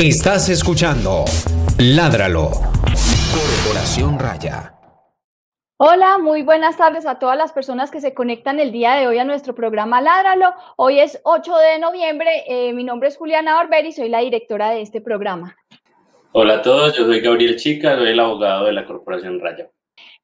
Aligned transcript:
Estás 0.00 0.48
escuchando 0.48 1.24
Ládralo. 1.76 2.50
Corporación 3.34 4.16
Raya. 4.16 4.72
Hola, 5.76 6.18
muy 6.18 6.42
buenas 6.42 6.76
tardes 6.76 7.04
a 7.04 7.18
todas 7.18 7.36
las 7.36 7.52
personas 7.52 7.90
que 7.90 8.00
se 8.00 8.14
conectan 8.14 8.60
el 8.60 8.70
día 8.70 8.94
de 8.94 9.08
hoy 9.08 9.18
a 9.18 9.24
nuestro 9.24 9.56
programa 9.56 10.00
Ládralo. 10.00 10.54
Hoy 10.76 11.00
es 11.00 11.20
8 11.24 11.52
de 11.56 11.80
noviembre. 11.80 12.44
Eh, 12.46 12.72
mi 12.74 12.84
nombre 12.84 13.08
es 13.08 13.16
Juliana 13.16 13.56
Barber 13.56 13.86
y 13.86 13.90
soy 13.90 14.08
la 14.08 14.20
directora 14.20 14.70
de 14.70 14.82
este 14.82 15.00
programa. 15.00 15.56
Hola 16.30 16.58
a 16.58 16.62
todos, 16.62 16.96
yo 16.96 17.04
soy 17.04 17.20
Gabriel 17.20 17.56
Chica, 17.56 17.96
soy 17.96 18.10
el 18.10 18.20
abogado 18.20 18.66
de 18.66 18.74
la 18.74 18.86
Corporación 18.86 19.40
Raya. 19.40 19.68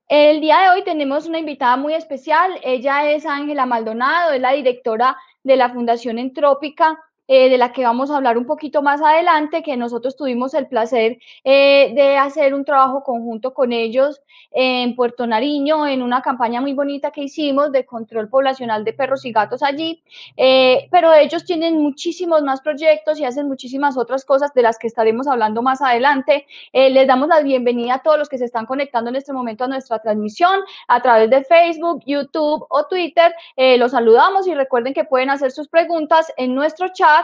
El 0.07 0.41
día 0.41 0.61
de 0.61 0.71
hoy 0.71 0.85
tenemos 0.85 1.27
una 1.27 1.41
invitada 1.41 1.77
muy 1.77 1.95
especial. 1.95 2.61
Ella 2.63 3.11
es 3.11 3.27
Ángela 3.27 3.67
Maldonado, 3.67 4.35
es 4.35 4.41
la 4.41 4.53
directora 4.53 5.17
de 5.43 5.57
la 5.57 5.71
Fundación 5.71 6.21
Entrópica. 6.21 6.97
Eh, 7.27 7.49
de 7.49 7.57
la 7.57 7.73
que 7.73 7.85
vamos 7.85 8.11
a 8.11 8.17
hablar 8.17 8.37
un 8.37 8.45
poquito 8.45 8.83
más 8.83 9.01
adelante, 9.01 9.63
que 9.63 9.79
nosotros 9.79 10.15
tuvimos 10.15 10.53
el 10.53 10.67
placer 10.67 11.19
eh, 11.43 11.93
de 11.95 12.19
hacer 12.19 12.53
un 12.53 12.67
trabajo 12.67 13.03
conjunto 13.03 13.55
con 13.55 13.73
ellos 13.73 14.21
en 14.51 14.95
Puerto 14.95 15.27
Nariño, 15.27 15.87
en 15.87 16.03
una 16.03 16.21
campaña 16.21 16.61
muy 16.61 16.75
bonita 16.75 17.13
que 17.13 17.23
hicimos 17.23 17.73
de 17.73 17.87
control 17.87 18.29
poblacional 18.29 18.85
de 18.85 18.93
perros 18.93 19.25
y 19.25 19.33
gatos 19.33 19.63
allí, 19.63 20.03
eh, 20.37 20.87
pero 20.91 21.15
ellos 21.15 21.47
tienen 21.47 21.81
muchísimos 21.81 22.43
más 22.43 22.61
proyectos 22.61 23.19
y 23.19 23.25
hacen 23.25 23.49
muchísimas 23.49 23.97
otras 23.97 24.27
cosas 24.27 24.53
de 24.53 24.61
las 24.61 24.79
que 24.79 24.87
estaremos 24.87 25.27
hablando 25.27 25.63
más 25.63 25.81
adelante. 25.81 26.47
les 26.75 27.07
damos 27.07 27.29
la 27.29 27.41
bienvenida 27.41 27.95
a 27.95 28.03
todos 28.03 28.19
los 28.19 28.29
que 28.29 28.37
se 28.37 28.45
están 28.45 28.67
conectando 28.67 29.09
en 29.09 29.17
este 29.17 29.33
momento 29.33 29.65
a 29.65 29.69
nuestra 29.69 29.99
transmisión 29.99 30.61
a 30.89 31.01
través 31.01 31.31
de 31.31 31.43
Facebook, 31.45 32.03
YouTube 32.05 32.67
o 32.69 32.87
Twitter. 32.87 33.33
los 33.79 33.93
saludamos 33.93 34.47
y 34.47 34.55
recuerden 34.55 34.93
que 34.93 35.05
pueden 35.05 35.31
hacer 35.31 35.53
sus 35.53 35.69
preguntas 35.69 36.31
en 36.37 36.55
nuestro 36.55 36.89
chat 36.89 37.15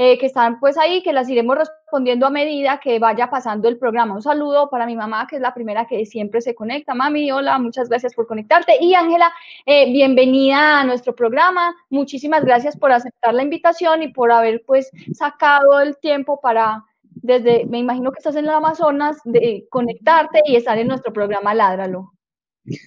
eh, 0.00 0.16
que 0.16 0.26
están 0.26 0.60
pues 0.60 0.78
ahí, 0.78 1.02
que 1.02 1.12
las 1.12 1.28
iremos 1.28 1.58
respondiendo 1.58 2.24
a 2.24 2.30
medida 2.30 2.78
que 2.78 3.00
vaya 3.00 3.30
pasando 3.30 3.66
el 3.66 3.78
programa. 3.78 4.14
Un 4.14 4.22
saludo 4.22 4.70
para 4.70 4.86
mi 4.86 4.94
mamá, 4.94 5.26
que 5.26 5.34
es 5.34 5.42
la 5.42 5.52
primera 5.52 5.88
que 5.88 6.06
siempre 6.06 6.40
se 6.40 6.54
conecta. 6.54 6.94
Mami, 6.94 7.32
hola, 7.32 7.58
muchas 7.58 7.88
gracias 7.88 8.14
por 8.14 8.28
conectarte. 8.28 8.76
Y 8.80 8.94
Ángela, 8.94 9.32
eh, 9.66 9.90
bienvenida 9.90 10.78
a 10.78 10.84
nuestro 10.84 11.16
programa. 11.16 11.74
Muchísimas 11.90 12.44
gracias 12.44 12.76
por 12.76 12.92
aceptar 12.92 13.34
la 13.34 13.42
invitación 13.42 14.04
y 14.04 14.12
por 14.12 14.30
haber 14.30 14.62
pues 14.64 14.88
sacado 15.14 15.80
el 15.80 15.96
tiempo 15.96 16.40
para, 16.40 16.84
desde, 17.02 17.66
me 17.66 17.78
imagino 17.78 18.12
que 18.12 18.18
estás 18.18 18.36
en 18.36 18.44
el 18.44 18.50
Amazonas, 18.50 19.18
de 19.24 19.66
conectarte 19.68 20.42
y 20.44 20.54
estar 20.54 20.78
en 20.78 20.86
nuestro 20.86 21.12
programa 21.12 21.54
Ládralo. 21.54 22.12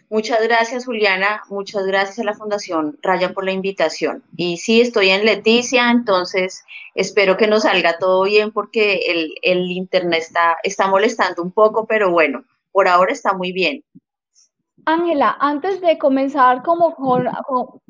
Muchas 0.09 0.41
gracias, 0.43 0.85
Juliana. 0.85 1.43
Muchas 1.49 1.85
gracias 1.85 2.19
a 2.19 2.23
la 2.23 2.33
Fundación 2.33 2.97
Raya 3.01 3.33
por 3.33 3.45
la 3.45 3.51
invitación. 3.51 4.23
Y 4.35 4.57
sí, 4.57 4.81
estoy 4.81 5.09
en 5.09 5.25
Leticia, 5.25 5.89
entonces 5.91 6.63
espero 6.95 7.37
que 7.37 7.47
nos 7.47 7.63
salga 7.63 7.97
todo 7.97 8.23
bien 8.23 8.51
porque 8.51 9.01
el, 9.41 9.71
internet 9.71 10.21
está, 10.21 10.57
está 10.63 10.87
molestando 10.87 11.41
un 11.41 11.51
poco, 11.51 11.85
pero 11.85 12.11
bueno, 12.11 12.43
por 12.71 12.87
ahora 12.87 13.11
está 13.11 13.33
muy 13.33 13.51
bien. 13.51 13.83
Ángela, 14.85 15.37
antes 15.39 15.79
de 15.79 15.97
comenzar 15.99 16.63
como 16.63 16.95
con, 16.95 17.29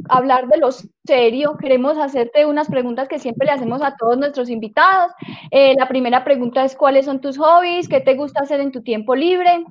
hablar 0.10 0.48
de 0.48 0.58
lo 0.58 0.70
serio, 1.06 1.56
queremos 1.58 1.98
hacerte 1.98 2.46
unas 2.46 2.68
preguntas 2.68 3.08
que 3.08 3.18
siempre 3.18 3.46
le 3.46 3.54
hacemos 3.54 3.82
a 3.82 3.96
todos 3.96 4.18
nuestros 4.18 4.50
invitados. 4.50 5.14
Eh, 5.52 5.74
la 5.78 5.88
primera 5.88 6.24
pregunta 6.26 6.66
es, 6.66 6.76
¿cuáles 6.76 7.06
son 7.06 7.22
tus 7.22 7.38
hobbies? 7.38 7.88
¿Qué 7.88 8.02
te 8.02 8.16
gusta 8.16 8.42
hacer 8.42 8.60
en 8.60 8.74
tu 8.74 8.82
tiempo 8.82 9.16
libre? 9.16 9.66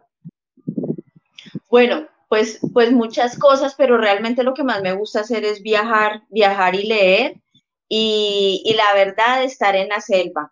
Bueno, 1.70 2.06
pues, 2.28 2.60
pues 2.72 2.92
muchas 2.92 3.38
cosas, 3.38 3.74
pero 3.76 3.96
realmente 3.96 4.42
lo 4.42 4.54
que 4.54 4.64
más 4.64 4.82
me 4.82 4.92
gusta 4.92 5.20
hacer 5.20 5.44
es 5.44 5.62
viajar, 5.62 6.22
viajar 6.28 6.74
y 6.74 6.84
leer 6.84 7.36
y, 7.88 8.74
la 8.76 8.94
verdad 8.94 9.42
estar 9.42 9.74
en 9.76 9.88
la 9.88 10.00
selva. 10.00 10.50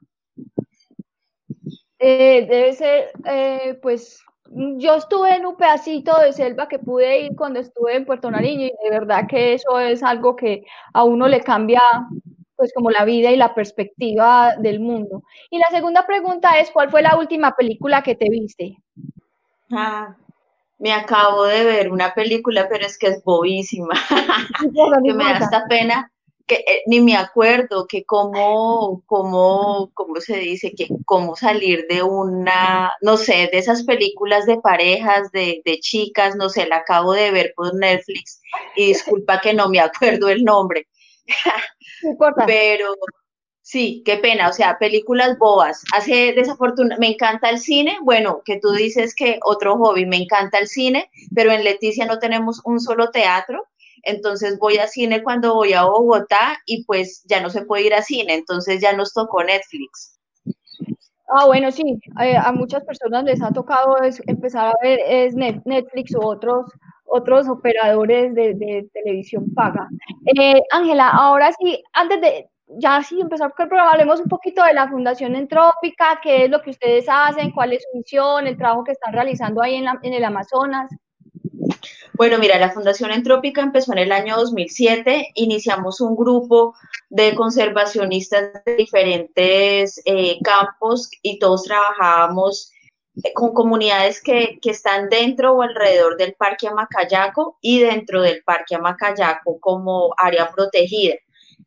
Eh, 1.99 2.47
debe 2.49 2.73
ser, 2.73 3.11
eh, 3.25 3.79
pues 3.83 4.21
yo 4.51 4.95
estuve 4.95 5.35
en 5.35 5.47
un 5.47 5.57
pedacito 5.57 6.17
de 6.21 6.33
selva 6.33 6.69
que 6.69 6.79
pude 6.79 7.21
ir 7.23 7.37
cuando 7.37 7.61
estuve 7.61 7.97
en 7.97 8.07
Puerto 8.07 8.31
Nariño 8.31 8.67
y 8.67 8.85
de 8.85 8.91
verdad 8.91 9.27
que 9.29 9.55
eso 9.55 9.79
es 9.81 10.03
algo 10.03 10.37
que 10.37 10.65
a 10.95 11.05
uno 11.05 11.27
le 11.29 11.41
cambia 11.41 11.83
pues 12.57 12.73
como 12.75 12.91
la 12.91 13.05
vida 13.05 13.31
y 13.31 13.37
la 13.37 13.55
perspectiva 13.55 14.57
del 14.57 14.81
mundo. 14.81 15.23
Y 15.51 15.59
la 15.59 15.67
segunda 15.71 16.07
pregunta 16.07 16.59
es, 16.59 16.71
¿cuál 16.71 16.91
fue 16.91 17.03
la 17.03 17.17
última 17.17 17.55
película 17.55 18.03
que 18.03 18.17
te 18.17 18.29
viste? 18.29 18.77
Ah, 19.71 20.17
me 20.79 20.93
acabo 20.93 21.45
de 21.45 21.65
ver 21.65 21.91
una 21.91 22.15
película, 22.15 22.69
pero 22.69 22.87
es 22.87 22.99
que 22.99 23.09
es 23.09 23.25
bobísima, 23.25 23.95
que 25.05 25.15
me 25.15 25.25
da 25.25 25.39
hasta 25.39 25.67
pena, 25.67 26.13
que 26.47 26.57
eh, 26.57 26.83
ni 26.87 27.01
me 27.01 27.17
acuerdo 27.17 27.87
que 27.87 28.05
cómo, 28.05 29.03
cómo, 29.07 29.91
cómo 29.95 30.21
se 30.21 30.39
dice, 30.39 30.73
que 30.75 30.89
cómo 31.05 31.37
salir 31.37 31.87
de 31.89 32.03
una, 32.03 32.93
no 33.03 33.17
sé, 33.17 33.49
de 33.53 33.59
esas 33.59 33.85
películas 33.85 34.47
de 34.47 34.59
parejas, 34.59 35.31
de, 35.33 35.61
de 35.65 35.79
chicas, 35.81 36.37
no 36.37 36.49
sé, 36.49 36.67
la 36.67 36.77
acabo 36.77 37.13
de 37.13 37.31
ver 37.31 37.53
por 37.55 37.75
Netflix 37.75 38.41
y 38.77 38.89
disculpa 38.89 39.41
que 39.41 39.53
no 39.53 39.69
me 39.69 39.81
acuerdo 39.81 40.29
el 40.29 40.43
nombre. 40.45 40.87
pero 42.47 42.95
Sí, 43.71 44.03
qué 44.07 44.17
pena, 44.17 44.49
o 44.49 44.53
sea, 44.55 44.79
películas 44.79 45.37
bobas. 45.37 45.85
Hace 45.95 46.33
desafortunadamente, 46.33 47.07
me 47.07 47.13
encanta 47.13 47.51
el 47.51 47.59
cine, 47.59 47.99
bueno, 48.03 48.41
que 48.43 48.59
tú 48.59 48.71
dices 48.73 49.15
que 49.15 49.39
otro 49.45 49.77
hobby, 49.77 50.07
me 50.07 50.17
encanta 50.17 50.57
el 50.57 50.69
cine, 50.69 51.11
pero 51.35 51.53
en 51.53 51.65
Leticia 51.65 52.07
no 52.07 52.19
tenemos 52.19 52.63
un 52.65 52.81
solo 52.81 53.11
teatro, 53.11 53.67
entonces 54.05 54.59
voy 54.59 54.79
a 54.79 54.87
cine 54.87 55.23
cuando 55.23 55.55
voy 55.55 55.75
a 55.75 55.85
Bogotá 55.85 56.57
y 56.65 56.85
pues 56.85 57.23
ya 57.29 57.43
no 57.43 57.51
se 57.51 57.61
puede 57.61 57.85
ir 57.85 57.93
a 57.93 58.01
cine, 58.01 58.37
entonces 58.37 58.81
ya 58.81 58.95
nos 58.95 59.13
tocó 59.13 59.45
Netflix. 59.45 60.19
Ah, 61.29 61.45
bueno, 61.45 61.71
sí, 61.71 62.01
eh, 62.23 62.39
a 62.39 62.51
muchas 62.53 62.83
personas 62.85 63.25
les 63.25 63.43
ha 63.43 63.53
tocado 63.53 63.97
empezar 64.27 64.69
a 64.69 64.75
ver 64.83 64.99
es 65.07 65.35
Netflix 65.35 66.15
u 66.15 66.25
otros 66.25 66.73
otros 67.05 67.49
operadores 67.49 68.35
de, 68.35 68.89
televisión 68.95 69.53
paga. 69.55 69.89
Eh, 70.39 70.63
Ángela, 70.71 71.11
ahora 71.11 71.51
sí, 71.53 71.83
antes 71.93 72.21
de, 72.21 72.49
ya 72.69 73.03
sí 73.03 73.21
empezar 73.21 73.53
con 73.55 73.65
el 73.65 73.69
programa, 73.69 73.93
hablemos 73.93 74.21
un 74.21 74.29
poquito 74.29 74.63
de 74.63 74.75
la 74.75 74.89
Fundación 74.89 75.35
Entrópica, 75.35 76.21
qué 76.23 76.45
es 76.45 76.51
lo 76.51 76.61
que 76.61 76.71
ustedes 76.71 77.07
hacen, 77.09 77.51
cuál 77.51 77.73
es 77.73 77.83
su 77.83 77.97
misión, 77.97 78.47
el 78.47 78.57
trabajo 78.57 78.85
que 78.85 78.93
están 78.93 79.13
realizando 79.13 79.63
ahí 79.63 79.77
en, 79.77 80.15
el 80.15 80.25
Amazonas. 80.25 80.91
Bueno, 82.15 82.39
mira, 82.39 82.59
la 82.59 82.71
Fundación 82.71 83.11
Entrópica 83.11 83.63
empezó 83.63 83.93
en 83.93 83.99
el 83.99 84.13
año 84.13 84.37
2007, 84.37 85.33
iniciamos 85.35 86.01
un 86.01 86.17
grupo 86.17 86.75
de 87.09 87.35
conservacionistas 87.35 88.65
de 88.65 88.77
diferentes 88.77 90.01
eh, 90.05 90.39
campos 90.43 91.11
y 91.23 91.39
todos 91.39 91.63
trabajábamos 91.63 92.73
eh, 93.23 93.33
con 93.35 93.55
comunidades 93.55 94.21
que, 94.21 94.59
que, 94.61 94.71
están 94.71 95.09
dentro 95.09 95.53
o 95.55 95.63
alrededor 95.63 96.17
del 96.17 96.35
Parque 96.35 96.69
Amacayaco 96.69 97.59
y 97.63 97.81
dentro 97.81 98.21
del 98.21 98.43
Parque 98.45 98.75
Amacayaco 98.75 99.59
como 99.61 100.13
área 100.19 100.51
protegida. 100.51 101.15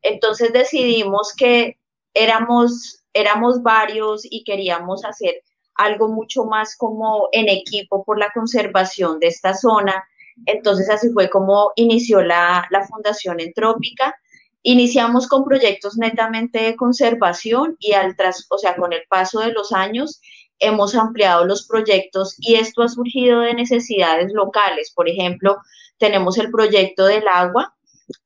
Entonces 0.02 0.52
decidimos 0.52 1.34
que 1.36 1.78
éramos, 2.14 3.04
éramos 3.12 3.62
varios 3.62 4.22
y 4.24 4.44
queríamos 4.44 5.04
hacer 5.04 5.42
algo 5.74 6.08
mucho 6.08 6.44
más 6.44 6.76
como 6.76 7.28
en 7.32 7.48
equipo 7.48 8.04
por 8.04 8.18
la 8.18 8.30
conservación 8.32 9.18
de 9.20 9.28
esta 9.28 9.54
zona. 9.54 10.04
Entonces 10.46 10.90
así 10.90 11.10
fue 11.10 11.30
como 11.30 11.72
inició 11.76 12.22
la, 12.22 12.66
la 12.70 12.86
Fundación 12.86 13.40
Entrópica. 13.40 14.14
Iniciamos 14.62 15.26
con 15.26 15.44
proyectos 15.44 15.96
netamente 15.96 16.62
de 16.62 16.76
conservación 16.76 17.76
y 17.80 17.92
al 17.92 18.16
tras, 18.16 18.46
o 18.48 18.58
sea, 18.58 18.76
con 18.76 18.92
el 18.92 19.02
paso 19.08 19.40
de 19.40 19.52
los 19.52 19.72
años 19.72 20.20
hemos 20.62 20.94
ampliado 20.94 21.44
los 21.44 21.66
proyectos 21.66 22.36
y 22.38 22.54
esto 22.54 22.82
ha 22.82 22.88
surgido 22.88 23.40
de 23.40 23.54
necesidades 23.54 24.32
locales. 24.32 24.92
Por 24.94 25.08
ejemplo, 25.08 25.56
tenemos 25.98 26.38
el 26.38 26.50
proyecto 26.50 27.04
del 27.04 27.26
agua, 27.26 27.74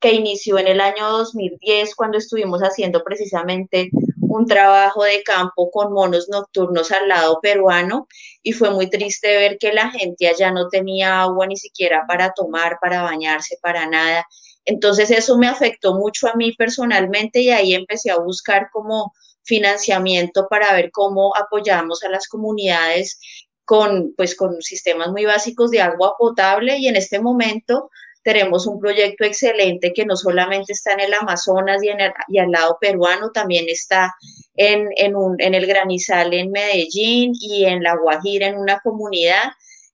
que 0.00 0.12
inició 0.12 0.58
en 0.58 0.69
el 0.69 0.80
año 0.80 1.08
2010 1.10 1.94
cuando 1.94 2.19
estuvimos 2.19 2.60
haciendo 2.60 3.02
precisamente 3.04 3.91
un 4.36 4.47
trabajo 4.47 5.04
de 5.04 5.22
campo 5.22 5.70
con 5.70 5.92
monos 5.92 6.28
nocturnos 6.28 6.91
al 6.92 7.09
lado 7.09 7.41
peruano 7.41 8.06
y 8.42 8.53
fue 8.53 8.71
muy 8.71 8.91
triste 8.91 9.28
ver 9.28 9.59
que 9.59 9.72
la 9.72 9.91
gente 9.91 10.28
allá 10.28 10.50
no 10.50 10.68
tenía 10.68 11.22
agua 11.22 11.47
ni 11.47 11.56
siquiera 11.56 12.04
para 12.06 12.33
tomar, 12.33 12.78
para 12.80 13.03
bañarse, 13.03 13.56
para 13.62 13.88
nada. 13.88 14.27
Entonces 14.65 15.10
eso 15.10 15.38
me 15.38 15.48
afectó 15.48 15.94
mucho 15.94 16.28
a 16.28 16.34
mí 16.34 16.53
personalmente 16.53 17.41
y 17.41 17.50
ahí 17.50 17.74
empecé 17.74 18.10
a 18.10 18.18
buscar 18.18 18.68
como 18.72 19.12
financiamiento 19.44 20.48
para 20.50 20.72
ver 20.74 20.91
cómo 20.91 21.33
apoyamos 21.36 22.03
a 22.03 22.09
las 22.09 22.28
comunidades 22.28 23.18
con 23.65 24.15
pues 24.16 24.36
con 24.36 24.60
sistemas 24.62 25.09
muy 25.09 25.24
básicos 25.24 25.71
de 25.71 25.80
agua 25.80 26.15
potable 26.18 26.78
y 26.78 26.88
en 26.88 26.97
este 26.97 27.21
momento 27.21 27.91
tenemos 28.26 28.66
un 28.66 28.80
proyecto 28.80 29.24
excelente 29.24 29.92
que 29.92 30.04
no 30.04 30.16
solamente 30.16 30.72
está 30.72 30.94
en 30.94 31.00
el 31.00 31.14
Amazonas 31.14 31.80
y, 31.80 31.90
en 31.90 31.98
y 32.26 32.38
al 32.40 32.50
lado 32.50 32.76
peruano, 32.80 33.30
también 33.30 33.66
está 33.68 34.12
en, 34.56 34.88
en, 34.96 35.14
un, 35.14 35.40
en 35.40 35.54
el 35.54 35.64
Granizal 35.64 36.34
en 36.34 36.50
Medellín 36.50 37.34
y 37.40 37.66
en 37.66 37.84
La 37.84 37.94
Guajira 37.96 38.48
en 38.48 38.58
una 38.58 38.80
comunidad. 38.80 39.44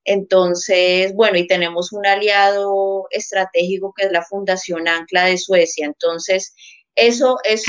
Entonces, 0.04 1.12
bueno, 1.14 1.36
y 1.36 1.46
tenemos 1.46 1.92
un 1.92 2.06
aliado 2.06 3.06
estratégico 3.10 3.92
que 3.94 4.06
es 4.06 4.12
la 4.12 4.24
Fundación 4.24 4.88
Ancla 4.88 5.26
de 5.26 5.36
Suecia. 5.36 5.84
Entonces, 5.84 6.54
eso 6.94 7.36
es 7.44 7.64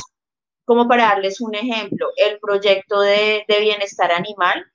Como 0.63 0.87
para 0.87 1.07
darles 1.09 1.41
un 1.41 1.55
ejemplo, 1.55 2.07
el 2.15 2.39
proyecto 2.39 3.01
de, 3.01 3.43
de 3.49 3.59
bienestar 3.59 4.13
animal, 4.13 4.65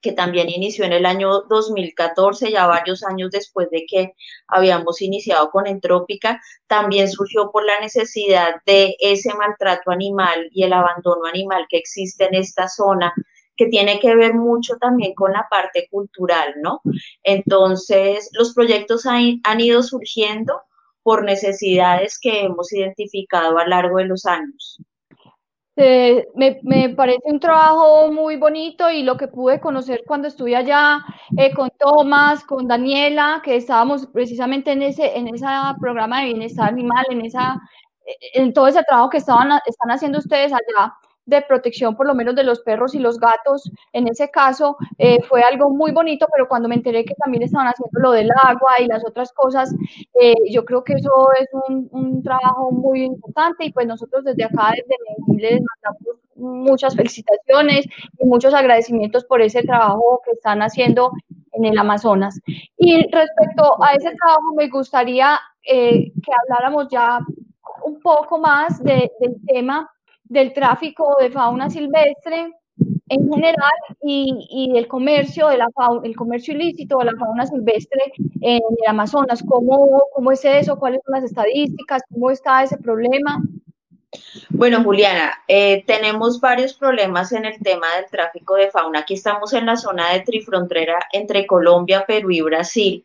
que 0.00 0.12
también 0.12 0.48
inició 0.48 0.84
en 0.84 0.92
el 0.92 1.06
año 1.06 1.42
2014, 1.48 2.50
ya 2.50 2.66
varios 2.66 3.02
años 3.02 3.30
después 3.30 3.68
de 3.70 3.84
que 3.88 4.12
habíamos 4.46 5.02
iniciado 5.02 5.50
con 5.50 5.66
Entrópica, 5.66 6.40
también 6.66 7.10
surgió 7.10 7.50
por 7.50 7.64
la 7.64 7.80
necesidad 7.80 8.56
de 8.66 8.96
ese 9.00 9.34
maltrato 9.34 9.90
animal 9.90 10.48
y 10.52 10.62
el 10.62 10.72
abandono 10.72 11.26
animal 11.26 11.66
que 11.68 11.78
existe 11.78 12.24
en 12.26 12.34
esta 12.34 12.68
zona 12.68 13.12
que 13.56 13.66
tiene 13.66 13.98
que 14.00 14.14
ver 14.14 14.34
mucho 14.34 14.76
también 14.76 15.14
con 15.14 15.32
la 15.32 15.46
parte 15.50 15.88
cultural, 15.90 16.54
¿no? 16.62 16.82
Entonces, 17.22 18.28
los 18.32 18.52
proyectos 18.54 19.06
han, 19.06 19.40
han 19.44 19.60
ido 19.60 19.82
surgiendo 19.82 20.60
por 21.02 21.24
necesidades 21.24 22.18
que 22.20 22.42
hemos 22.42 22.72
identificado 22.72 23.58
a 23.58 23.64
lo 23.64 23.70
largo 23.70 23.98
de 23.98 24.06
los 24.06 24.26
años. 24.26 24.78
Eh, 25.78 26.26
me, 26.34 26.58
me, 26.62 26.88
parece 26.90 27.20
un 27.24 27.38
trabajo 27.38 28.10
muy 28.10 28.36
bonito 28.36 28.90
y 28.90 29.02
lo 29.02 29.18
que 29.18 29.28
pude 29.28 29.60
conocer 29.60 30.04
cuando 30.06 30.26
estuve 30.28 30.56
allá 30.56 31.04
eh, 31.36 31.52
con 31.52 31.70
Tomás, 31.78 32.44
con 32.44 32.66
Daniela, 32.66 33.42
que 33.44 33.56
estábamos 33.56 34.06
precisamente 34.06 34.72
en 34.72 34.80
ese, 34.80 35.18
en 35.18 35.28
ese 35.28 35.44
programa 35.78 36.20
de 36.20 36.26
bienestar 36.28 36.70
animal, 36.70 37.04
en, 37.10 37.26
esa, 37.26 37.60
en 38.32 38.54
todo 38.54 38.68
ese 38.68 38.82
trabajo 38.84 39.10
que 39.10 39.18
estaban, 39.18 39.50
están 39.66 39.90
haciendo 39.90 40.18
ustedes 40.18 40.50
allá, 40.50 40.94
de 41.26 41.42
protección 41.42 41.96
por 41.96 42.06
lo 42.06 42.14
menos 42.14 42.34
de 42.34 42.44
los 42.44 42.60
perros 42.60 42.94
y 42.94 42.98
los 42.98 43.18
gatos. 43.18 43.70
En 43.92 44.08
ese 44.08 44.30
caso 44.30 44.76
eh, 44.98 45.20
fue 45.22 45.42
algo 45.42 45.70
muy 45.70 45.92
bonito, 45.92 46.26
pero 46.32 46.48
cuando 46.48 46.68
me 46.68 46.76
enteré 46.76 47.04
que 47.04 47.14
también 47.14 47.42
estaban 47.42 47.66
haciendo 47.66 48.00
lo 48.00 48.12
del 48.12 48.30
agua 48.30 48.80
y 48.80 48.86
las 48.86 49.04
otras 49.04 49.32
cosas, 49.32 49.74
eh, 50.20 50.34
yo 50.50 50.64
creo 50.64 50.84
que 50.84 50.94
eso 50.94 51.28
es 51.38 51.48
un, 51.68 51.88
un, 51.90 52.22
trabajo 52.22 52.70
muy 52.70 53.02
importante 53.02 53.66
y 53.66 53.72
pues 53.72 53.86
nosotros 53.86 54.24
desde 54.24 54.44
acá, 54.44 54.70
desde 54.70 54.96
Medellín, 55.28 55.42
les 55.42 55.62
mandamos 55.62 56.20
muchas 56.36 56.94
felicitaciones 56.94 57.86
y 58.18 58.26
muchos 58.26 58.54
agradecimientos 58.54 59.24
por 59.24 59.42
ese 59.42 59.62
trabajo 59.62 60.20
que 60.24 60.32
están 60.32 60.60
haciendo 60.60 61.12
en 61.52 61.64
el 61.64 61.78
Amazonas. 61.78 62.40
Y 62.76 63.02
respecto 63.10 63.82
a 63.82 63.94
ese 63.94 64.14
trabajo, 64.14 64.54
me 64.56 64.68
gustaría 64.68 65.38
eh, 65.62 66.12
que 66.12 66.32
habláramos 66.42 66.88
ya 66.90 67.18
un 67.84 68.00
poco 68.00 68.38
más 68.38 68.82
de, 68.82 69.10
del 69.20 69.36
tema 69.46 69.90
del 70.28 70.52
tráfico 70.52 71.16
de 71.20 71.30
fauna 71.30 71.70
silvestre 71.70 72.52
en 73.08 73.32
general 73.32 73.72
y, 74.02 74.46
y 74.50 74.72
del 74.72 74.88
comercio 74.88 75.48
de 75.48 75.58
la 75.58 75.68
fauna, 75.74 76.06
el 76.06 76.16
comercio 76.16 76.54
ilícito 76.54 76.98
de 76.98 77.06
la 77.06 77.16
fauna 77.18 77.46
silvestre 77.46 78.00
en 78.40 78.60
el 78.60 78.88
Amazonas. 78.88 79.42
¿Cómo, 79.46 80.02
¿Cómo 80.12 80.32
es 80.32 80.44
eso? 80.44 80.78
¿Cuáles 80.78 81.00
son 81.04 81.14
las 81.14 81.24
estadísticas? 81.24 82.02
¿Cómo 82.12 82.30
está 82.30 82.62
ese 82.62 82.76
problema? 82.78 83.42
Bueno, 84.50 84.82
Juliana, 84.82 85.32
eh, 85.46 85.84
tenemos 85.86 86.40
varios 86.40 86.74
problemas 86.74 87.32
en 87.32 87.44
el 87.44 87.60
tema 87.60 87.86
del 87.96 88.06
tráfico 88.10 88.54
de 88.54 88.70
fauna. 88.70 89.00
Aquí 89.00 89.14
estamos 89.14 89.52
en 89.52 89.66
la 89.66 89.76
zona 89.76 90.12
de 90.12 90.20
trifrontera 90.20 90.98
entre 91.12 91.46
Colombia, 91.46 92.04
Perú 92.06 92.30
y 92.30 92.40
Brasil 92.40 93.04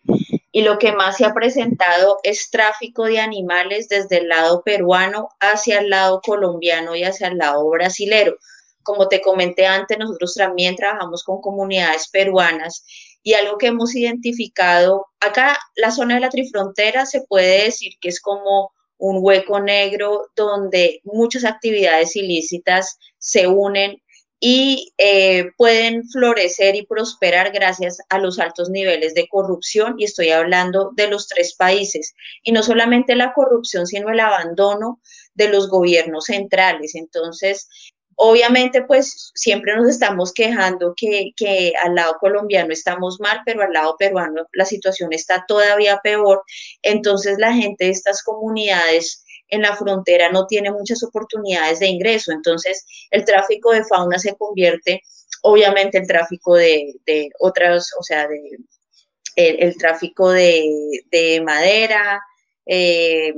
y 0.51 0.63
lo 0.63 0.77
que 0.77 0.91
más 0.91 1.17
se 1.17 1.25
ha 1.25 1.33
presentado 1.33 2.17
es 2.23 2.49
tráfico 2.49 3.05
de 3.05 3.19
animales 3.19 3.87
desde 3.87 4.17
el 4.17 4.27
lado 4.27 4.63
peruano 4.63 5.29
hacia 5.39 5.79
el 5.79 5.89
lado 5.89 6.21
colombiano 6.21 6.95
y 6.95 7.03
hacia 7.03 7.27
el 7.27 7.37
lado 7.37 7.67
brasilero. 7.69 8.35
Como 8.83 9.07
te 9.07 9.21
comenté 9.21 9.65
antes, 9.65 9.97
nosotros 9.97 10.33
también 10.33 10.75
trabajamos 10.75 11.23
con 11.23 11.39
comunidades 11.39 12.09
peruanas 12.09 12.83
y 13.23 13.33
algo 13.33 13.57
que 13.57 13.67
hemos 13.67 13.95
identificado, 13.95 15.05
acá 15.19 15.57
la 15.75 15.91
zona 15.91 16.15
de 16.15 16.21
la 16.21 16.29
trifrontera 16.29 17.05
se 17.05 17.21
puede 17.21 17.65
decir 17.65 17.93
que 18.01 18.09
es 18.09 18.19
como 18.19 18.71
un 18.97 19.19
hueco 19.21 19.59
negro 19.59 20.27
donde 20.35 21.01
muchas 21.03 21.45
actividades 21.45 22.15
ilícitas 22.15 22.97
se 23.17 23.47
unen 23.47 24.01
y 24.43 24.91
eh, 24.97 25.51
pueden 25.55 26.09
florecer 26.09 26.75
y 26.75 26.87
prosperar 26.87 27.51
gracias 27.51 27.99
a 28.09 28.17
los 28.17 28.39
altos 28.39 28.71
niveles 28.71 29.13
de 29.13 29.27
corrupción 29.29 29.93
y 29.99 30.05
estoy 30.05 30.31
hablando 30.31 30.89
de 30.95 31.07
los 31.07 31.27
tres 31.27 31.53
países 31.55 32.15
y 32.41 32.51
no 32.51 32.63
solamente 32.63 33.15
la 33.15 33.33
corrupción 33.33 33.85
sino 33.85 34.09
el 34.09 34.19
abandono 34.19 34.99
de 35.35 35.47
los 35.47 35.69
gobiernos 35.69 36.25
centrales. 36.25 36.95
Entonces 36.95 37.69
obviamente 38.15 38.81
pues 38.83 39.31
siempre 39.35 39.75
nos 39.75 39.87
estamos 39.87 40.33
quejando 40.33 40.95
que, 40.97 41.33
que 41.35 41.73
al 41.83 41.93
lado 41.93 42.15
colombiano 42.19 42.73
estamos 42.73 43.19
mal 43.19 43.41
pero 43.45 43.61
al 43.61 43.73
lado 43.73 43.95
peruano 43.99 44.47
la 44.53 44.65
situación 44.65 45.13
está 45.13 45.45
todavía 45.47 45.99
peor. 46.03 46.41
Entonces 46.81 47.37
la 47.37 47.53
gente 47.53 47.85
de 47.85 47.91
estas 47.91 48.23
comunidades 48.23 49.23
en 49.51 49.61
la 49.61 49.75
frontera 49.75 50.31
no 50.31 50.47
tiene 50.47 50.71
muchas 50.71 51.03
oportunidades 51.03 51.79
de 51.79 51.87
ingreso. 51.87 52.31
Entonces, 52.31 52.85
el 53.11 53.23
tráfico 53.25 53.71
de 53.71 53.83
fauna 53.83 54.17
se 54.17 54.35
convierte, 54.35 55.01
obviamente, 55.43 55.99
el 55.99 56.07
tráfico 56.07 56.55
de, 56.55 56.95
de 57.05 57.29
otras, 57.39 57.89
o 57.99 58.03
sea, 58.03 58.27
de, 58.27 58.39
el, 59.35 59.77
tráfico 59.77 60.31
de, 60.31 61.41
madera, 61.45 62.21
eh, 62.65 63.33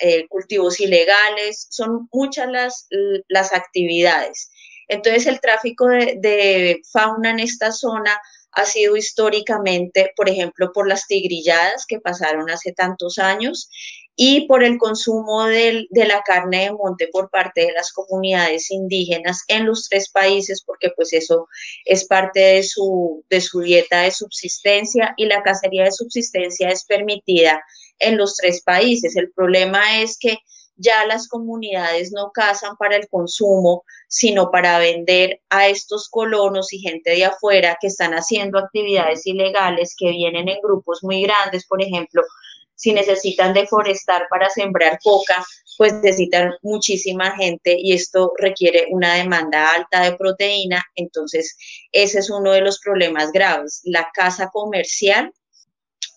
eh, 0.00 0.26
cultivos 0.28 0.80
ilegales, 0.80 1.66
son 1.70 2.08
muchas 2.12 2.48
las, 2.50 2.88
las 3.28 3.52
actividades. 3.52 4.50
Entonces, 4.88 5.26
el 5.26 5.40
tráfico 5.40 5.86
de, 5.86 6.16
de 6.20 6.80
fauna 6.90 7.30
en 7.30 7.40
esta 7.40 7.72
zona 7.72 8.18
ha 8.52 8.64
sido 8.64 8.96
históricamente, 8.96 10.12
por 10.16 10.28
ejemplo, 10.28 10.72
por 10.72 10.88
las 10.88 11.06
tigrilladas 11.06 11.86
que 11.86 12.00
pasaron 12.00 12.50
hace 12.50 12.72
tantos 12.72 13.18
años 13.18 13.68
y 14.16 14.46
por 14.46 14.62
el 14.62 14.78
consumo 14.78 15.46
de 15.46 15.86
la 15.90 16.22
carne 16.22 16.64
de 16.64 16.72
monte 16.72 17.08
por 17.10 17.30
parte 17.30 17.62
de 17.62 17.72
las 17.72 17.92
comunidades 17.92 18.70
indígenas 18.70 19.42
en 19.48 19.66
los 19.66 19.88
tres 19.88 20.10
países, 20.10 20.62
porque 20.66 20.90
pues 20.94 21.12
eso 21.12 21.48
es 21.84 22.06
parte 22.06 22.40
de 22.40 22.62
su, 22.62 23.24
de 23.30 23.40
su 23.40 23.60
dieta 23.60 24.02
de 24.02 24.10
subsistencia 24.10 25.14
y 25.16 25.26
la 25.26 25.42
cacería 25.42 25.84
de 25.84 25.92
subsistencia 25.92 26.68
es 26.68 26.84
permitida 26.84 27.62
en 27.98 28.18
los 28.18 28.36
tres 28.36 28.62
países. 28.62 29.16
El 29.16 29.32
problema 29.32 30.00
es 30.02 30.18
que 30.18 30.38
ya 30.76 31.06
las 31.06 31.28
comunidades 31.28 32.12
no 32.12 32.30
cazan 32.32 32.76
para 32.76 32.96
el 32.96 33.08
consumo, 33.08 33.84
sino 34.08 34.50
para 34.50 34.78
vender 34.78 35.40
a 35.50 35.68
estos 35.68 36.08
colonos 36.08 36.72
y 36.72 36.80
gente 36.80 37.10
de 37.10 37.24
afuera 37.24 37.78
que 37.80 37.86
están 37.86 38.12
haciendo 38.12 38.58
actividades 38.58 39.26
ilegales, 39.26 39.94
que 39.96 40.10
vienen 40.10 40.48
en 40.48 40.60
grupos 40.62 41.00
muy 41.02 41.22
grandes, 41.22 41.66
por 41.66 41.82
ejemplo, 41.82 42.22
si 42.82 42.92
necesitan 42.92 43.54
deforestar 43.54 44.26
para 44.28 44.50
sembrar 44.50 44.98
coca, 45.04 45.44
pues 45.78 45.92
necesitan 45.94 46.52
muchísima 46.62 47.30
gente 47.36 47.76
y 47.78 47.92
esto 47.92 48.32
requiere 48.38 48.88
una 48.90 49.14
demanda 49.14 49.72
alta 49.72 50.02
de 50.02 50.16
proteína. 50.16 50.82
Entonces, 50.96 51.56
ese 51.92 52.18
es 52.18 52.28
uno 52.28 52.50
de 52.50 52.60
los 52.60 52.80
problemas 52.80 53.30
graves. 53.30 53.82
La 53.84 54.10
caza 54.12 54.48
comercial, 54.48 55.32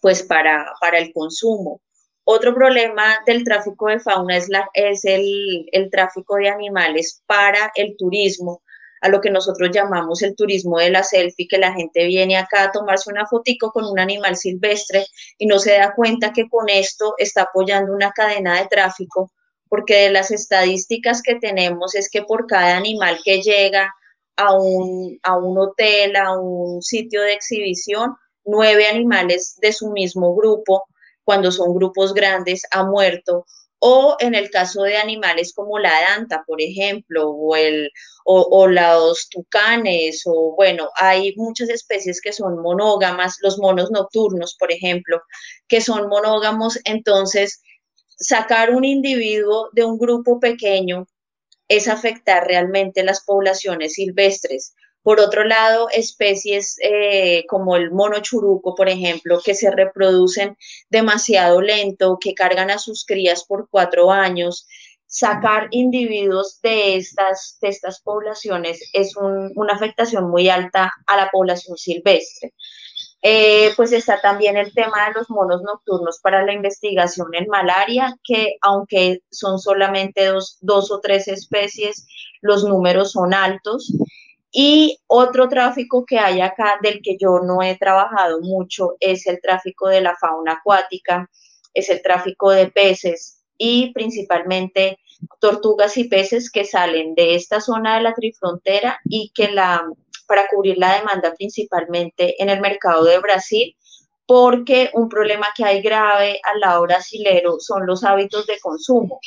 pues 0.02 0.24
para, 0.24 0.66
para 0.82 0.98
el 0.98 1.14
consumo. 1.14 1.82
Otro 2.24 2.56
problema 2.56 3.20
del 3.28 3.44
tráfico 3.44 3.88
de 3.88 4.00
fauna 4.00 4.36
es, 4.36 4.50
la, 4.50 4.68
es 4.74 5.06
el, 5.06 5.68
el 5.72 5.92
tráfico 5.92 6.38
de 6.38 6.50
animales 6.50 7.22
para 7.28 7.72
el 7.76 7.96
turismo 7.96 8.64
a 9.02 9.10
lo 9.10 9.22
que 9.22 9.30
nosotros 9.30 9.70
llamamos 9.72 10.22
el 10.22 10.36
turismo 10.36 10.80
de 10.80 10.90
la 10.90 11.04
selfie, 11.04 11.48
que 11.48 11.58
la 11.58 11.74
gente 11.74 12.06
viene 12.06 12.38
acá 12.38 12.64
a 12.64 12.72
tomarse 12.72 13.12
una 13.12 13.28
fotico 13.28 13.72
con 13.72 13.86
un 13.86 14.00
animal 14.00 14.36
silvestre 14.38 15.06
y 15.38 15.46
no 15.46 15.60
se 15.60 15.74
da 15.74 15.94
cuenta 15.96 16.34
que 16.34 16.50
con 16.50 16.70
esto 16.70 17.14
está 17.18 17.44
apoyando 17.44 17.94
una 17.94 18.12
cadena 18.12 18.60
de 18.60 18.68
tráfico, 18.68 19.32
porque 19.70 20.04
de 20.04 20.12
las 20.12 20.32
estadísticas 20.32 21.22
que 21.22 21.36
tenemos 21.36 21.96
es 21.96 22.10
que 22.10 22.24
por 22.24 22.48
cada 22.48 22.78
animal 22.78 23.20
que 23.24 23.42
llega 23.42 23.94
a 24.38 24.54
un, 24.54 25.20
a 25.24 25.38
un 25.38 25.58
hotel, 25.58 26.16
a 26.16 26.38
un 26.38 26.82
sitio 26.82 27.22
de 27.22 27.34
exhibición, 27.34 28.16
nueve 28.44 28.88
animales 28.88 29.58
de 29.62 29.74
su 29.74 29.92
mismo 29.92 30.36
grupo, 30.36 30.84
cuando 31.24 31.52
son 31.52 31.74
grupos 31.74 32.14
grandes, 32.14 32.64
ha 32.72 32.84
muerto 32.84 33.46
o 33.80 34.16
en 34.20 34.36
el 34.36 34.50
caso 34.50 34.84
de 34.84 34.98
animales 34.98 35.54
como 35.54 35.80
la 35.80 35.92
danta, 36.02 36.44
por 36.48 36.62
ejemplo, 36.62 37.30
o, 37.30 37.56
el, 37.56 37.90
o, 38.26 38.68
los 38.68 39.30
tucanes, 39.30 40.24
o 40.26 40.56
bueno, 40.56 40.90
hay 40.96 41.34
muchas 41.36 41.70
especies 41.70 42.22
que 42.22 42.34
son 42.34 42.62
monógamas, 42.62 43.38
los 43.42 43.60
monos 43.60 43.92
nocturnos, 43.92 44.56
por 44.58 44.72
ejemplo, 44.72 45.22
que 45.68 45.82
son 45.82 46.08
monógamos, 46.08 46.80
entonces 46.86 47.62
sacar 48.18 48.72
un 48.72 48.86
individuo 48.86 49.70
de 49.74 49.84
un 49.84 49.98
grupo 49.98 50.40
pequeño 50.40 51.06
es 51.68 51.88
afectar 51.88 52.46
realmente 52.46 53.04
las 53.04 53.24
poblaciones 53.26 53.94
silvestres. 53.94 54.74
Por 55.06 55.20
otro 55.20 55.44
lado, 55.44 55.88
especies 55.92 56.78
eh, 56.82 57.46
como 57.48 57.76
el 57.76 57.92
mono 57.92 58.20
churuco, 58.22 58.74
por 58.74 58.90
ejemplo, 58.90 59.40
que 59.46 59.54
se 59.54 59.70
reproducen 59.70 60.58
demasiado 60.90 61.62
lento, 61.62 62.18
que 62.20 62.34
cargan 62.34 62.72
a 62.72 62.80
sus 62.80 63.06
crías 63.06 63.46
por 63.46 63.70
cuatro 63.70 64.10
años, 64.10 64.66
sacar 65.06 65.68
individuos 65.70 66.60
de 66.64 66.96
estas, 66.96 67.60
de 67.62 67.68
estas 67.68 68.02
poblaciones 68.02 68.80
es 68.94 69.16
una 69.16 69.74
afectación 69.74 70.28
muy 70.32 70.50
alta 70.50 70.92
a 71.06 71.16
la 71.16 71.30
población 71.30 71.78
silvestre. 71.78 72.56
Eh, 73.22 73.74
pues 73.76 73.92
está 73.92 74.20
también 74.22 74.58
el 74.58 74.74
tema 74.74 75.08
de 75.08 75.20
los 75.20 75.30
monos 75.30 75.62
nocturnos 75.62 76.20
para 76.24 76.44
la 76.44 76.54
investigación 76.54 77.28
en 77.34 77.46
malaria, 77.48 78.18
que 78.24 78.56
aunque 78.62 79.20
son 79.30 79.60
solamente 79.60 80.26
dos, 80.26 80.58
dos 80.62 80.90
o 80.90 81.00
tres 81.00 81.28
especies, 81.28 82.08
los 82.42 82.64
números 82.64 83.12
son 83.12 83.36
altos. 83.36 83.94
Y 84.58 85.02
otro 85.08 85.50
tráfico 85.50 86.06
que 86.06 86.18
hay 86.18 86.40
acá, 86.40 86.80
del 86.82 87.02
que 87.02 87.18
yo 87.20 87.40
no 87.40 87.62
he 87.62 87.78
trabajado 87.78 88.40
mucho, 88.40 88.96
es 89.02 89.28
el 89.28 89.42
tráfico 89.42 89.90
de 89.90 90.00
la 90.00 90.16
fauna 90.16 90.54
acuática, 90.54 91.30
es 91.74 91.90
el 91.90 92.02
tráfico 92.02 92.52
de 92.52 92.68
peces 92.68 93.44
y 93.58 93.92
principalmente 93.92 94.98
tortugas 95.42 95.98
y 95.98 96.06
peces 96.06 96.50
que 96.50 96.64
salen 96.64 97.16
de 97.16 97.36
esta 97.36 97.60
zona 97.60 97.98
de 97.98 98.04
la 98.04 98.14
trifrontera 98.14 99.02
y 99.04 99.34
que 99.36 99.52
la, 99.52 99.86
para 100.26 100.48
cubrir 100.48 100.78
la 100.78 101.00
demanda 101.00 101.34
principalmente 101.34 102.42
en 102.42 102.50
el 102.50 102.62
mercado 102.62 103.04
de 103.04 103.20
Brasil, 103.20 103.76
porque 104.26 104.90
un 104.94 105.10
problema 105.10 105.48
que 105.54 105.66
hay 105.66 105.82
grave 105.82 106.40
al 106.44 106.62
lado 106.62 106.84
brasilero 106.84 107.58
son 107.60 107.86
los 107.86 108.06
hábitos 108.06 108.48
de 108.48 108.58
consumo. 108.62 109.20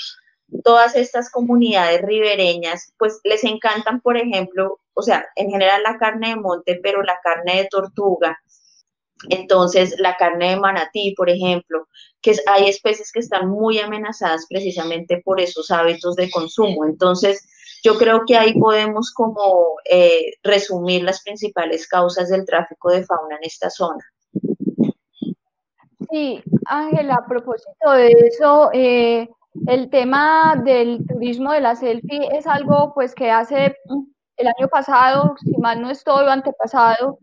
Todas 0.64 0.96
estas 0.96 1.30
comunidades 1.30 2.00
ribereñas, 2.00 2.94
pues 2.98 3.20
les 3.24 3.44
encantan, 3.44 4.00
por 4.00 4.16
ejemplo, 4.16 4.80
o 4.98 5.02
sea, 5.02 5.24
en 5.36 5.48
general 5.48 5.80
la 5.84 5.96
carne 5.96 6.30
de 6.30 6.36
monte, 6.36 6.80
pero 6.82 7.02
la 7.04 7.20
carne 7.22 7.62
de 7.62 7.68
tortuga, 7.68 8.36
entonces 9.28 9.94
la 9.98 10.16
carne 10.16 10.50
de 10.50 10.56
manatí, 10.56 11.14
por 11.16 11.30
ejemplo, 11.30 11.86
que 12.20 12.34
hay 12.48 12.68
especies 12.68 13.12
que 13.12 13.20
están 13.20 13.48
muy 13.48 13.78
amenazadas 13.78 14.46
precisamente 14.50 15.22
por 15.24 15.40
esos 15.40 15.70
hábitos 15.70 16.16
de 16.16 16.28
consumo. 16.30 16.84
Entonces, 16.84 17.48
yo 17.84 17.96
creo 17.96 18.22
que 18.26 18.36
ahí 18.36 18.58
podemos 18.58 19.12
como 19.12 19.76
eh, 19.88 20.32
resumir 20.42 21.04
las 21.04 21.22
principales 21.22 21.86
causas 21.86 22.28
del 22.28 22.44
tráfico 22.44 22.90
de 22.90 23.04
fauna 23.04 23.36
en 23.36 23.44
esta 23.44 23.70
zona. 23.70 24.04
Sí, 26.10 26.42
Ángela, 26.66 27.20
a 27.22 27.28
propósito 27.28 27.92
de 27.92 28.10
eso, 28.32 28.70
eh, 28.72 29.28
el 29.68 29.90
tema 29.90 30.60
del 30.64 31.06
turismo 31.06 31.52
de 31.52 31.60
la 31.60 31.76
selfie 31.76 32.28
es 32.36 32.48
algo 32.48 32.92
pues 32.94 33.14
que 33.14 33.30
hace 33.30 33.76
el 34.38 34.48
año 34.48 34.68
pasado, 34.68 35.34
si 35.40 35.56
mal 35.58 35.80
no 35.80 35.90
estoy, 35.90 36.26
o 36.26 36.30
antepasado, 36.30 37.18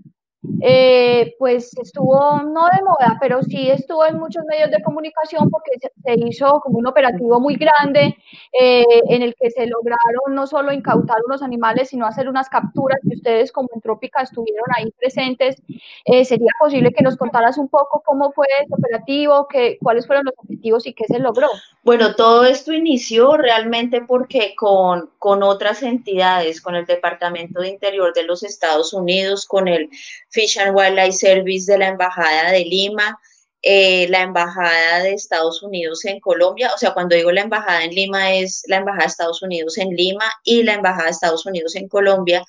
eh, 0.62 1.36
pues 1.38 1.78
estuvo 1.78 2.42
no 2.42 2.66
de 2.66 2.82
moda, 2.84 3.18
pero 3.20 3.42
sí 3.44 3.70
estuvo 3.70 4.06
en 4.06 4.18
muchos 4.18 4.44
medios 4.46 4.72
de 4.72 4.82
comunicación 4.82 5.50
porque 5.50 5.72
se, 5.80 6.14
hizo 6.26 6.60
como 6.62 6.80
un 6.80 6.88
operativo 6.88 7.40
muy 7.40 7.56
grande 7.56 8.16
eh, 8.60 8.86
en 9.10 9.22
el 9.22 9.36
que 9.36 9.52
se 9.52 9.68
lograron 9.68 10.34
no 10.34 10.48
solo 10.48 10.72
incautar 10.72 11.18
unos 11.26 11.42
animales, 11.42 11.90
sino 11.90 12.06
hacer 12.06 12.30
unas 12.30 12.50
capturas 12.50 13.00
que 13.04 13.16
ustedes 13.16 13.52
como 13.52 13.70
Entrópica 13.74 14.22
estuvieron 14.22 14.66
ahí 14.76 14.92
presentes. 14.98 15.62
Eh, 16.06 16.26
¿Sería 16.26 16.52
posible 16.60 16.92
que 16.94 17.04
nos 17.04 17.18
contaras 17.18 17.58
un 17.58 17.68
poco 17.68 18.02
cómo 18.06 18.32
fue 18.32 18.48
ese 18.62 18.74
operativo, 18.74 19.48
qué, 19.48 19.78
cuáles 19.82 20.08
fueron 20.08 20.26
los 20.26 20.36
objetivos 20.38 20.88
y 20.88 20.94
qué 20.94 21.06
se 21.06 21.20
logró? 21.20 21.48
Bueno, 21.84 22.16
todo 22.16 22.46
esto 22.46 22.74
inició 22.74 23.38
realmente 23.38 24.02
porque 24.02 24.56
con, 24.56 25.12
con 25.20 25.44
otras 25.44 25.84
entidades, 25.84 26.62
con 26.62 26.76
el 26.76 26.86
Departamento 26.86 27.62
de 27.62 27.70
Interior 27.70 28.14
de 28.14 28.24
los 28.24 28.44
Estados 28.44 28.94
Unidos, 28.94 29.46
con 29.46 29.68
el 29.68 29.90
Fish 30.36 30.58
and 30.58 30.76
Wildlife 30.76 31.14
Service 31.14 31.72
de 31.72 31.78
la 31.78 31.88
Embajada 31.88 32.52
de 32.52 32.66
Lima, 32.66 33.18
eh, 33.62 34.08
la 34.10 34.22
Embajada 34.22 35.02
de 35.02 35.14
Estados 35.14 35.64
Unidos 35.64 36.04
en 36.06 36.20
Colombia, 36.20 36.72
o 36.76 36.78
sea, 36.78 36.94
cuando 36.94 37.16
digo 37.16 37.32
la 37.32 37.42
Embajada 37.42 37.84
en 37.84 37.92
Lima 37.92 38.34
es 38.34 38.64
la 38.68 38.78
Embajada 38.78 39.06
de 39.06 39.12
Estados 39.12 39.42
Unidos 39.42 39.78
en 39.78 39.90
Lima 39.90 40.30
y 40.44 40.64
la 40.64 40.74
Embajada 40.74 41.06
de 41.06 41.12
Estados 41.12 41.46
Unidos 41.46 41.76
en 41.76 41.88
Colombia, 41.88 42.44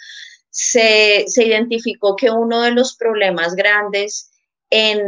se, 0.51 1.25
se 1.29 1.45
identificó 1.45 2.17
que 2.17 2.31
uno 2.31 2.63
de 2.63 2.73
los 2.73 2.97
problemas 2.97 3.55
grandes 3.55 4.31
en, 4.71 5.01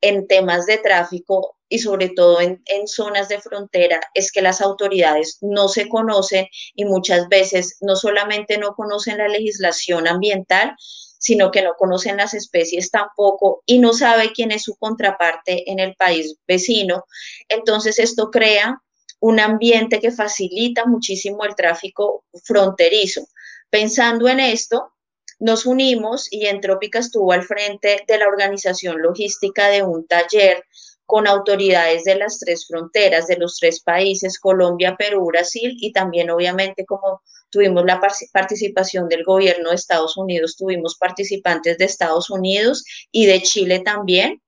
en 0.00 0.26
temas 0.26 0.66
de 0.66 0.78
tráfico 0.78 1.56
y 1.68 1.78
sobre 1.78 2.10
todo 2.10 2.40
en, 2.40 2.62
en, 2.66 2.86
zonas 2.86 3.28
de 3.28 3.40
frontera 3.40 4.00
es 4.14 4.32
que 4.32 4.42
las 4.42 4.60
autoridades 4.60 5.38
no 5.40 5.68
se 5.68 5.88
conocen 5.88 6.46
y 6.74 6.84
muchas 6.84 7.28
veces 7.28 7.78
no 7.80 7.96
solamente 7.96 8.58
no 8.58 8.74
conocen 8.74 9.18
la 9.18 9.28
legislación 9.28 10.08
ambiental, 10.08 10.74
sino 11.20 11.50
que 11.50 11.62
no 11.62 11.74
conocen 11.74 12.16
las 12.16 12.32
especies 12.32 12.90
tampoco 12.90 13.62
y 13.66 13.78
no 13.78 13.92
sabe 13.92 14.32
quién 14.32 14.50
es 14.52 14.62
su 14.62 14.74
contraparte 14.76 15.70
en 15.70 15.78
el 15.78 15.94
país 15.94 16.36
vecino. 16.48 17.04
Entonces 17.48 17.98
esto 17.98 18.30
crea 18.30 18.82
un 19.20 19.38
ambiente 19.38 20.00
que 20.00 20.10
facilita 20.10 20.86
muchísimo 20.86 21.44
el 21.44 21.54
tráfico 21.54 22.24
fronterizo. 22.42 23.28
Pensando 23.68 24.28
en 24.28 24.40
esto, 24.40 24.94
nos 25.38 25.66
unimos 25.66 26.26
y 26.32 26.46
Entrópica 26.46 26.98
estuvo 26.98 27.32
al 27.32 27.42
frente 27.42 28.02
de 28.08 28.18
la 28.18 28.26
organización 28.26 29.02
logística 29.02 29.68
de 29.68 29.82
un 29.82 30.06
taller 30.06 30.64
con 31.04 31.26
autoridades 31.26 32.04
de 32.04 32.14
las 32.14 32.38
tres 32.38 32.66
fronteras, 32.66 33.26
de 33.26 33.36
los 33.36 33.58
tres 33.58 33.80
países, 33.80 34.38
Colombia, 34.38 34.96
Perú, 34.96 35.26
Brasil, 35.26 35.76
y 35.80 35.92
también 35.92 36.30
obviamente 36.30 36.86
como 36.86 37.20
tuvimos 37.50 37.84
la 37.84 38.00
participación 38.32 39.08
del 39.08 39.24
gobierno 39.24 39.70
de 39.70 39.76
Estados 39.76 40.16
Unidos, 40.16 40.56
tuvimos 40.56 40.96
participantes 40.96 41.78
de 41.78 41.84
Estados 41.84 42.30
Unidos 42.30 42.84
y 43.10 43.26
de 43.26 43.42
Chile 43.42 43.80
también. 43.80 44.40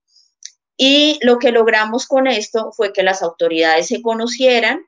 Y 0.76 1.18
lo 1.22 1.38
que 1.38 1.52
logramos 1.52 2.06
con 2.06 2.26
esto 2.26 2.72
fue 2.72 2.92
que 2.92 3.02
las 3.02 3.22
autoridades 3.22 3.88
se 3.88 4.00
conocieran, 4.02 4.80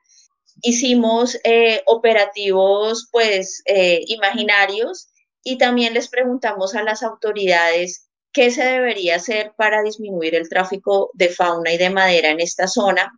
hicimos 0.61 1.37
eh, 1.43 1.81
operativos 1.85 3.07
pues 3.11 3.61
eh, 3.65 4.01
imaginarios 4.07 5.09
y 5.43 5.57
también 5.57 5.93
les 5.93 6.07
preguntamos 6.07 6.75
a 6.75 6.83
las 6.83 7.03
autoridades 7.03 8.09
qué 8.31 8.51
se 8.51 8.63
debería 8.63 9.15
hacer 9.15 9.53
para 9.55 9.81
disminuir 9.83 10.35
el 10.35 10.49
tráfico 10.49 11.11
de 11.13 11.29
fauna 11.29 11.71
y 11.71 11.77
de 11.77 11.89
madera 11.89 12.29
en 12.29 12.39
esta 12.39 12.67
zona. 12.67 13.11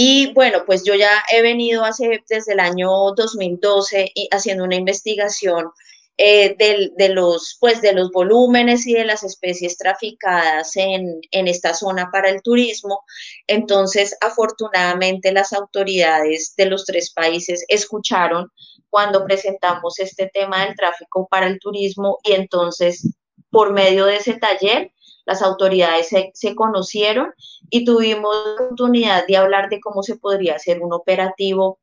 Y 0.00 0.32
bueno, 0.32 0.62
pues 0.64 0.84
yo 0.84 0.94
ya 0.94 1.10
he 1.32 1.42
venido 1.42 1.84
hace, 1.84 2.22
desde 2.28 2.52
el 2.52 2.60
año 2.60 2.88
2012 3.16 4.12
haciendo 4.30 4.62
una 4.62 4.76
investigación 4.76 5.72
eh, 6.16 6.54
de, 6.56 7.08
los, 7.08 7.56
pues 7.58 7.82
de 7.82 7.94
los 7.94 8.12
volúmenes 8.12 8.86
y 8.86 8.92
de 8.92 9.04
las 9.04 9.24
especies 9.24 9.76
traficadas 9.76 10.76
en, 10.76 11.20
en, 11.32 11.48
esta 11.48 11.74
zona 11.74 12.10
para 12.12 12.30
el 12.30 12.42
turismo. 12.42 13.02
Entonces, 13.48 14.16
afortunadamente, 14.20 15.32
las 15.32 15.52
autoridades 15.52 16.54
de 16.56 16.66
los 16.66 16.84
tres 16.84 17.12
países 17.12 17.64
escucharon 17.66 18.52
cuando 18.90 19.24
presentamos 19.24 19.98
este 19.98 20.30
tema 20.32 20.64
del 20.64 20.76
tráfico 20.76 21.26
para 21.28 21.48
el 21.48 21.58
turismo 21.58 22.18
y 22.22 22.34
entonces 22.34 23.04
por 23.50 23.72
medio 23.72 24.04
de 24.06 24.16
ese 24.18 24.34
taller, 24.34 24.92
las 25.28 25.42
autoridades 25.42 26.08
se, 26.32 26.54
conocieron 26.54 27.34
y 27.68 27.84
tuvimos 27.84 28.34
la 28.34 28.64
oportunidad 28.64 29.26
de 29.26 29.36
hablar 29.36 29.68
de 29.68 29.78
cómo 29.78 30.02
se 30.02 30.16
podría 30.16 30.54
hacer 30.54 30.80
un 30.80 30.94
operativo 30.94 31.78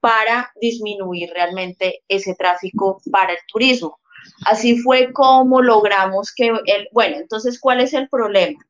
para 0.00 0.52
disminuir 0.60 1.30
realmente 1.32 2.02
ese 2.08 2.34
tráfico 2.34 3.00
para 3.10 3.32
el 3.32 3.38
turismo. 3.50 3.98
Así 4.44 4.78
fue 4.80 5.14
como 5.14 5.62
logramos 5.62 6.30
que, 6.34 6.48
el, 6.48 6.88
bueno, 6.92 7.16
entonces, 7.16 7.58
¿cuál 7.58 7.80
es 7.80 7.94
el 7.94 8.06
problema? 8.10 8.60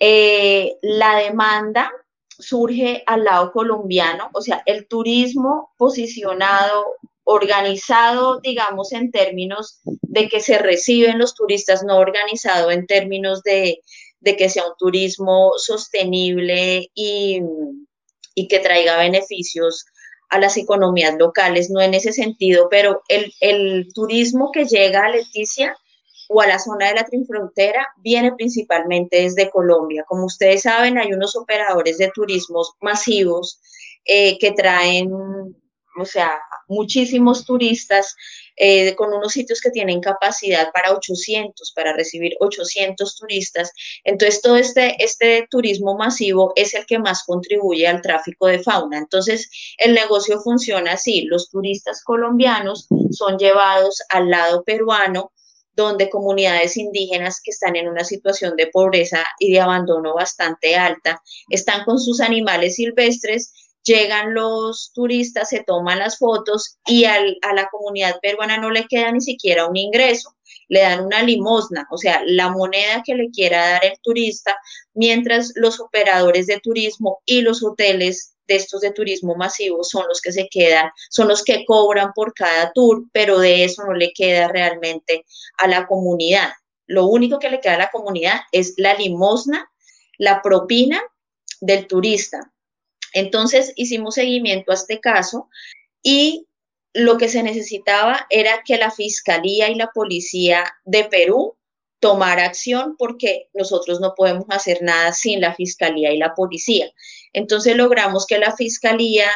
Eh, 0.00 0.78
la 0.80 1.16
demanda 1.16 1.92
surge 2.30 3.02
al 3.06 3.24
lado 3.24 3.52
colombiano, 3.52 4.30
o 4.32 4.40
sea, 4.40 4.62
el 4.64 4.88
turismo 4.88 5.70
posicionado 5.76 6.94
organizado, 7.28 8.40
digamos, 8.40 8.92
en 8.92 9.10
términos 9.10 9.80
de 10.02 10.28
que 10.28 10.40
se 10.40 10.58
reciben 10.58 11.18
los 11.18 11.34
turistas, 11.34 11.82
no 11.82 11.98
organizado 11.98 12.70
en 12.70 12.86
términos 12.86 13.42
de, 13.42 13.80
que 14.22 14.48
sea 14.48 14.64
un 14.64 14.74
turismo 14.78 15.50
sostenible 15.56 16.88
y, 16.94 17.40
que 18.48 18.60
traiga 18.60 18.96
beneficios 18.98 19.84
a 20.30 20.38
las 20.38 20.56
economías 20.56 21.16
locales, 21.18 21.68
no 21.68 21.80
en 21.80 21.94
ese 21.94 22.12
sentido, 22.12 22.68
pero 22.70 23.02
el, 23.08 23.32
el 23.40 23.88
turismo 23.92 24.52
que 24.52 24.64
llega 24.64 25.04
a 25.04 25.10
Leticia 25.10 25.76
o 26.28 26.40
a 26.40 26.46
la 26.46 26.60
zona 26.60 26.88
de 26.88 26.94
la 26.94 27.04
Trinfrontera 27.04 27.88
viene 27.96 28.32
principalmente 28.36 29.22
desde 29.22 29.50
Colombia. 29.50 30.04
Como 30.06 30.26
ustedes 30.26 30.62
saben, 30.62 30.96
hay 30.96 31.12
unos 31.12 31.34
operadores 31.34 31.98
de 31.98 32.10
turismos 32.14 32.72
masivos 32.80 33.60
eh, 34.04 34.38
que 34.38 34.52
traen 34.52 35.10
o 35.98 36.04
sea, 36.04 36.38
muchísimos 36.68 37.44
turistas 37.44 38.14
eh, 38.56 38.94
con 38.94 39.12
unos 39.12 39.32
sitios 39.32 39.60
que 39.60 39.70
tienen 39.70 40.00
capacidad 40.00 40.70
para 40.72 40.92
800, 40.92 41.72
para 41.72 41.92
recibir 41.92 42.34
800 42.40 43.16
turistas. 43.16 43.72
Entonces, 44.04 44.40
todo 44.40 44.56
este, 44.56 45.02
este 45.02 45.46
turismo 45.50 45.96
masivo 45.96 46.52
es 46.56 46.74
el 46.74 46.86
que 46.86 46.98
más 46.98 47.22
contribuye 47.24 47.86
al 47.86 48.02
tráfico 48.02 48.46
de 48.46 48.62
fauna. 48.62 48.98
Entonces, 48.98 49.50
el 49.78 49.94
negocio 49.94 50.40
funciona 50.40 50.92
así. 50.92 51.22
Los 51.22 51.50
turistas 51.50 52.02
colombianos 52.02 52.88
son 53.10 53.38
llevados 53.38 54.02
al 54.08 54.30
lado 54.30 54.64
peruano 54.64 55.32
donde 55.76 56.08
comunidades 56.08 56.78
indígenas 56.78 57.40
que 57.44 57.50
están 57.50 57.76
en 57.76 57.86
una 57.86 58.02
situación 58.02 58.56
de 58.56 58.68
pobreza 58.68 59.24
y 59.38 59.52
de 59.52 59.60
abandono 59.60 60.14
bastante 60.14 60.74
alta 60.74 61.22
están 61.50 61.84
con 61.84 62.00
sus 62.00 62.20
animales 62.20 62.76
silvestres 62.76 63.52
llegan 63.86 64.34
los 64.34 64.92
turistas, 64.92 65.48
se 65.48 65.62
toman 65.62 66.00
las 66.00 66.18
fotos 66.18 66.76
y 66.86 67.04
a 67.04 67.20
la 67.54 67.68
comunidad 67.70 68.18
peruana 68.20 68.58
no 68.58 68.70
le 68.70 68.86
queda 68.86 69.12
ni 69.12 69.20
siquiera 69.20 69.66
un 69.66 69.76
ingreso, 69.76 70.36
le 70.68 70.80
dan 70.80 71.04
una 71.04 71.22
limosna, 71.22 71.86
o 71.90 71.96
sea, 71.96 72.22
la 72.26 72.50
moneda 72.50 73.02
que 73.04 73.14
le 73.14 73.30
quiera 73.30 73.70
dar 73.70 73.84
el 73.84 73.98
turista, 74.02 74.56
mientras 74.94 75.52
los 75.54 75.80
operadores 75.80 76.46
de 76.46 76.60
turismo 76.60 77.20
y 77.24 77.42
los 77.42 77.62
hoteles 77.62 78.34
de 78.48 78.56
estos 78.56 78.80
de 78.80 78.92
turismo 78.92 79.34
masivo 79.36 79.82
son 79.84 80.06
los 80.08 80.20
que 80.20 80.32
se 80.32 80.48
quedan, 80.48 80.90
son 81.10 81.28
los 81.28 81.42
que 81.42 81.64
cobran 81.64 82.12
por 82.14 82.34
cada 82.34 82.72
tour, 82.72 83.04
pero 83.12 83.38
de 83.38 83.64
eso 83.64 83.84
no 83.84 83.92
le 83.92 84.12
queda 84.12 84.48
realmente 84.48 85.24
a 85.58 85.68
la 85.68 85.86
comunidad. 85.86 86.50
Lo 86.86 87.06
único 87.06 87.38
que 87.38 87.50
le 87.50 87.60
queda 87.60 87.74
a 87.74 87.78
la 87.78 87.90
comunidad 87.90 88.40
es 88.52 88.74
la 88.76 88.94
limosna, 88.94 89.68
la 90.18 90.42
propina 90.42 91.02
del 91.60 91.86
turista. 91.86 92.52
Entonces 93.12 93.72
hicimos 93.76 94.14
seguimiento 94.14 94.70
a 94.70 94.74
este 94.74 95.00
caso 95.00 95.48
y 96.02 96.46
lo 96.92 97.18
que 97.18 97.28
se 97.28 97.42
necesitaba 97.42 98.26
era 98.30 98.62
que 98.64 98.78
la 98.78 98.90
Fiscalía 98.90 99.68
y 99.68 99.74
la 99.74 99.90
Policía 99.92 100.64
de 100.84 101.04
Perú 101.04 101.56
tomara 102.00 102.44
acción 102.44 102.96
porque 102.98 103.48
nosotros 103.54 104.00
no 104.00 104.14
podemos 104.16 104.46
hacer 104.50 104.82
nada 104.82 105.12
sin 105.12 105.40
la 105.40 105.54
Fiscalía 105.54 106.12
y 106.12 106.18
la 106.18 106.34
Policía. 106.34 106.90
Entonces 107.32 107.76
logramos 107.76 108.26
que 108.26 108.38
la 108.38 108.54
Fiscalía 108.54 109.30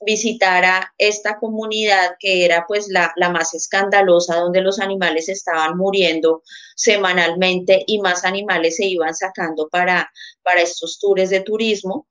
visitara 0.00 0.94
esta 0.98 1.38
comunidad 1.38 2.16
que 2.18 2.44
era 2.44 2.64
pues 2.66 2.88
la, 2.88 3.12
más 3.30 3.54
escandalosa, 3.54 4.36
donde 4.36 4.62
los 4.62 4.80
animales 4.80 5.28
estaban 5.28 5.76
muriendo 5.76 6.42
semanalmente 6.74 7.84
y 7.86 8.00
más 8.00 8.24
animales 8.24 8.76
se 8.76 8.86
iban 8.86 9.14
sacando 9.14 9.68
para, 9.68 10.10
para 10.42 10.62
estos 10.62 10.98
tours 10.98 11.30
de 11.30 11.40
turismo. 11.40 12.06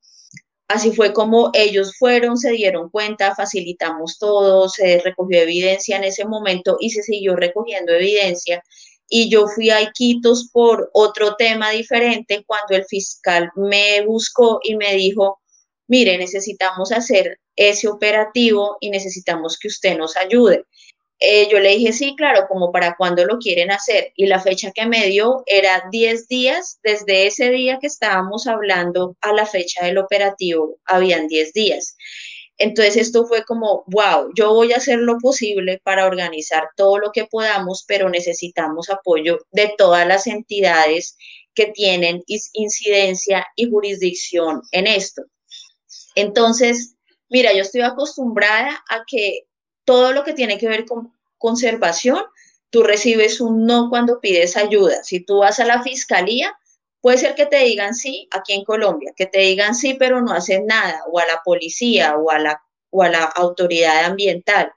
Así 0.70 0.92
fue 0.92 1.12
como 1.12 1.50
ellos 1.52 1.96
fueron, 1.98 2.36
se 2.36 2.52
dieron 2.52 2.90
cuenta, 2.90 3.34
facilitamos 3.34 4.18
todo, 4.20 4.68
se 4.68 5.00
recogió 5.00 5.40
evidencia 5.40 5.96
en 5.96 6.04
ese 6.04 6.24
momento 6.24 6.76
y 6.78 6.90
se 6.90 7.02
siguió 7.02 7.34
recogiendo 7.34 7.92
evidencia. 7.92 8.62
Y 9.08 9.28
yo 9.28 9.48
fui 9.48 9.70
a 9.70 9.82
Iquitos 9.82 10.48
por 10.52 10.88
otro 10.92 11.34
tema 11.34 11.70
diferente 11.70 12.44
cuando 12.46 12.76
el 12.76 12.84
fiscal 12.84 13.50
me 13.56 14.02
buscó 14.06 14.60
y 14.62 14.76
me 14.76 14.94
dijo, 14.94 15.40
mire, 15.88 16.16
necesitamos 16.18 16.92
hacer 16.92 17.40
ese 17.56 17.88
operativo 17.88 18.76
y 18.78 18.90
necesitamos 18.90 19.58
que 19.58 19.66
usted 19.66 19.98
nos 19.98 20.16
ayude. 20.16 20.66
Eh, 21.22 21.48
yo 21.52 21.58
le 21.60 21.70
dije, 21.70 21.92
sí, 21.92 22.14
claro, 22.16 22.46
como 22.48 22.72
para 22.72 22.96
cuándo 22.96 23.26
lo 23.26 23.38
quieren 23.38 23.70
hacer. 23.70 24.12
Y 24.16 24.26
la 24.26 24.40
fecha 24.40 24.72
que 24.74 24.86
me 24.86 25.06
dio 25.06 25.42
era 25.46 25.84
10 25.90 26.28
días, 26.28 26.80
desde 26.82 27.26
ese 27.26 27.50
día 27.50 27.78
que 27.78 27.86
estábamos 27.88 28.46
hablando 28.46 29.16
a 29.20 29.32
la 29.34 29.44
fecha 29.44 29.84
del 29.84 29.98
operativo, 29.98 30.78
habían 30.86 31.28
10 31.28 31.52
días. 31.52 31.96
Entonces 32.56 32.96
esto 32.96 33.26
fue 33.26 33.44
como, 33.44 33.84
wow, 33.86 34.30
yo 34.34 34.52
voy 34.54 34.72
a 34.72 34.76
hacer 34.76 34.98
lo 34.98 35.18
posible 35.18 35.80
para 35.82 36.06
organizar 36.06 36.68
todo 36.76 36.98
lo 36.98 37.10
que 37.12 37.24
podamos, 37.24 37.84
pero 37.86 38.08
necesitamos 38.08 38.90
apoyo 38.90 39.38
de 39.50 39.74
todas 39.76 40.06
las 40.06 40.26
entidades 40.26 41.16
que 41.54 41.66
tienen 41.66 42.22
incidencia 42.52 43.46
y 43.56 43.70
jurisdicción 43.70 44.62
en 44.72 44.86
esto. 44.86 45.22
Entonces, 46.14 46.96
mira, 47.28 47.52
yo 47.52 47.62
estoy 47.62 47.82
acostumbrada 47.82 48.82
a 48.88 49.04
que 49.06 49.46
todo 49.90 50.12
lo 50.12 50.22
que 50.22 50.34
tiene 50.34 50.56
que 50.56 50.68
ver 50.68 50.86
con 50.86 51.12
conservación, 51.36 52.20
tú 52.70 52.84
recibes 52.84 53.40
un 53.40 53.66
no 53.66 53.90
cuando 53.90 54.20
pides 54.20 54.56
ayuda. 54.56 55.02
Si 55.02 55.18
tú 55.18 55.38
vas 55.38 55.58
a 55.58 55.64
la 55.64 55.82
fiscalía, 55.82 56.56
puede 57.00 57.18
ser 57.18 57.34
que 57.34 57.46
te 57.46 57.58
digan 57.64 57.96
sí 57.96 58.28
aquí 58.30 58.52
en 58.52 58.62
Colombia, 58.62 59.12
que 59.16 59.26
te 59.26 59.40
digan 59.40 59.74
sí, 59.74 59.94
pero 59.94 60.20
no 60.20 60.32
hacen 60.32 60.66
nada, 60.66 61.02
o 61.10 61.18
a 61.18 61.26
la 61.26 61.40
policía 61.44 62.14
o 62.14 62.30
a 62.30 62.38
la, 62.38 62.62
o 62.90 63.02
a 63.02 63.08
la 63.08 63.24
autoridad 63.24 64.04
ambiental. 64.04 64.72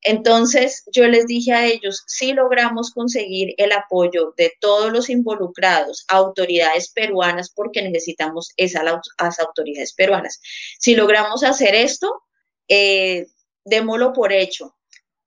Entonces 0.00 0.84
yo 0.90 1.08
les 1.08 1.26
dije 1.26 1.52
a 1.52 1.66
ellos, 1.66 2.02
si 2.06 2.32
logramos 2.32 2.90
conseguir 2.90 3.52
el 3.58 3.70
apoyo 3.70 4.32
de 4.38 4.50
todos 4.60 4.90
los 4.90 5.10
involucrados, 5.10 6.06
autoridades 6.08 6.88
peruanas, 6.88 7.50
porque 7.54 7.82
necesitamos 7.82 8.50
esa, 8.56 8.82
las 8.82 9.40
autoridades 9.40 9.92
peruanas. 9.92 10.40
Si 10.78 10.94
logramos 10.94 11.44
hacer 11.44 11.74
esto, 11.74 12.22
eh, 12.68 13.26
démoslo 13.64 14.12
por 14.12 14.32
hecho. 14.32 14.74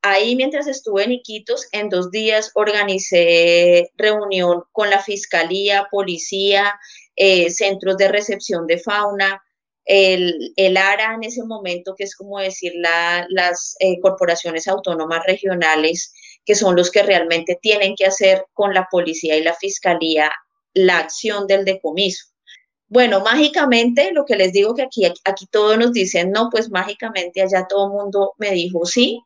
Ahí 0.02 0.36
mientras 0.36 0.68
estuve 0.68 1.04
en 1.04 1.14
Iquitos, 1.14 1.68
en 1.72 1.90
dos 1.90 2.12
días 2.12 2.52
organicé 2.54 3.92
reunión 3.96 4.64
con 4.72 4.90
la 4.90 5.02
Fiscalía, 5.02 5.88
Policía, 5.92 6.80
eh, 7.16 7.50
centros 7.50 7.98
de 7.98 8.08
recepción 8.08 8.68
de 8.68 8.78
fauna, 8.78 9.44
el, 9.86 10.54
el, 10.56 10.78
ARA 10.78 11.16
en 11.16 11.24
ese 11.24 11.44
momento, 11.44 11.96
que 11.98 12.04
es 12.04 12.16
como 12.16 12.40
decir 12.40 12.74
las 12.76 13.76
eh, 13.80 14.00
corporaciones 14.02 14.68
autónomas 14.68 15.26
regionales, 15.26 16.14
que 16.46 16.56
son 16.56 16.76
los 16.76 16.92
que 16.92 17.04
realmente 17.04 17.58
tienen 17.62 17.96
que 17.96 18.06
hacer 18.06 18.46
con 18.54 18.74
la 18.74 18.88
policía 18.92 19.36
y 19.36 19.44
la 19.44 19.56
fiscalía 19.56 20.32
la 20.74 21.00
acción 21.00 21.48
del 21.48 21.66
decomiso. 21.66 22.28
Bueno, 22.90 23.20
mágicamente, 23.22 24.12
lo 24.14 24.26
que 24.26 24.38
les 24.38 24.54
digo 24.54 24.74
que 24.74 24.84
aquí, 24.84 25.06
aquí 25.06 25.46
todos 25.52 25.78
nos 25.78 25.92
dicen, 25.92 26.32
no, 26.32 26.50
pues 26.50 26.70
mágicamente 26.70 27.42
allá 27.42 27.68
todo 27.68 27.88
el 27.88 27.94
mundo 27.94 28.34
me 28.38 28.52
dijo 28.52 28.86
sí. 28.86 29.22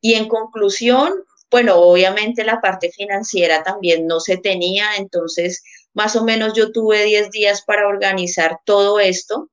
Y 0.00 0.14
en 0.14 0.28
conclusión, 0.28 1.14
bueno, 1.50 1.76
obviamente 1.76 2.44
la 2.44 2.60
parte 2.60 2.90
financiera 2.90 3.62
también 3.62 4.06
no 4.06 4.20
se 4.20 4.36
tenía, 4.36 4.96
entonces 4.98 5.62
más 5.94 6.16
o 6.16 6.24
menos 6.24 6.52
yo 6.54 6.70
tuve 6.72 7.04
10 7.04 7.30
días 7.30 7.62
para 7.62 7.88
organizar 7.88 8.60
todo 8.64 9.00
esto 9.00 9.50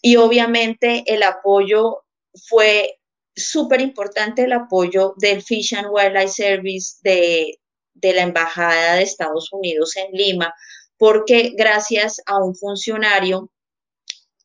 y 0.00 0.16
obviamente 0.16 1.02
el 1.06 1.22
apoyo 1.22 2.04
fue 2.48 2.98
súper 3.34 3.80
importante, 3.80 4.44
el 4.44 4.52
apoyo 4.52 5.14
del 5.18 5.42
Fish 5.42 5.74
and 5.74 5.88
Wildlife 5.90 6.28
Service 6.28 6.96
de, 7.02 7.58
de 7.94 8.12
la 8.14 8.22
Embajada 8.22 8.94
de 8.94 9.02
Estados 9.02 9.52
Unidos 9.52 9.96
en 9.96 10.12
Lima, 10.12 10.54
porque 10.98 11.52
gracias 11.56 12.20
a 12.26 12.42
un 12.42 12.54
funcionario 12.54 13.50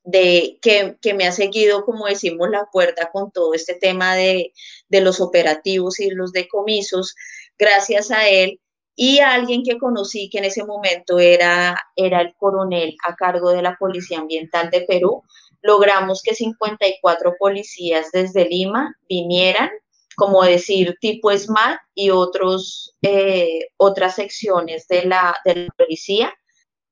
de, 0.03 0.57
que, 0.61 1.13
me 1.13 1.27
ha 1.27 1.31
seguido, 1.31 1.85
como 1.85 2.07
decimos, 2.07 2.49
la 2.49 2.67
puerta 2.71 3.09
con 3.11 3.31
todo 3.31 3.53
este 3.53 3.75
tema 3.75 4.15
de, 4.15 4.53
los 4.89 5.21
operativos 5.21 5.99
y 5.99 6.09
los 6.09 6.31
decomisos, 6.31 7.15
gracias 7.57 8.11
a 8.11 8.27
él 8.27 8.59
y 8.95 9.19
a 9.19 9.33
alguien 9.33 9.63
que 9.63 9.77
conocí 9.77 10.29
que 10.29 10.39
en 10.39 10.45
ese 10.45 10.65
momento 10.65 11.19
era, 11.19 11.79
era 11.95 12.21
el 12.21 12.33
coronel 12.35 12.95
a 13.07 13.15
cargo 13.15 13.51
de 13.51 13.61
la 13.61 13.77
Policía 13.77 14.19
Ambiental 14.19 14.69
de 14.71 14.81
Perú, 14.81 15.23
logramos 15.61 16.21
que 16.21 16.35
54 16.35 17.35
policías 17.39 18.07
desde 18.11 18.45
Lima 18.45 18.95
vinieran, 19.07 19.69
como 20.15 20.43
decir, 20.43 20.97
tipo 20.99 21.31
SMAT 21.31 21.79
y 21.95 22.09
otros, 22.09 22.95
eh, 23.01 23.67
otras 23.77 24.15
secciones 24.15 24.87
de 24.87 25.05
la, 25.05 25.35
de 25.45 25.55
la 25.55 25.67
policía 25.77 26.33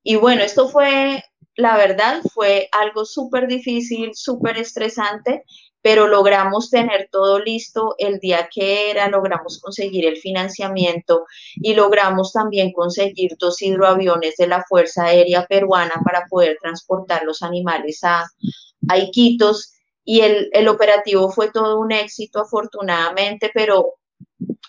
y 0.09 0.15
bueno, 0.15 0.41
esto 0.41 0.69
fue, 0.69 1.21
la 1.57 1.75
verdad, 1.75 2.21
fue 2.33 2.69
algo 2.71 3.03
súper 3.03 3.45
difícil, 3.45 4.11
súper 4.15 4.57
estresante, 4.57 5.43
pero 5.81 6.07
logramos 6.07 6.69
tener 6.69 7.09
todo 7.11 7.39
listo 7.39 7.93
el 7.97 8.17
día 8.19 8.47
que 8.49 8.89
era, 8.89 9.09
logramos 9.09 9.59
conseguir 9.59 10.05
el 10.05 10.15
financiamiento 10.15 11.25
y 11.57 11.73
logramos 11.73 12.31
también 12.31 12.71
conseguir 12.71 13.31
dos 13.37 13.61
hidroaviones 13.61 14.37
de 14.37 14.47
la 14.47 14.63
Fuerza 14.63 15.07
Aérea 15.07 15.45
Peruana 15.45 16.01
para 16.05 16.25
poder 16.29 16.57
transportar 16.61 17.25
los 17.25 17.41
animales 17.43 17.99
a, 18.03 18.23
Iquitos. 18.95 19.73
Y 20.05 20.21
el, 20.21 20.49
el 20.53 20.69
operativo 20.69 21.29
fue 21.29 21.51
todo 21.51 21.81
un 21.81 21.91
éxito, 21.91 22.39
afortunadamente, 22.39 23.51
pero 23.53 23.95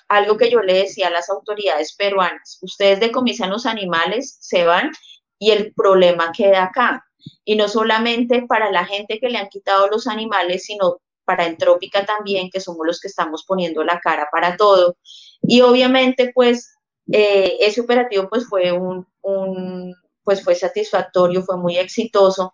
algo 0.08 0.36
que 0.36 0.50
yo 0.50 0.62
le 0.62 0.74
decía 0.74 1.06
a 1.06 1.10
las 1.10 1.30
autoridades 1.30 1.94
peruanas, 1.94 2.58
ustedes 2.60 2.98
decomisan 2.98 3.50
los 3.50 3.66
animales, 3.66 4.36
se 4.40 4.64
van 4.64 4.90
y 5.38 5.50
el 5.50 5.72
problema 5.74 6.32
queda 6.32 6.64
acá. 6.64 7.04
Y 7.44 7.56
no 7.56 7.68
solamente 7.68 8.46
para 8.48 8.70
la 8.70 8.84
gente 8.84 9.18
que 9.18 9.28
le 9.28 9.38
han 9.38 9.48
quitado 9.48 9.88
los 9.88 10.06
animales, 10.06 10.64
sino 10.64 10.98
para 11.24 11.46
Entrópica 11.46 12.06
también, 12.06 12.50
que 12.50 12.60
somos 12.60 12.86
los 12.86 13.00
que 13.00 13.08
estamos 13.08 13.44
poniendo 13.46 13.84
la 13.84 14.00
cara 14.00 14.28
para 14.32 14.56
todo. 14.56 14.96
Y 15.42 15.60
obviamente, 15.60 16.32
pues, 16.34 16.74
eh, 17.12 17.56
ese 17.60 17.80
operativo 17.80 18.28
pues 18.28 18.46
fue 18.48 18.72
un, 18.72 19.06
un, 19.22 19.94
pues 20.24 20.42
fue 20.42 20.54
satisfactorio, 20.54 21.42
fue 21.42 21.56
muy 21.56 21.78
exitoso. 21.78 22.52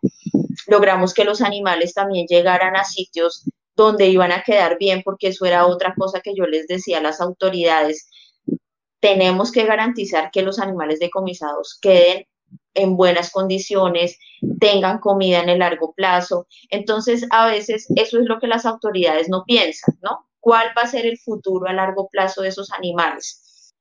Logramos 0.67 1.15
que 1.15 1.25
los 1.25 1.41
animales 1.41 1.95
también 1.95 2.27
llegaran 2.27 2.77
a 2.77 2.85
sitios 2.85 3.45
donde 3.77 4.09
iban 4.09 4.33
a 4.33 4.43
quedar 4.43 4.79
bien, 4.79 5.03
porque 5.05 5.29
eso 5.29 5.45
era 5.45 5.67
otra 5.67 5.95
cosa 5.97 6.21
que 6.21 6.35
yo 6.35 6.47
les 6.47 6.67
decía 6.67 6.99
a 6.99 7.03
las 7.03 7.21
autoridades. 7.21 8.09
Tenemos 9.01 9.53
que 9.53 9.65
garantizar 9.65 10.31
que 10.31 10.43
los 10.43 10.59
animales 10.59 11.01
decomisados 11.01 11.79
queden 11.81 12.27
en 12.75 12.97
buenas 12.97 13.31
condiciones, 13.31 14.19
tengan 14.61 14.99
comida 14.99 15.41
en 15.41 15.49
el 15.49 15.61
largo 15.61 15.93
plazo. 15.95 16.47
Entonces, 16.71 17.27
a 17.31 17.47
veces 17.47 17.87
eso 17.97 18.19
es 18.19 18.27
lo 18.27 18.39
que 18.39 18.47
las 18.47 18.67
autoridades 18.67 19.29
no 19.29 19.45
piensan, 19.47 19.99
¿no? 20.03 20.27
¿Cuál 20.41 20.69
va 20.77 20.83
a 20.83 20.89
ser 20.89 21.07
el 21.07 21.19
futuro 21.19 21.67
a 21.67 21.73
largo 21.73 22.09
plazo 22.09 22.43
de 22.43 22.49
esos 22.49 22.71
animales? 22.73 23.73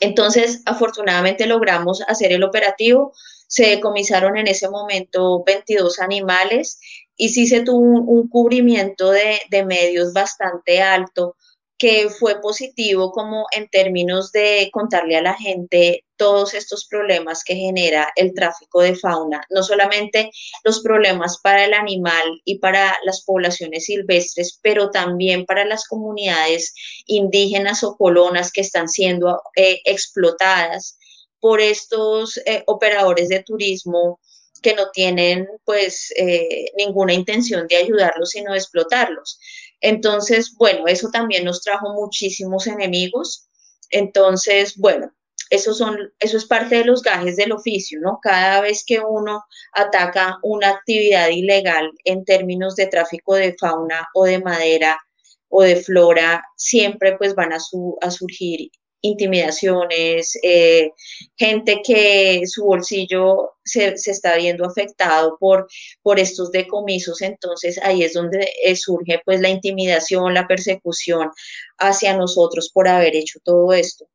Entonces, 0.00 0.62
afortunadamente 0.66 1.46
logramos 1.46 2.02
hacer 2.08 2.32
el 2.32 2.44
operativo. 2.44 3.12
Se 3.46 3.68
decomisaron 3.68 4.36
en 4.36 4.48
ese 4.48 4.68
momento 4.68 5.42
22 5.44 6.00
animales 6.00 6.80
y 7.16 7.28
sí 7.28 7.46
se 7.46 7.62
tuvo 7.62 7.78
un, 7.78 8.28
cubrimiento 8.28 9.10
de, 9.10 9.40
de 9.50 9.64
medios 9.64 10.12
bastante 10.12 10.82
alto 10.82 11.36
que 11.82 12.08
fue 12.10 12.40
positivo 12.40 13.10
como 13.10 13.46
en 13.50 13.68
términos 13.68 14.30
de 14.30 14.70
contarle 14.72 15.16
a 15.16 15.20
la 15.20 15.34
gente 15.34 16.04
todos 16.16 16.54
estos 16.54 16.86
problemas 16.86 17.42
que 17.42 17.56
genera 17.56 18.08
el 18.14 18.34
tráfico 18.34 18.82
de 18.82 18.94
fauna, 18.94 19.40
no 19.50 19.64
solamente 19.64 20.30
los 20.62 20.80
problemas 20.80 21.40
para 21.42 21.64
el 21.64 21.74
animal 21.74 22.40
y 22.44 22.60
para 22.60 22.96
las 23.04 23.24
poblaciones 23.24 23.86
silvestres, 23.86 24.60
pero 24.62 24.92
también 24.92 25.44
para 25.44 25.64
las 25.64 25.88
comunidades 25.88 26.72
indígenas 27.06 27.82
o 27.82 27.96
colonas 27.96 28.52
que 28.52 28.60
están 28.60 28.88
siendo 28.88 29.42
eh, 29.56 29.80
explotadas 29.84 30.96
por 31.40 31.60
estos 31.60 32.36
eh, 32.46 32.62
operadores 32.68 33.28
de 33.28 33.42
turismo 33.42 34.20
que 34.62 34.76
no 34.76 34.92
tienen 34.92 35.48
pues 35.64 36.12
eh, 36.16 36.66
ninguna 36.76 37.12
intención 37.12 37.66
de 37.66 37.74
ayudarlos, 37.74 38.30
sino 38.30 38.52
de 38.52 38.58
explotarlos. 38.58 39.40
Entonces, 39.82 40.54
bueno, 40.56 40.86
eso 40.86 41.10
también 41.10 41.44
nos 41.44 41.60
trajo 41.62 41.92
muchísimos 41.92 42.66
enemigos. 42.66 43.48
Entonces, 43.90 44.76
bueno, 44.78 45.12
eso, 45.50 45.74
son, 45.74 45.98
eso 46.18 46.36
es 46.36 46.46
parte 46.46 46.76
de 46.76 46.84
los 46.84 47.02
gajes 47.02 47.36
del 47.36 47.52
oficio, 47.52 48.00
¿no? 48.00 48.18
Cada 48.22 48.62
vez 48.62 48.84
que 48.86 49.00
uno 49.00 49.42
ataca 49.72 50.38
una 50.42 50.70
actividad 50.70 51.28
ilegal 51.28 51.90
en 52.04 52.24
términos 52.24 52.76
de 52.76 52.86
tráfico 52.86 53.34
de 53.34 53.54
fauna 53.60 54.08
o 54.14 54.24
de 54.24 54.40
madera 54.40 54.98
o 55.48 55.62
de 55.62 55.76
flora, 55.76 56.42
siempre 56.56 57.18
pues 57.18 57.34
van 57.34 57.52
a, 57.52 57.58
a 58.00 58.10
surgir 58.10 58.70
intimidaciones, 59.02 60.38
eh, 60.42 60.90
gente 61.36 61.82
que 61.84 62.42
su 62.46 62.64
bolsillo 62.64 63.52
se, 63.64 63.94
está 63.94 64.36
viendo 64.36 64.64
afectado 64.64 65.36
por, 65.38 65.66
por 66.02 66.18
estos 66.18 66.50
decomisos, 66.52 67.20
entonces 67.20 67.78
ahí 67.82 68.02
es 68.04 68.14
donde 68.14 68.48
eh, 68.64 68.76
surge 68.76 69.20
pues 69.24 69.40
la 69.40 69.50
intimidación, 69.50 70.34
la 70.34 70.46
persecución 70.46 71.30
hacia 71.78 72.16
nosotros 72.16 72.70
por 72.72 72.88
haber 72.88 73.16
hecho 73.16 73.40
todo 73.44 73.72
esto. 73.72 74.06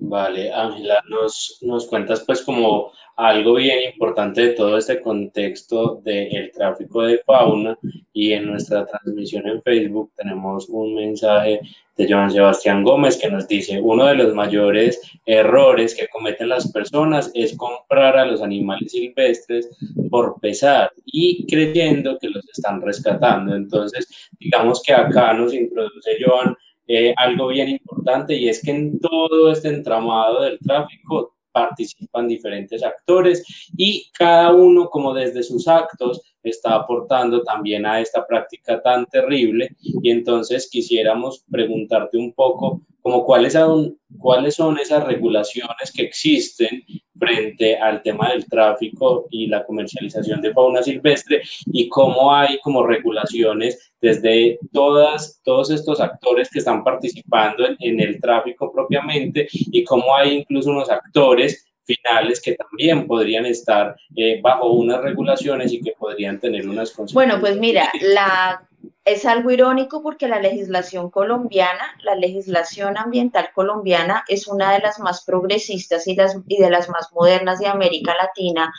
Vale, 0.00 0.52
Ángela, 0.52 1.02
nos, 1.08 1.58
nos 1.62 1.86
cuentas 1.86 2.22
pues 2.26 2.42
como 2.42 2.92
algo 3.16 3.54
bien 3.54 3.92
importante 3.92 4.42
de 4.42 4.48
todo 4.50 4.78
este 4.78 5.00
contexto 5.00 6.00
del 6.04 6.52
tráfico 6.52 7.02
de 7.02 7.18
fauna 7.18 7.76
y 8.12 8.32
en 8.32 8.46
nuestra 8.46 8.86
transmisión 8.86 9.48
en 9.48 9.60
Facebook 9.62 10.12
tenemos 10.16 10.68
un 10.68 10.94
mensaje 10.94 11.60
de 11.96 12.06
Joan 12.08 12.30
Sebastián 12.30 12.84
Gómez 12.84 13.16
que 13.16 13.28
nos 13.28 13.48
dice, 13.48 13.80
uno 13.80 14.06
de 14.06 14.14
los 14.14 14.34
mayores 14.34 15.00
errores 15.26 15.96
que 15.96 16.06
cometen 16.06 16.48
las 16.48 16.70
personas 16.70 17.30
es 17.34 17.56
comprar 17.56 18.16
a 18.16 18.24
los 18.24 18.40
animales 18.40 18.92
silvestres 18.92 19.68
por 20.08 20.38
pesar 20.40 20.92
y 21.04 21.44
creyendo 21.46 22.18
que 22.18 22.30
los 22.30 22.48
están 22.48 22.80
rescatando. 22.80 23.56
Entonces, 23.56 24.06
digamos 24.38 24.80
que 24.80 24.94
acá 24.94 25.32
nos 25.32 25.52
introduce 25.52 26.18
Joan 26.24 26.56
eh, 26.88 27.12
algo 27.16 27.48
bien 27.48 27.68
importante 27.68 28.34
y 28.34 28.48
es 28.48 28.62
que 28.62 28.70
en 28.70 28.98
todo 28.98 29.52
este 29.52 29.68
entramado 29.68 30.42
del 30.42 30.58
tráfico 30.58 31.36
participan 31.52 32.26
diferentes 32.26 32.82
actores 32.82 33.44
y 33.76 34.10
cada 34.16 34.54
uno 34.54 34.88
como 34.88 35.12
desde 35.12 35.42
sus 35.42 35.68
actos 35.68 36.22
está 36.42 36.74
aportando 36.74 37.42
también 37.42 37.86
a 37.86 38.00
esta 38.00 38.26
práctica 38.26 38.80
tan 38.82 39.06
terrible. 39.06 39.70
Y 39.80 40.10
entonces 40.10 40.68
quisiéramos 40.70 41.44
preguntarte 41.50 42.16
un 42.18 42.32
poco 42.32 42.82
como 43.00 43.24
cuáles 43.24 43.54
son, 43.54 43.98
cuáles 44.18 44.54
son 44.56 44.78
esas 44.78 45.04
regulaciones 45.04 45.92
que 45.94 46.02
existen 46.02 46.84
frente 47.18 47.76
al 47.76 48.02
tema 48.02 48.30
del 48.30 48.46
tráfico 48.46 49.26
y 49.30 49.46
la 49.46 49.64
comercialización 49.64 50.40
de 50.40 50.52
fauna 50.52 50.82
silvestre 50.82 51.42
y 51.66 51.88
cómo 51.88 52.34
hay 52.34 52.58
como 52.60 52.86
regulaciones 52.86 53.92
desde 54.00 54.58
todas, 54.72 55.40
todos 55.42 55.70
estos 55.70 56.00
actores 56.00 56.50
que 56.50 56.60
están 56.60 56.84
participando 56.84 57.64
en, 57.78 58.00
el 58.00 58.20
tráfico 58.20 58.70
propiamente 58.70 59.48
y 59.52 59.82
cómo 59.84 60.14
hay 60.14 60.38
incluso 60.38 60.70
unos 60.70 60.90
actores 60.90 61.67
finales 61.88 62.40
que 62.40 62.54
también 62.54 63.06
podrían 63.06 63.46
estar 63.46 63.96
eh, 64.14 64.40
bajo 64.42 64.72
unas 64.72 65.00
regulaciones 65.00 65.72
y 65.72 65.80
que 65.80 65.92
podrían 65.98 66.38
tener 66.38 66.68
unas 66.68 66.92
consecuencias. 66.92 67.14
Bueno, 67.14 67.40
pues 67.40 67.58
mira, 67.58 67.90
la 68.00 68.68
es 69.04 69.24
algo 69.24 69.50
irónico 69.50 70.02
porque 70.02 70.28
la 70.28 70.38
legislación 70.38 71.10
colombiana, 71.10 71.96
la 72.02 72.14
legislación 72.14 72.98
ambiental 72.98 73.50
colombiana 73.54 74.24
es 74.28 74.46
una 74.46 74.72
de 74.72 74.80
las 74.80 74.98
más 75.00 75.24
progresistas 75.24 76.06
y, 76.06 76.14
las, 76.14 76.36
y 76.46 76.60
de 76.60 76.70
las 76.70 76.88
más 76.90 77.10
modernas 77.12 77.58
de 77.58 77.68
América 77.68 78.14
Latina 78.14 78.72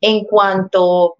en 0.00 0.24
cuanto 0.24 1.16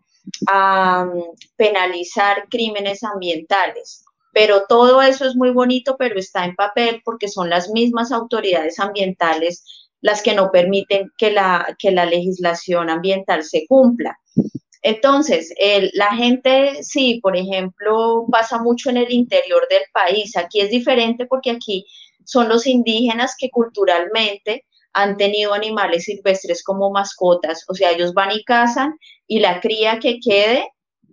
a 0.48 1.04
mm, 1.04 1.22
penalizar 1.56 2.48
crímenes 2.50 3.04
ambientales. 3.04 4.04
Pero 4.32 4.64
todo 4.68 5.00
eso 5.00 5.24
es 5.24 5.36
muy 5.36 5.50
bonito, 5.50 5.96
pero 5.96 6.18
está 6.18 6.44
en 6.44 6.56
papel 6.56 7.00
porque 7.04 7.28
son 7.28 7.48
las 7.48 7.70
mismas 7.70 8.12
autoridades 8.12 8.80
ambientales 8.80 9.85
las 10.06 10.22
que 10.22 10.36
no 10.36 10.52
permiten 10.52 11.10
que 11.18 11.32
la, 11.32 11.74
que 11.80 11.90
la 11.90 12.06
legislación 12.06 12.90
ambiental 12.90 13.42
se 13.42 13.66
cumpla. 13.66 14.16
Entonces, 14.80 15.52
la 15.94 16.14
gente, 16.14 16.84
sí, 16.84 17.18
por 17.20 17.36
ejemplo, 17.36 18.24
pasa 18.30 18.62
mucho 18.62 18.88
en 18.90 18.98
el 18.98 19.10
interior 19.10 19.66
del 19.68 19.82
país. 19.92 20.36
Aquí 20.36 20.60
es 20.60 20.70
diferente 20.70 21.26
porque 21.26 21.50
aquí 21.50 21.86
son 22.24 22.48
los 22.48 22.68
indígenas 22.68 23.34
que 23.36 23.50
culturalmente 23.50 24.64
han 24.92 25.16
tenido 25.16 25.52
animales 25.52 26.04
silvestres 26.04 26.62
como 26.62 26.92
mascotas. 26.92 27.64
O 27.66 27.74
sea, 27.74 27.90
ellos 27.90 28.14
van 28.14 28.30
y 28.30 28.44
cazan 28.44 28.94
y 29.26 29.40
la 29.40 29.60
cría 29.60 29.98
que 29.98 30.20
quede 30.20 30.68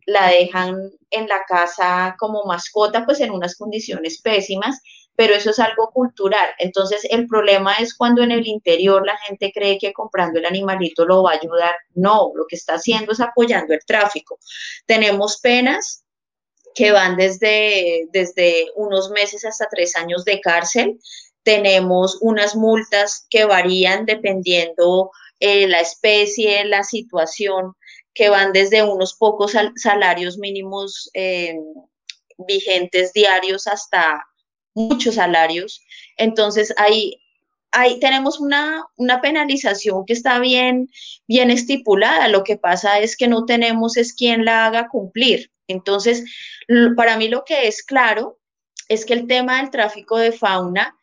la 0.06 0.27
dejan 0.27 0.77
en 1.10 1.27
la 1.27 1.41
casa 1.47 2.15
como 2.19 2.43
mascota, 2.45 3.06
pues 3.06 3.21
en 3.21 3.32
unas 3.32 3.56
condiciones 3.56 4.21
pésimas 4.21 4.79
pero 5.15 5.36
eso 5.36 5.52
es 5.52 5.60
algo 5.60 5.91
cultural. 5.91 6.47
Entonces, 6.58 7.06
el 7.10 7.28
problema 7.28 7.73
es 7.76 7.93
cuando 7.93 8.23
en 8.23 8.32
el 8.32 8.47
interior 8.47 9.06
la 9.06 9.17
gente 9.17 9.52
cree 9.54 9.78
que 9.78 9.93
comprando 9.93 10.39
el 10.39 10.45
animalito 10.45 11.06
lo 11.06 11.23
va 11.23 11.32
a 11.32 11.36
ayudar. 11.36 11.76
No, 11.93 12.32
lo 12.36 12.45
que 12.47 12.56
está 12.56 12.76
haciendo 12.76 13.12
es 13.12 13.19
apoyando 13.19 13.73
el 13.73 13.86
tráfico. 13.86 14.39
Tenemos 14.86 15.39
penas 15.39 16.04
que 16.73 16.91
van 16.91 17.15
desde, 17.15 18.08
desde 18.12 18.65
unos 18.76 19.12
meses 19.12 19.45
hasta 19.45 19.67
tres 19.69 19.95
años 19.95 20.26
de 20.26 20.41
cárcel. 20.41 20.99
Tenemos 21.43 22.17
unas 22.21 22.56
multas 22.56 23.28
que 23.30 23.45
varían 23.45 24.06
dependiendo 24.06 25.12
eh, 25.39 25.67
la 25.67 25.82
especie, 25.82 26.65
la 26.65 26.84
situación, 26.84 27.73
que 28.13 28.30
van 28.30 28.54
desde 28.54 28.84
unos 28.84 29.15
pocos 29.15 29.54
salarios 29.76 30.38
mínimos 30.38 31.10
eh, 31.13 31.56
vigentes 32.38 33.13
diarios 33.13 33.67
hasta 33.67 34.23
muchos 34.73 35.15
salarios. 35.15 35.81
Entonces, 36.17 36.73
ahí, 36.77 37.19
tenemos 37.99 38.39
una, 38.39 38.83
una, 38.97 39.21
penalización 39.21 40.05
que 40.05 40.13
está 40.13 40.39
bien, 40.39 40.89
bien 41.27 41.49
estipulada. 41.49 42.27
Lo 42.27 42.43
que 42.43 42.57
pasa 42.57 42.99
es 42.99 43.17
que 43.17 43.27
no 43.27 43.45
tenemos 43.45 43.97
es 43.97 44.13
quien 44.13 44.45
la 44.45 44.65
haga 44.65 44.89
cumplir. 44.89 45.51
Entonces, 45.67 46.23
para 46.95 47.17
mí 47.17 47.27
lo 47.29 47.43
que 47.45 47.67
es 47.67 47.83
claro 47.83 48.39
es 48.89 49.05
que 49.05 49.13
el 49.13 49.27
tema 49.27 49.57
del 49.57 49.71
tráfico 49.71 50.17
de 50.17 50.31
fauna 50.31 50.95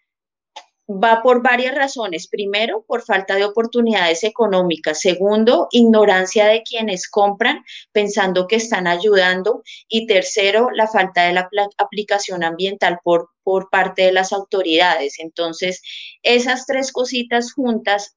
va 0.90 1.22
por 1.22 1.42
varias 1.42 1.74
razones. 1.74 2.26
Primero, 2.26 2.85
por 2.87 3.03
falta 3.03 3.37
de 3.37 3.44
oportunidades 3.44 4.24
económicas. 4.24 5.00
Segundo, 5.00 5.68
ignorancia 5.70 6.46
de 6.46 6.62
quienes 6.62 7.09
compran 7.09 7.64
pensando 7.92 8.46
que 8.46 8.57
están 8.57 8.87
ayudando. 8.87 9.62
Y 9.88 10.07
tercero, 10.07 10.70
la 10.72 10.88
falta 10.88 11.24
de 11.24 11.35
la 11.35 11.48
aplicación 11.79 12.42
ambiental 12.42 12.98
por, 13.05 13.31
por 13.42 13.70
parte 13.70 14.03
de 14.03 14.12
las 14.12 14.33
autoridades. 14.33 15.18
Entonces, 15.18 15.81
esas 16.22 16.66
tres 16.66 16.92
cositas 16.92 17.53
juntas 17.53 18.14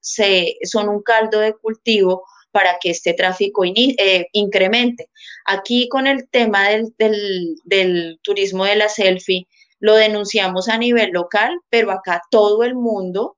son 0.63 0.89
un 0.89 1.03
caldo 1.03 1.39
de 1.39 1.53
cultivo 1.53 2.23
para 2.51 2.77
que 2.79 2.91
este 2.91 3.13
tráfico 3.13 3.63
eh, 3.65 4.27
incremente. 4.31 5.09
Aquí 5.45 5.89
con 5.89 6.05
el 6.05 6.29
tema 6.29 6.69
del, 6.69 6.93
del, 6.97 7.55
del 7.65 8.19
turismo 8.21 8.63
de 8.65 8.75
la 8.75 8.89
selfie, 8.89 9.47
lo 9.83 9.95
denunciamos 9.95 10.69
a 10.69 10.77
nivel 10.77 11.09
local, 11.11 11.59
pero 11.69 11.91
acá 11.91 12.21
todo 12.31 12.63
el 12.63 12.73
mundo 12.73 13.35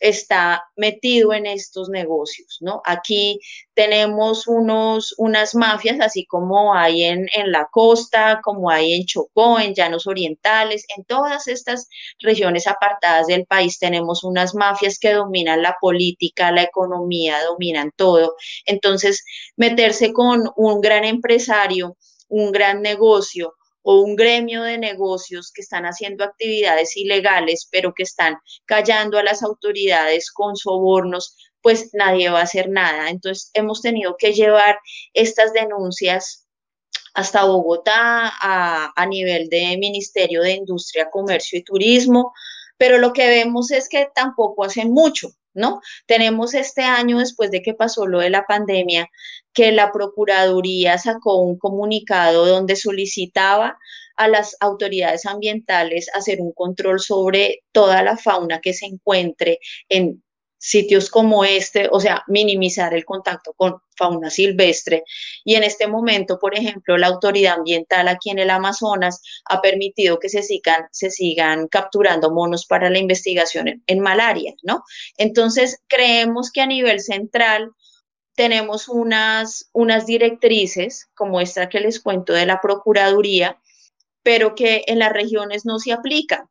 está 0.00 0.64
metido 0.74 1.32
en 1.32 1.46
estos 1.46 1.88
negocios, 1.88 2.58
¿no? 2.60 2.82
Aquí 2.84 3.38
tenemos 3.74 4.48
unos, 4.48 5.14
unas 5.18 5.54
mafias, 5.54 6.00
así 6.00 6.26
como 6.26 6.74
hay 6.74 7.04
en, 7.04 7.28
en, 7.32 7.52
la 7.52 7.68
costa, 7.70 8.40
como 8.42 8.70
hay 8.70 8.94
en 8.94 9.06
Chocó, 9.06 9.60
en 9.60 9.72
Llanos 9.72 10.08
Orientales, 10.08 10.84
en 10.96 11.04
todas 11.04 11.46
estas 11.46 11.88
regiones 12.18 12.66
apartadas 12.66 13.28
del 13.28 13.46
país 13.46 13.78
tenemos 13.78 14.24
unas 14.24 14.52
mafias 14.52 14.98
que 14.98 15.12
dominan 15.12 15.62
la 15.62 15.76
política, 15.80 16.50
la 16.50 16.64
economía, 16.64 17.40
dominan 17.44 17.92
todo. 17.94 18.34
Entonces, 18.66 19.24
meterse 19.56 20.12
con 20.12 20.50
un 20.56 20.80
gran 20.80 21.04
empresario, 21.04 21.96
un 22.28 22.50
gran 22.50 22.82
negocio, 22.82 23.54
o 23.84 24.00
un 24.00 24.16
gremio 24.16 24.62
de 24.62 24.78
negocios 24.78 25.52
que 25.52 25.60
están 25.60 25.84
haciendo 25.84 26.24
actividades 26.24 26.96
ilegales, 26.96 27.68
pero 27.70 27.92
que 27.94 28.02
están 28.02 28.38
callando 28.64 29.18
a 29.18 29.22
las 29.22 29.42
autoridades 29.42 30.32
con 30.32 30.56
sobornos, 30.56 31.36
pues 31.60 31.90
nadie 31.92 32.30
va 32.30 32.40
a 32.40 32.44
hacer 32.44 32.70
nada. 32.70 33.10
Entonces 33.10 33.50
hemos 33.52 33.82
tenido 33.82 34.16
que 34.18 34.32
llevar 34.32 34.78
estas 35.12 35.52
denuncias 35.52 36.48
hasta 37.12 37.44
Bogotá 37.44 38.32
a, 38.40 38.90
a 38.96 39.06
nivel 39.06 39.48
de 39.50 39.76
Ministerio 39.76 40.40
de 40.42 40.52
Industria, 40.52 41.10
Comercio 41.10 41.58
y 41.58 41.62
Turismo, 41.62 42.32
pero 42.78 42.96
lo 42.98 43.12
que 43.12 43.28
vemos 43.28 43.70
es 43.70 43.88
que 43.88 44.08
tampoco 44.14 44.64
hacen 44.64 44.92
mucho. 44.92 45.28
¿No? 45.54 45.80
Tenemos 46.06 46.54
este 46.54 46.82
año, 46.82 47.18
después 47.18 47.50
de 47.50 47.62
que 47.62 47.74
pasó 47.74 48.06
lo 48.06 48.20
de 48.20 48.30
la 48.30 48.44
pandemia, 48.46 49.08
que 49.52 49.72
la 49.72 49.92
Procuraduría 49.92 50.98
sacó 50.98 51.38
un 51.38 51.58
comunicado 51.58 52.46
donde 52.46 52.76
solicitaba 52.76 53.78
a 54.16 54.28
las 54.28 54.56
autoridades 54.60 55.26
ambientales 55.26 56.08
hacer 56.14 56.40
un 56.40 56.52
control 56.52 57.00
sobre 57.00 57.60
toda 57.72 58.02
la 58.02 58.16
fauna 58.16 58.60
que 58.60 58.74
se 58.74 58.86
encuentre 58.86 59.58
en 59.88 60.22
sitios 60.64 61.10
como 61.10 61.44
este, 61.44 61.90
o 61.92 62.00
sea, 62.00 62.24
minimizar 62.26 62.94
el 62.94 63.04
contacto 63.04 63.52
con 63.52 63.82
fauna 63.96 64.30
silvestre. 64.30 65.04
Y 65.44 65.56
en 65.56 65.62
este 65.62 65.86
momento, 65.86 66.38
por 66.38 66.56
ejemplo, 66.56 66.96
la 66.96 67.08
autoridad 67.08 67.58
ambiental 67.58 68.08
aquí 68.08 68.30
en 68.30 68.38
el 68.38 68.48
Amazonas 68.48 69.20
ha 69.44 69.60
permitido 69.60 70.18
que 70.18 70.30
se 70.30 70.42
sigan, 70.42 70.86
se 70.90 71.10
sigan 71.10 71.68
capturando 71.68 72.30
monos 72.30 72.64
para 72.64 72.88
la 72.88 72.98
investigación 72.98 73.82
en, 73.86 74.00
malaria, 74.00 74.54
¿no? 74.62 74.82
Entonces, 75.18 75.82
creemos 75.86 76.50
que 76.50 76.62
a 76.62 76.66
nivel 76.66 77.00
central 77.00 77.72
tenemos 78.34 78.88
unas, 78.88 79.68
unas 79.74 80.06
directrices, 80.06 81.10
como 81.14 81.42
esta 81.42 81.68
que 81.68 81.80
les 81.80 82.00
cuento 82.00 82.32
de 82.32 82.46
la 82.46 82.62
Procuraduría, 82.62 83.60
pero 84.22 84.54
que 84.54 84.84
en 84.86 84.98
las 84.98 85.12
regiones 85.12 85.66
no 85.66 85.78
se 85.78 85.92
aplica 85.92 86.48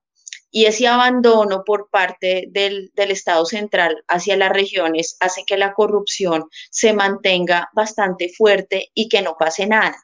y 0.56 0.66
ese 0.66 0.88
abandono 0.88 1.64
por 1.66 1.90
parte 1.90 2.48
del, 2.52 2.92
Estado 2.96 3.44
central 3.46 4.04
hacia 4.08 4.38
las 4.38 4.52
regiones 4.52 5.18
hace 5.20 5.44
que 5.46 5.58
la 5.58 5.74
corrupción 5.74 6.46
se 6.70 6.94
mantenga 6.94 7.70
bastante 7.74 8.30
fuerte 8.30 8.90
y 8.94 9.10
que 9.10 9.24
no 9.24 9.36
pase 9.38 9.66
nada. 9.66 9.96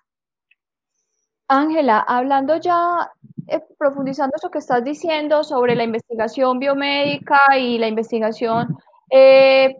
Ángela, 1.47 1.99
hablando 1.99 2.57
ya, 2.57 3.11
eh, 3.47 3.63
profundizando 3.77 4.35
eso 4.35 4.49
que 4.49 4.57
estás 4.57 4.83
diciendo 4.83 5.43
sobre 5.43 5.75
la 5.75 5.83
investigación 5.83 6.57
biomédica 6.57 7.39
y 7.57 7.77
la 7.77 7.87
investigación 7.87 8.75
eh, 9.11 9.77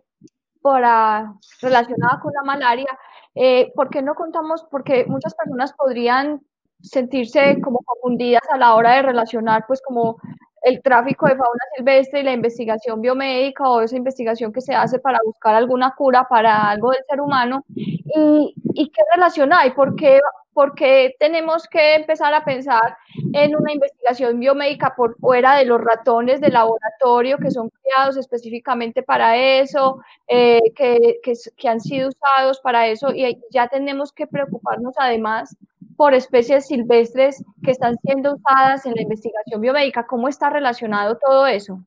para, 0.62 1.34
relacionada 1.62 2.20
con 2.22 2.32
la 2.34 2.44
malaria, 2.44 2.90
eh, 3.34 3.72
¿por 3.76 3.90
qué 3.90 4.04
no 4.04 4.14
contamos? 4.14 4.66
Porque 4.70 5.06
muchas 5.08 5.34
personas 5.34 5.74
podrían 5.74 6.42
sentirse 6.82 7.60
como 7.62 7.80
confundidas 7.80 8.44
a 8.52 8.58
la 8.58 8.76
hora 8.76 8.94
de 8.96 9.02
relacionar, 9.02 9.66
pues 9.68 9.82
como 9.82 10.18
el 10.62 10.82
tráfico 10.82 11.28
de 11.28 11.36
fauna 11.36 11.64
silvestre 11.76 12.20
y 12.20 12.24
la 12.24 12.34
investigación 12.34 13.02
biomédica 13.02 13.70
o 13.70 13.82
esa 13.82 13.96
investigación 13.96 14.52
que 14.52 14.62
se 14.62 14.74
hace 14.74 15.00
para 15.00 15.20
buscar 15.24 15.56
alguna 15.56 15.94
cura 15.96 16.28
para 16.30 16.70
algo 16.70 16.92
del 16.92 17.04
ser 17.10 17.22
humano. 17.22 17.64
¿Y, 17.76 18.54
y 18.74 18.90
qué 18.90 19.02
relación 19.14 19.54
hay? 19.54 19.72
¿Por 19.72 19.96
qué, 19.96 20.20
¿Por 20.54 20.76
qué, 20.76 21.16
tenemos 21.20 21.68
que 21.68 21.96
empezar 21.96 22.34
a 22.34 22.44
pensar 22.44 22.98
en 23.34 23.56
una 23.56 23.72
investigación 23.72 24.40
biomédica 24.40 24.94
por 24.96 25.18
fuera 25.18 25.56
de 25.56 25.66
los 25.66 25.80
ratones 25.80 26.42
de 26.42 26.50
laboratorio 26.50 27.38
que 27.38 27.52
son 27.52 27.70
criados 27.70 28.18
específicamente 28.18 29.04
para 29.04 29.38
eso, 29.38 30.02
eh, 30.28 30.60
que, 30.76 31.20
que 31.56 31.70
han 31.70 31.80
sido 31.80 32.10
usados 32.10 32.60
para 32.60 32.88
eso? 32.88 33.14
Y 33.14 33.40
ya 33.52 33.68
tenemos 33.70 34.12
que 34.12 34.28
preocuparnos 34.28 34.96
además 34.98 35.56
por 36.00 36.14
especies 36.14 36.68
silvestres 36.68 37.44
que 37.62 37.72
están 37.72 37.98
siendo 38.06 38.36
usadas 38.36 38.86
en 38.86 38.94
la 38.94 39.02
investigación 39.02 39.60
biomédica. 39.60 40.08
¿Cómo 40.08 40.30
está 40.30 40.50
relacionado 40.50 41.18
todo 41.18 41.46
eso? 41.46 41.84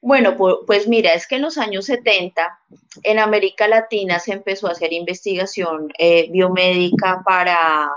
Bueno, 0.00 0.38
pues, 0.66 0.88
mira, 0.88 1.12
es 1.12 1.28
que 1.28 1.36
en 1.36 1.42
los 1.42 1.58
años 1.58 1.84
70 1.84 2.58
en 3.02 3.18
América 3.18 3.68
Latina 3.68 4.18
se 4.20 4.32
empezó 4.32 4.68
a 4.68 4.70
hacer 4.70 4.94
investigación 4.94 5.92
eh, 5.98 6.30
biomédica 6.30 7.22
para, 7.22 7.90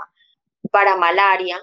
para 0.70 0.96
malaria, 0.96 1.56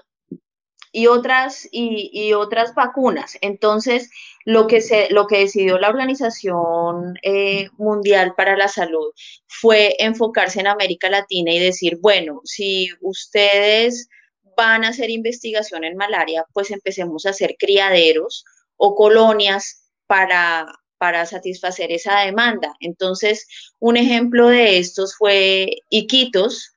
y 0.92 1.06
otras, 1.06 1.66
y, 1.72 2.32
otras 2.34 2.74
vacunas. 2.74 3.38
Entonces, 3.40 4.10
lo 4.44 4.66
que, 4.66 4.82
se, 4.82 5.08
lo 5.10 5.26
que 5.26 5.38
decidió 5.38 5.78
la 5.78 5.88
Organización 5.88 7.18
eh, 7.22 7.70
Mundial 7.78 8.34
para 8.36 8.56
la 8.56 8.68
Salud 8.68 9.12
fue 9.46 9.96
enfocarse 9.98 10.60
en 10.60 10.66
América 10.66 11.08
Latina 11.08 11.52
y 11.52 11.58
decir, 11.58 11.98
bueno, 12.00 12.40
si 12.44 12.90
ustedes 13.00 14.08
van 14.56 14.84
a 14.84 14.88
hacer 14.88 15.08
investigación 15.08 15.84
en 15.84 15.96
malaria, 15.96 16.44
pues 16.52 16.70
empecemos 16.70 17.24
a 17.24 17.30
hacer 17.30 17.56
criaderos 17.58 18.44
o 18.76 18.94
colonias 18.94 19.90
para, 20.06 20.66
para 20.98 21.24
satisfacer 21.24 21.90
esa 21.90 22.20
demanda. 22.20 22.74
Entonces, 22.80 23.46
un 23.78 23.96
ejemplo 23.96 24.48
de 24.48 24.78
estos 24.78 25.16
fue 25.16 25.78
Iquitos, 25.88 26.71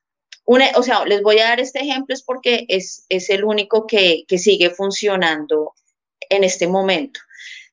o 0.46 0.82
sea, 0.82 1.04
les 1.04 1.22
voy 1.22 1.38
a 1.38 1.44
dar 1.44 1.60
este 1.60 1.80
ejemplo 1.80 2.14
es 2.14 2.22
porque 2.22 2.66
es, 2.68 3.04
el 3.08 3.44
único 3.44 3.86
que, 3.86 4.24
sigue 4.38 4.70
funcionando 4.70 5.72
en 6.30 6.44
este 6.44 6.66
momento. 6.66 7.20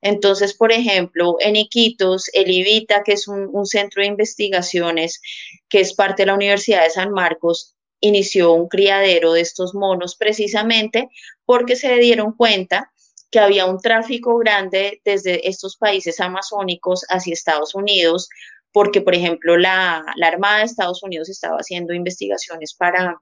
Entonces, 0.02 0.54
por 0.54 0.72
ejemplo, 0.72 1.38
en 1.40 1.56
Iquitos, 1.56 2.30
el 2.34 2.52
IVITA, 2.52 3.04
que 3.04 3.14
es 3.14 3.28
un, 3.28 3.50
un, 3.54 3.66
centro 3.66 4.02
de 4.02 4.08
investigaciones 4.08 5.22
que 5.70 5.80
es 5.80 5.94
parte 5.94 6.24
de 6.24 6.28
la 6.28 6.34
Universidad 6.34 6.84
de 6.84 6.90
San 6.90 7.12
Marcos, 7.12 7.76
inició 8.02 8.52
un 8.52 8.68
criadero 8.68 9.32
de 9.32 9.42
estos 9.42 9.74
monos 9.74 10.16
precisamente 10.18 11.08
porque 11.46 11.78
se 11.78 11.96
dieron 12.00 12.34
cuenta 12.34 12.92
que 13.32 13.40
había 13.40 13.66
un 13.66 13.80
tráfico 13.80 14.38
grande 14.38 15.02
desde 15.06 15.48
estos 15.48 15.78
países 15.78 16.20
amazónicos 16.20 17.06
hacia 17.10 17.34
Estados 17.34 17.74
Unidos 17.74 18.28
porque, 18.74 19.02
por 19.02 19.16
ejemplo, 19.16 19.56
la, 19.56 20.04
Armada 20.22 20.58
de 20.58 20.66
Estados 20.66 21.04
Unidos 21.04 21.30
estaba 21.30 21.58
haciendo 21.58 21.94
investigaciones 21.94 22.74
para, 22.74 23.22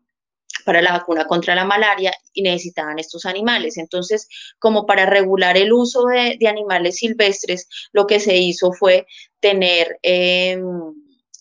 para 0.65 0.81
la 0.81 0.93
vacuna 0.93 1.25
contra 1.25 1.53
la 1.53 1.65
malaria 1.65 2.13
y 2.33 2.41
necesitaban 2.41 2.97
estos 2.97 3.25
animales. 3.25 3.77
Entonces, 3.77 4.27
como 4.57 4.85
para 4.85 5.05
regular 5.05 5.57
el 5.57 5.73
uso 5.73 6.05
de, 6.05 6.39
animales 6.47 6.95
silvestres, 6.95 7.67
lo 7.91 8.07
que 8.07 8.21
se 8.21 8.37
hizo 8.37 8.71
fue 8.71 9.05
tener 9.41 9.99
em, 10.01 10.63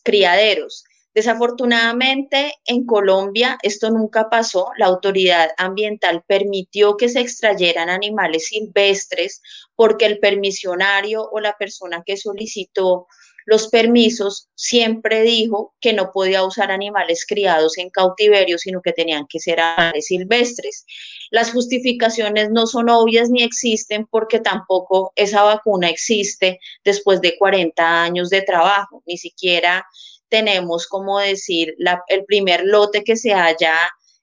criaderos. 0.02 0.84
Desafortunadamente, 1.14 2.54
en 2.66 2.86
Colombia 2.86 3.58
esto 3.62 3.90
nunca 3.90 4.28
pasó. 4.28 4.70
La 4.76 4.86
autoridad 4.86 5.50
ambiental 5.56 6.24
permitió 6.26 6.96
que 6.96 7.08
se 7.08 7.20
extrayeran 7.20 7.90
animales 7.90 8.46
silvestres 8.46 9.40
porque 9.76 10.06
el 10.06 10.18
permisionario 10.18 11.28
o 11.30 11.40
la 11.40 11.56
persona 11.56 12.02
que 12.04 12.16
solicitó 12.16 13.06
los 13.50 13.66
permisos, 13.66 14.48
siempre 14.54 15.22
dijo 15.22 15.74
que 15.80 15.92
no 15.92 16.12
podía 16.12 16.44
usar 16.44 16.70
animales 16.70 17.26
criados 17.26 17.78
en 17.78 17.90
cautiverio, 17.90 18.58
sino 18.58 18.80
que 18.80 18.92
tenían 18.92 19.26
que 19.28 19.40
ser 19.40 19.58
animales 19.58 20.06
silvestres. 20.06 20.86
Las 21.32 21.50
justificaciones 21.50 22.50
no 22.52 22.68
son 22.68 22.88
obvias 22.88 23.28
ni 23.28 23.42
existen 23.42 24.06
porque 24.06 24.38
tampoco 24.38 25.12
esa 25.16 25.42
vacuna 25.42 25.88
existe 25.88 26.60
después 26.84 27.20
de 27.20 27.36
40 27.36 28.04
años 28.04 28.30
de 28.30 28.42
trabajo, 28.42 29.02
ni 29.04 29.18
siquiera 29.18 29.84
tenemos 30.28 30.86
como 30.86 31.18
decir 31.18 31.74
el 32.06 32.24
primer 32.26 32.62
lote 32.64 33.02
que 33.02 33.16
se 33.16 33.34
haya 33.34 33.74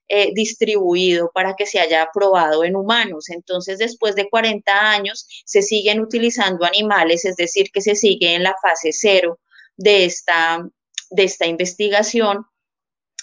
eh, 0.08 0.32
distribuido 0.34 1.30
para 1.34 1.54
que 1.54 1.66
se 1.66 1.80
haya 1.80 2.02
aprobado 2.02 2.64
en 2.64 2.76
humanos. 2.76 3.28
Entonces, 3.28 3.78
después 3.78 4.14
de 4.14 4.28
40 4.28 4.72
años, 4.72 5.26
se 5.44 5.62
siguen 5.62 6.00
utilizando 6.00 6.64
animales, 6.64 7.24
es 7.24 7.36
decir, 7.36 7.70
que 7.72 7.80
se 7.80 7.94
sigue 7.94 8.34
en 8.34 8.42
la 8.42 8.54
fase 8.62 8.90
cero 8.92 9.38
de 9.76 10.04
esta, 10.04 10.66
de 11.10 11.24
esta 11.24 11.46
investigación 11.46 12.44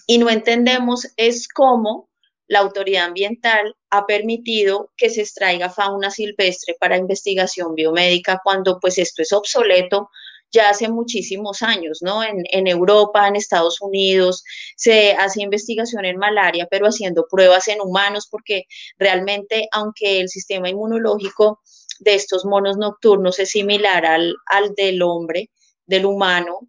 y 0.07 0.17
no 0.17 0.29
entendemos 0.29 1.07
es 1.17 1.47
cómo 1.47 2.09
la 2.47 2.59
autoridad 2.59 3.05
ambiental 3.05 3.75
ha 3.89 4.05
permitido 4.05 4.91
que 4.97 5.09
se 5.09 5.21
extraiga 5.21 5.69
fauna 5.69 6.11
silvestre 6.11 6.75
para 6.79 6.97
investigación 6.97 7.73
biomédica 7.73 8.39
cuando 8.43 8.79
pues 8.79 8.99
esto 8.99 9.23
es 9.23 9.33
obsoleto 9.33 10.09
ya 10.51 10.69
hace 10.69 10.89
muchísimos 10.89 11.61
años, 11.61 11.99
¿no? 12.01 12.21
En, 12.23 12.67
Europa, 12.67 13.27
en 13.27 13.35
Estados 13.35 13.81
Unidos, 13.81 14.43
se 14.77 15.13
hace 15.13 15.41
investigación 15.41 16.05
en 16.05 16.17
malaria, 16.17 16.67
pero 16.69 16.87
haciendo 16.87 17.25
pruebas 17.29 17.67
en 17.67 17.81
humanos, 17.81 18.27
porque 18.29 18.63
realmente, 18.97 19.67
aunque 19.71 20.21
el 20.21 20.29
sistema 20.29 20.69
inmunológico 20.69 21.59
de 21.99 22.15
estos 22.15 22.45
monos 22.45 22.77
nocturnos 22.77 23.39
es 23.39 23.49
similar 23.49 24.05
al, 24.05 24.35
al 24.47 24.73
del 24.75 25.01
hombre, 25.01 25.49
del 25.85 26.05
humano, 26.05 26.67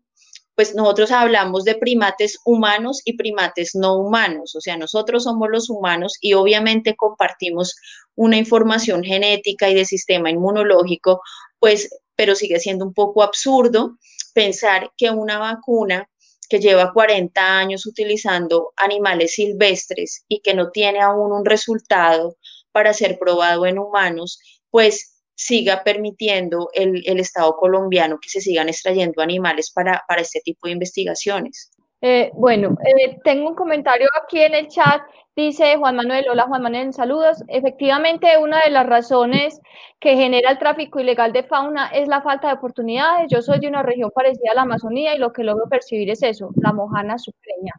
pues 0.56 0.74
nosotros 0.74 1.10
hablamos 1.10 1.64
de 1.64 1.74
primates 1.74 2.38
humanos 2.44 3.02
y 3.04 3.16
primates 3.16 3.74
no 3.74 3.98
humanos, 3.98 4.56
o 4.56 4.60
sea, 4.60 4.76
nosotros 4.78 5.24
somos 5.24 5.48
los 5.50 5.68
humanos 5.68 6.14
y 6.20 6.32
obviamente 6.32 6.96
compartimos 6.96 7.76
una 8.14 8.38
información 8.38 9.04
genética 9.04 9.68
y 9.68 9.74
de 9.74 9.84
sistema 9.84 10.30
inmunológico, 10.30 11.20
pues 11.58 11.90
pero 12.16 12.34
sigue 12.34 12.58
siendo 12.58 12.84
un 12.84 12.94
poco 12.94 13.22
absurdo 13.22 13.96
pensar 14.34 14.90
que 14.96 15.10
una 15.10 15.38
vacuna 15.38 16.08
que 16.48 16.60
lleva 16.60 16.92
40 16.92 17.58
años 17.58 17.86
utilizando 17.86 18.72
animales 18.76 19.34
silvestres 19.34 20.24
y 20.28 20.40
que 20.40 20.54
no 20.54 20.70
tiene 20.70 21.00
aún 21.00 21.32
un 21.32 21.44
resultado 21.44 22.36
para 22.72 22.92
ser 22.92 23.18
probado 23.18 23.66
en 23.66 23.78
humanos, 23.78 24.38
pues 24.70 25.16
siga 25.34 25.84
permitiendo 25.84 26.70
el, 26.72 27.02
Estado 27.20 27.56
colombiano 27.56 28.18
que 28.20 28.30
se 28.30 28.40
sigan 28.40 28.68
extrayendo 28.68 29.22
animales 29.22 29.70
para, 29.70 30.02
para 30.08 30.22
este 30.22 30.40
tipo 30.40 30.66
de 30.66 30.72
investigaciones. 30.72 31.70
Eh, 32.02 32.30
bueno, 32.34 32.76
eh, 32.84 33.18
tengo 33.24 33.48
un 33.48 33.54
comentario 33.54 34.06
aquí 34.22 34.40
en 34.40 34.54
el 34.54 34.68
chat, 34.68 35.00
dice 35.34 35.76
Juan 35.76 35.96
Manuel, 35.96 36.26
hola 36.30 36.44
Juan 36.44 36.62
Manuel, 36.62 36.92
saludos. 36.92 37.42
Efectivamente, 37.48 38.36
una 38.38 38.60
de 38.60 38.70
las 38.70 38.86
razones 38.86 39.60
que 39.98 40.14
genera 40.16 40.50
el 40.50 40.58
tráfico 40.58 41.00
ilegal 41.00 41.32
de 41.32 41.42
fauna 41.44 41.88
es 41.88 42.06
la 42.08 42.20
falta 42.20 42.48
de 42.48 42.54
oportunidades. 42.54 43.28
Yo 43.30 43.40
soy 43.40 43.60
de 43.60 43.68
una 43.68 43.82
región 43.82 44.10
parecida 44.14 44.52
a 44.52 44.56
la 44.56 44.62
Amazonía 44.62 45.14
y 45.14 45.18
lo 45.18 45.32
que 45.32 45.42
logro 45.42 45.68
percibir 45.68 46.10
es 46.10 46.22
eso, 46.22 46.50
la 46.56 46.72
mojana 46.72 47.18
sucreña. 47.18 47.72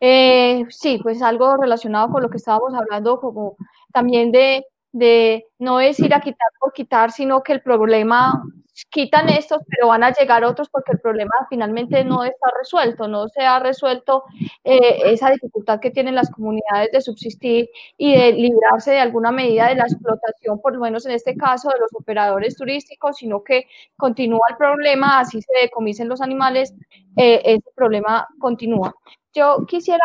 Eh, 0.00 0.64
sí, 0.70 0.98
pues 1.02 1.22
algo 1.22 1.56
relacionado 1.56 2.10
con 2.10 2.22
lo 2.22 2.30
que 2.30 2.38
estábamos 2.38 2.72
hablando, 2.74 3.20
como 3.20 3.56
también 3.92 4.32
de, 4.32 4.64
de 4.92 5.46
no 5.58 5.80
es 5.80 5.98
ir 6.00 6.14
a 6.14 6.20
quitar 6.20 6.48
por 6.58 6.72
quitar, 6.72 7.10
sino 7.12 7.42
que 7.42 7.52
el 7.52 7.62
problema 7.62 8.42
quitan 8.90 9.28
estos, 9.28 9.60
pero 9.68 9.88
van 9.88 10.04
a 10.04 10.12
llegar 10.12 10.44
otros 10.44 10.68
porque 10.68 10.92
el 10.92 11.00
problema 11.00 11.32
finalmente 11.48 12.04
no 12.04 12.24
está 12.24 12.50
resuelto, 12.58 13.08
no 13.08 13.28
se 13.28 13.42
ha 13.42 13.58
resuelto 13.58 14.24
eh, 14.64 15.00
esa 15.12 15.30
dificultad 15.30 15.80
que 15.80 15.90
tienen 15.90 16.14
las 16.14 16.30
comunidades 16.30 16.92
de 16.92 17.00
subsistir 17.00 17.68
y 17.96 18.16
de 18.16 18.32
librarse 18.32 18.92
de 18.92 19.00
alguna 19.00 19.32
medida 19.32 19.68
de 19.68 19.74
la 19.74 19.84
explotación, 19.84 20.60
por 20.60 20.74
lo 20.74 20.80
menos 20.80 21.06
en 21.06 21.12
este 21.12 21.36
caso 21.36 21.68
de 21.70 21.78
los 21.80 21.90
operadores 21.94 22.56
turísticos, 22.56 23.16
sino 23.16 23.42
que 23.42 23.64
continúa 23.96 24.46
el 24.50 24.56
problema, 24.56 25.20
así 25.20 25.40
se 25.42 25.60
decomisen 25.62 26.08
los 26.08 26.20
animales, 26.20 26.74
eh, 27.16 27.42
ese 27.44 27.70
problema 27.74 28.26
continúa. 28.38 28.94
Yo 29.34 29.64
quisiera 29.66 30.04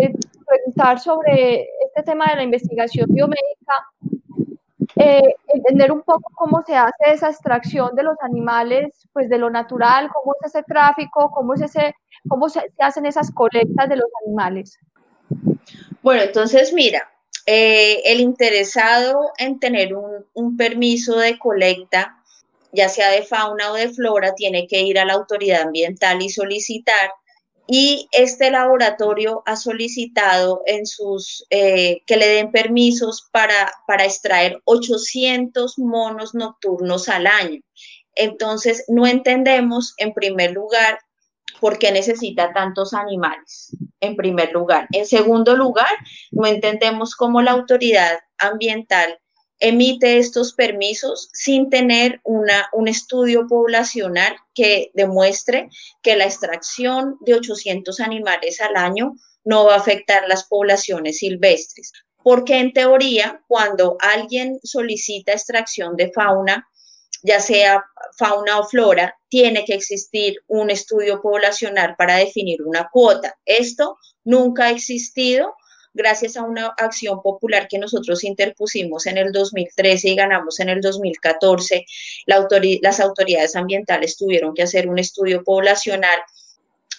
eh, 0.00 0.12
preguntar 0.46 1.00
sobre 1.00 1.68
este 1.86 2.02
tema 2.04 2.26
de 2.26 2.36
la 2.36 2.42
investigación 2.42 3.06
biomédica, 3.08 3.72
eh, 4.96 5.34
entender 5.48 5.92
un 5.92 6.02
poco 6.02 6.30
cómo 6.34 6.62
se 6.66 6.76
hace 6.76 7.12
esa 7.12 7.30
extracción 7.30 7.94
de 7.94 8.02
los 8.02 8.16
animales, 8.22 9.08
pues 9.12 9.28
de 9.28 9.38
lo 9.38 9.50
natural, 9.50 10.08
cómo 10.12 10.34
es 10.40 10.54
ese 10.54 10.62
tráfico, 10.64 11.30
cómo, 11.30 11.54
es 11.54 11.62
ese, 11.62 11.94
cómo 12.28 12.48
se, 12.48 12.72
hacen 12.78 13.06
esas 13.06 13.30
colectas 13.32 13.88
de 13.88 13.96
los 13.96 14.08
animales. 14.26 14.78
Bueno, 16.02 16.22
entonces 16.22 16.72
mira, 16.72 17.08
eh, 17.46 18.02
el 18.04 18.20
interesado 18.20 19.30
en 19.38 19.60
tener 19.60 19.94
un, 19.94 20.26
un 20.34 20.56
permiso 20.56 21.16
de 21.16 21.38
colecta, 21.38 22.16
ya 22.72 22.88
sea 22.88 23.10
de 23.10 23.22
fauna 23.22 23.72
o 23.72 23.74
de 23.74 23.88
flora, 23.88 24.34
tiene 24.34 24.66
que 24.66 24.82
ir 24.82 24.98
a 24.98 25.04
la 25.04 25.14
autoridad 25.14 25.62
ambiental 25.62 26.22
y 26.22 26.28
solicitar 26.28 27.10
y 27.72 28.08
este 28.10 28.50
laboratorio 28.50 29.44
ha 29.46 29.54
solicitado 29.54 30.62
en 30.66 30.86
sus, 30.86 31.46
eh, 31.50 32.02
que 32.04 32.16
le 32.16 32.26
den 32.26 32.50
permisos 32.50 33.28
para, 33.30 33.72
para 33.86 34.04
extraer 34.04 34.60
800 34.64 35.78
monos 35.78 36.34
nocturnos 36.34 37.08
al 37.08 37.28
año. 37.28 37.60
Entonces, 38.16 38.84
no 38.88 39.06
entendemos, 39.06 39.94
en 39.98 40.12
primer 40.14 40.50
lugar, 40.50 40.98
por 41.60 41.78
qué 41.78 41.92
necesita 41.92 42.52
tantos 42.52 42.92
animales, 42.92 43.76
en 44.00 44.16
primer 44.16 44.50
lugar. 44.50 44.88
En 44.90 45.06
segundo 45.06 45.54
lugar, 45.54 45.92
no 46.32 46.48
entendemos 46.48 47.14
cómo 47.14 47.40
la 47.40 47.52
autoridad 47.52 48.18
ambiental 48.38 49.16
emite 49.60 50.18
estos 50.18 50.54
permisos 50.54 51.28
sin 51.32 51.68
tener 51.68 52.20
una, 52.24 52.68
un 52.72 52.88
estudio 52.88 53.46
poblacional 53.46 54.34
que 54.54 54.90
demuestre 54.94 55.68
que 56.02 56.16
la 56.16 56.24
extracción 56.24 57.16
de 57.20 57.34
800 57.34 58.00
animales 58.00 58.60
al 58.60 58.76
año 58.76 59.14
no 59.44 59.66
va 59.66 59.74
a 59.74 59.78
afectar 59.78 60.26
las 60.28 60.44
poblaciones 60.44 61.18
silvestres. 61.18 61.92
Porque 62.22 62.58
en 62.58 62.72
teoría, 62.72 63.42
cuando 63.48 63.96
alguien 64.00 64.58
solicita 64.62 65.32
extracción 65.32 65.96
de 65.96 66.10
fauna, 66.12 66.66
ya 67.22 67.40
sea 67.40 67.84
fauna 68.18 68.60
o 68.60 68.64
flora, 68.64 69.14
tiene 69.28 69.64
que 69.64 69.74
existir 69.74 70.36
un 70.46 70.70
estudio 70.70 71.20
poblacional 71.20 71.94
para 71.96 72.16
definir 72.16 72.62
una 72.62 72.88
cuota. 72.90 73.38
Esto 73.44 73.96
nunca 74.24 74.64
ha 74.64 74.70
existido 74.70 75.54
gracias 75.92 76.36
a 76.36 76.42
una 76.42 76.66
acción 76.78 77.20
popular 77.22 77.68
que 77.68 77.78
nosotros 77.78 78.24
interpusimos 78.24 79.06
en 79.06 79.18
el 79.18 79.32
2013 79.32 80.08
y 80.08 80.14
ganamos 80.16 80.60
en 80.60 80.68
el 80.68 80.80
2014, 80.80 81.84
las 82.26 83.00
autoridades 83.00 83.56
ambientales 83.56 84.16
tuvieron 84.16 84.54
que 84.54 84.62
hacer 84.62 84.88
un 84.88 84.98
estudio 84.98 85.42
poblacional, 85.42 86.18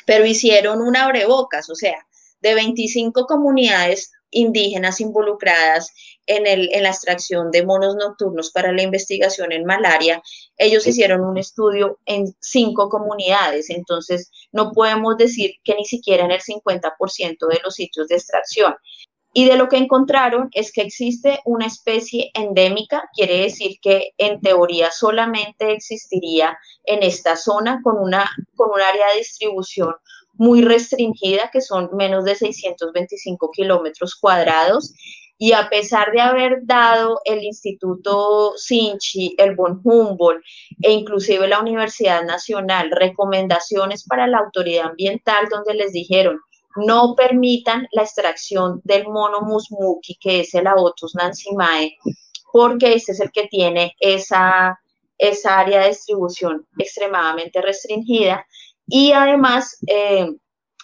pero 0.05 0.25
hicieron 0.25 0.81
un 0.81 0.97
abrebocas, 0.97 1.69
o 1.69 1.75
sea, 1.75 2.05
de 2.41 2.55
25 2.55 3.25
comunidades 3.25 4.11
indígenas 4.31 4.99
involucradas 5.01 5.91
en, 6.25 6.47
el, 6.47 6.73
en 6.73 6.83
la 6.83 6.89
extracción 6.89 7.51
de 7.51 7.65
monos 7.65 7.95
nocturnos 7.95 8.51
para 8.51 8.71
la 8.71 8.81
investigación 8.81 9.51
en 9.51 9.65
malaria, 9.65 10.21
ellos 10.57 10.87
hicieron 10.87 11.21
un 11.21 11.37
estudio 11.37 11.99
en 12.05 12.33
cinco 12.39 12.89
comunidades, 12.89 13.69
entonces 13.69 14.31
no 14.51 14.71
podemos 14.71 15.17
decir 15.17 15.51
que 15.63 15.75
ni 15.75 15.85
siquiera 15.85 16.25
en 16.25 16.31
el 16.31 16.41
50% 16.41 17.47
de 17.47 17.59
los 17.63 17.75
sitios 17.75 18.07
de 18.07 18.15
extracción. 18.15 18.73
Y 19.33 19.45
de 19.45 19.55
lo 19.55 19.69
que 19.69 19.77
encontraron 19.77 20.49
es 20.51 20.73
que 20.73 20.81
existe 20.81 21.39
una 21.45 21.65
especie 21.65 22.31
endémica, 22.33 23.09
quiere 23.13 23.37
decir 23.37 23.77
que 23.81 24.11
en 24.17 24.41
teoría 24.41 24.91
solamente 24.91 25.71
existiría 25.71 26.57
en 26.83 27.01
esta 27.01 27.37
zona 27.37 27.79
con, 27.81 27.97
una, 27.97 28.29
con 28.55 28.71
un 28.71 28.81
área 28.81 29.07
de 29.11 29.19
distribución 29.19 29.95
muy 30.33 30.61
restringida, 30.61 31.49
que 31.51 31.61
son 31.61 31.89
menos 31.93 32.25
de 32.25 32.35
625 32.35 33.51
kilómetros 33.51 34.15
cuadrados. 34.15 34.93
Y 35.37 35.53
a 35.53 35.69
pesar 35.69 36.11
de 36.11 36.21
haber 36.21 36.59
dado 36.65 37.19
el 37.25 37.43
Instituto 37.43 38.53
Sinchi, 38.57 39.33
el 39.39 39.55
Bon 39.55 39.81
Humboldt 39.83 40.43
e 40.83 40.91
inclusive 40.91 41.47
la 41.47 41.59
Universidad 41.59 42.23
Nacional 42.23 42.91
recomendaciones 42.91 44.05
para 44.05 44.27
la 44.27 44.37
autoridad 44.37 44.91
ambiental 44.91 45.47
donde 45.49 45.73
les 45.73 45.93
dijeron 45.93 46.39
no 46.75 47.15
permitan 47.15 47.87
la 47.91 48.03
extracción 48.03 48.81
del 48.83 49.07
mono 49.07 49.41
musmuki, 49.41 50.15
que 50.15 50.41
es 50.41 50.53
el 50.53 50.67
Aotus 50.67 51.15
nansimae, 51.15 51.97
porque 52.51 52.93
este 52.93 53.13
es 53.13 53.19
el 53.19 53.31
que 53.31 53.47
tiene 53.47 53.95
esa, 53.99 54.79
esa 55.17 55.59
área 55.59 55.81
de 55.81 55.89
distribución 55.89 56.65
extremadamente 56.77 57.61
restringida 57.61 58.45
y 58.91 59.13
además 59.13 59.77
eh, 59.87 60.27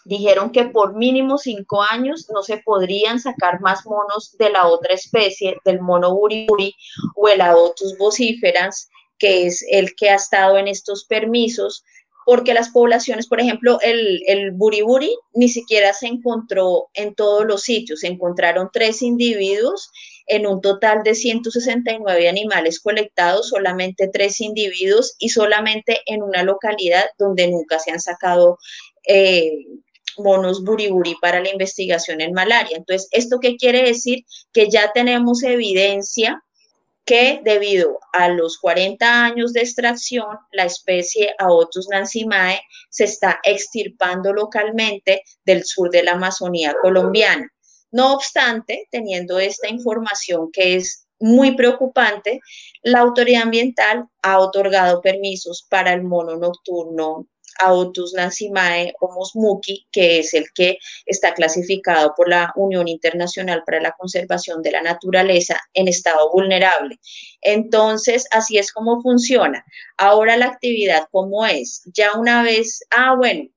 dijeron 0.05 0.51
que 0.51 0.63
por 0.65 0.95
mínimo 0.95 1.37
cinco 1.37 1.83
años 1.83 2.27
no 2.33 2.41
se 2.41 2.57
podrían 2.59 3.19
sacar 3.19 3.59
más 3.59 3.85
monos 3.85 4.35
de 4.39 4.49
la 4.49 4.67
otra 4.67 4.93
especie, 4.93 5.57
del 5.65 5.81
mono 5.81 6.15
buriburi 6.15 6.73
o 7.15 7.27
el 7.27 7.41
Aotus 7.41 7.97
vociferans, 7.97 8.89
que 9.19 9.45
es 9.45 9.63
el 9.69 9.93
que 9.95 10.09
ha 10.09 10.15
estado 10.15 10.57
en 10.57 10.69
estos 10.69 11.03
permisos, 11.03 11.83
porque 12.25 12.53
las 12.53 12.69
poblaciones, 12.69 13.27
por 13.27 13.41
ejemplo, 13.41 13.77
el, 13.81 14.21
el 14.27 14.51
buriburi 14.51 15.13
ni 15.33 15.49
siquiera 15.49 15.91
se 15.91 16.07
encontró 16.07 16.87
en 16.93 17.13
todos 17.13 17.45
los 17.45 17.63
sitios, 17.63 17.99
se 17.99 18.07
encontraron 18.07 18.69
tres 18.71 19.01
individuos 19.01 19.91
en 20.27 20.45
un 20.45 20.61
total 20.61 21.03
de 21.03 21.15
169 21.15 22.29
animales 22.29 22.79
colectados, 22.79 23.49
solamente 23.49 24.09
tres 24.11 24.41
individuos 24.41 25.15
y 25.19 25.29
solamente 25.29 26.01
en 26.05 26.21
una 26.21 26.43
localidad 26.43 27.05
donde 27.17 27.47
nunca 27.47 27.79
se 27.79 27.91
han 27.91 27.99
sacado 27.99 28.57
eh, 29.07 29.65
monos 30.17 30.63
buriburi 30.63 31.15
para 31.21 31.41
la 31.41 31.49
investigación 31.49 32.21
en 32.21 32.33
malaria. 32.33 32.77
Entonces, 32.77 33.07
¿esto 33.11 33.39
qué 33.39 33.55
quiere 33.55 33.83
decir? 33.83 34.25
Que 34.51 34.69
ya 34.69 34.91
tenemos 34.93 35.43
evidencia 35.43 36.41
que 37.05 37.39
debido 37.43 37.99
a 38.11 38.27
los 38.27 38.57
40 38.57 39.23
años 39.23 39.53
de 39.53 39.61
extracción, 39.61 40.27
la 40.51 40.65
especie 40.65 41.33
Aotus 41.39 41.87
nansimae 41.89 42.59
se 42.89 43.05
está 43.05 43.39
extirpando 43.43 44.33
localmente 44.33 45.23
del 45.45 45.63
sur 45.63 45.89
de 45.89 46.03
la 46.03 46.11
Amazonía 46.11 46.75
colombiana. 46.81 47.49
No 47.97 48.13
obstante, 48.13 48.87
teniendo 48.91 49.39
esta 49.39 49.69
información 49.69 50.51
que 50.53 50.75
es 50.75 51.07
muy 51.19 51.55
preocupante, 51.55 52.39
la 52.83 52.99
autoridad 52.99 53.41
ambiental 53.41 54.05
ha 54.21 54.37
otorgado 54.37 55.01
permisos 55.01 55.65
para 55.67 55.93
el 55.93 56.03
mono 56.03 56.35
nocturno 56.37 57.25
Autus 57.59 58.13
Nansimae 58.13 58.93
o 59.01 59.11
Mosmuki, 59.15 59.87
que 59.91 60.19
es 60.19 60.35
el 60.35 60.45
que 60.53 60.77
está 61.07 61.33
clasificado 61.33 62.13
por 62.15 62.29
la 62.29 62.53
Unión 62.55 62.87
Internacional 62.87 63.63
para 63.65 63.81
la 63.81 63.95
Conservación 63.97 64.61
de 64.61 64.73
la 64.73 64.83
Naturaleza 64.83 65.59
en 65.73 65.87
estado 65.87 66.31
vulnerable. 66.31 66.99
Entonces, 67.41 68.27
así 68.29 68.59
es 68.59 68.71
como 68.71 69.01
funciona. 69.01 69.65
Ahora 69.97 70.37
la 70.37 70.45
actividad, 70.45 71.07
¿cómo 71.11 71.47
es? 71.47 71.81
Ya 71.95 72.13
una 72.13 72.43
vez, 72.43 72.79
ah, 72.95 73.15
bueno, 73.17 73.49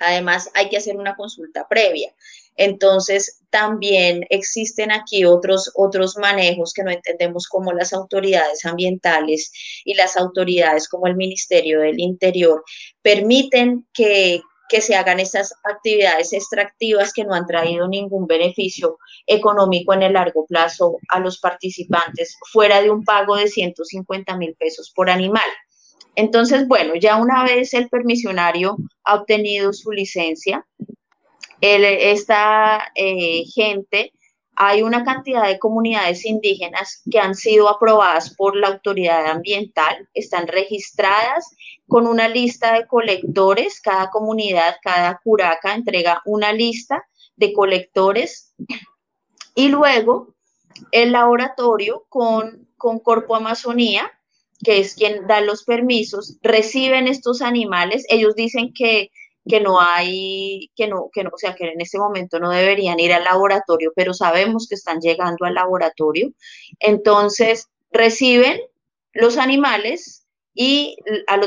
además 0.00 0.50
hay 0.54 0.68
que 0.68 0.78
hacer 0.78 0.96
una 0.96 1.14
consulta 1.14 1.68
previa. 1.68 2.12
Entonces, 2.58 3.40
también 3.50 4.26
existen 4.28 4.92
aquí 4.92 5.24
otros, 5.24 5.70
otros 5.74 6.16
manejos 6.18 6.72
que 6.74 6.82
no 6.82 6.90
entendemos 6.90 7.46
como 7.46 7.72
las 7.72 7.92
autoridades 7.92 8.66
ambientales 8.66 9.50
y 9.84 9.94
las 9.94 10.16
autoridades 10.16 10.88
como 10.88 11.06
el 11.06 11.16
Ministerio 11.16 11.80
del 11.80 11.98
Interior 11.98 12.62
permiten 13.02 13.86
que 13.94 14.42
que 14.68 14.80
se 14.82 14.94
hagan 14.94 15.18
estas 15.18 15.54
actividades 15.64 16.32
extractivas 16.32 17.12
que 17.12 17.24
no 17.24 17.34
han 17.34 17.46
traído 17.46 17.88
ningún 17.88 18.26
beneficio 18.26 18.98
económico 19.26 19.94
en 19.94 20.02
el 20.02 20.12
largo 20.12 20.44
plazo 20.46 20.98
a 21.08 21.20
los 21.20 21.40
participantes, 21.40 22.36
fuera 22.52 22.82
de 22.82 22.90
un 22.90 23.02
pago 23.02 23.36
de 23.36 23.48
150 23.48 24.36
mil 24.36 24.54
pesos 24.58 24.92
por 24.94 25.08
animal. 25.08 25.48
Entonces, 26.14 26.68
bueno, 26.68 26.94
ya 26.96 27.16
una 27.16 27.44
vez 27.44 27.72
el 27.74 27.88
permisionario 27.88 28.76
ha 29.04 29.14
obtenido 29.14 29.72
su 29.72 29.90
licencia, 29.90 30.66
esta 31.60 32.92
eh, 32.94 33.44
gente 33.54 34.12
hay 34.60 34.82
una 34.82 35.04
cantidad 35.04 35.46
de 35.46 35.60
comunidades 35.60 36.26
indígenas 36.26 37.02
que 37.08 37.20
han 37.20 37.36
sido 37.36 37.68
aprobadas 37.68 38.34
por 38.34 38.56
la 38.56 38.66
autoridad 38.66 39.26
ambiental, 39.26 40.08
están 40.14 40.48
registradas 40.48 41.54
con 41.86 42.08
una 42.08 42.28
lista 42.28 42.74
de 42.74 42.88
colectores, 42.88 43.80
cada 43.80 44.10
comunidad, 44.10 44.74
cada 44.82 45.20
curaca 45.22 45.74
entrega 45.74 46.22
una 46.24 46.52
lista 46.52 47.04
de 47.36 47.52
colectores 47.52 48.52
y 49.54 49.68
luego 49.68 50.34
el 50.90 51.12
laboratorio 51.12 52.04
con, 52.08 52.68
con 52.76 52.98
Corpo 52.98 53.36
Amazonía, 53.36 54.10
que 54.64 54.80
es 54.80 54.96
quien 54.96 55.28
da 55.28 55.40
los 55.40 55.62
permisos, 55.62 56.36
reciben 56.42 57.06
estos 57.06 57.42
animales, 57.42 58.04
ellos 58.08 58.34
dicen 58.34 58.72
que 58.74 59.12
que 59.48 59.60
no 59.60 59.80
hay, 59.80 60.70
que 60.76 60.86
no, 60.86 61.10
que 61.12 61.24
no, 61.24 61.30
o 61.32 61.38
sea, 61.38 61.54
que 61.54 61.64
en 61.64 61.80
este 61.80 61.98
momento 61.98 62.38
no 62.38 62.50
deberían 62.50 63.00
ir 63.00 63.12
al 63.12 63.24
laboratorio, 63.24 63.92
pero 63.96 64.14
sabemos 64.14 64.66
que 64.68 64.74
están 64.74 65.00
llegando 65.00 65.44
al 65.46 65.54
laboratorio. 65.54 66.32
Entonces, 66.80 67.68
reciben 67.90 68.60
los 69.12 69.38
animales 69.38 70.26
y 70.54 70.96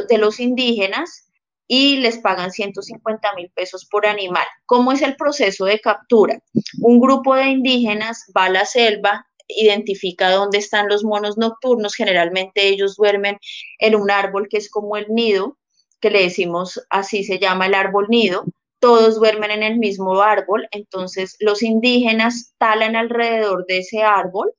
de 0.09 0.17
los 0.17 0.39
indígenas 0.39 1.27
y 1.67 1.97
les 1.97 2.17
pagan 2.17 2.51
150 2.51 3.33
mil 3.35 3.49
pesos 3.55 3.85
por 3.85 4.05
animal. 4.05 4.45
¿Cómo 4.65 4.91
es 4.91 5.01
el 5.01 5.15
proceso 5.15 5.65
de 5.65 5.79
captura? 5.79 6.37
Un 6.81 6.99
grupo 6.99 7.35
de 7.35 7.45
indígenas 7.45 8.25
va 8.35 8.45
a 8.45 8.49
la 8.49 8.65
selva, 8.65 9.25
identifica 9.47 10.31
dónde 10.31 10.57
están 10.57 10.89
los 10.89 11.03
monos 11.03 11.37
nocturnos, 11.37 11.95
generalmente 11.95 12.67
ellos 12.67 12.95
duermen 12.97 13.37
en 13.79 13.95
un 13.95 14.11
árbol 14.11 14.47
que 14.49 14.57
es 14.57 14.69
como 14.69 14.97
el 14.97 15.07
nido, 15.09 15.57
que 16.01 16.09
le 16.09 16.23
decimos 16.23 16.85
así 16.89 17.23
se 17.23 17.39
llama 17.39 17.67
el 17.67 17.75
árbol 17.75 18.07
nido, 18.09 18.43
todos 18.79 19.19
duermen 19.19 19.51
en 19.51 19.63
el 19.63 19.77
mismo 19.77 20.19
árbol, 20.21 20.67
entonces 20.71 21.37
los 21.39 21.61
indígenas 21.61 22.55
talan 22.57 22.95
alrededor 22.95 23.65
de 23.67 23.77
ese 23.77 24.01
árbol 24.01 24.53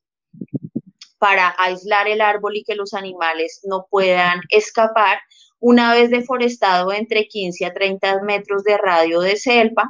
para 1.19 1.53
aislar 1.57 2.07
el 2.07 2.21
árbol 2.21 2.55
y 2.55 2.63
que 2.63 2.75
los 2.75 2.93
animales 2.93 3.61
no 3.63 3.85
puedan 3.89 4.41
escapar. 4.49 5.19
Una 5.59 5.93
vez 5.93 6.09
deforestado 6.09 6.91
entre 6.91 7.27
15 7.27 7.65
a 7.65 7.73
30 7.73 8.23
metros 8.23 8.63
de 8.63 8.77
radio 8.77 9.21
de 9.21 9.37
selva, 9.37 9.89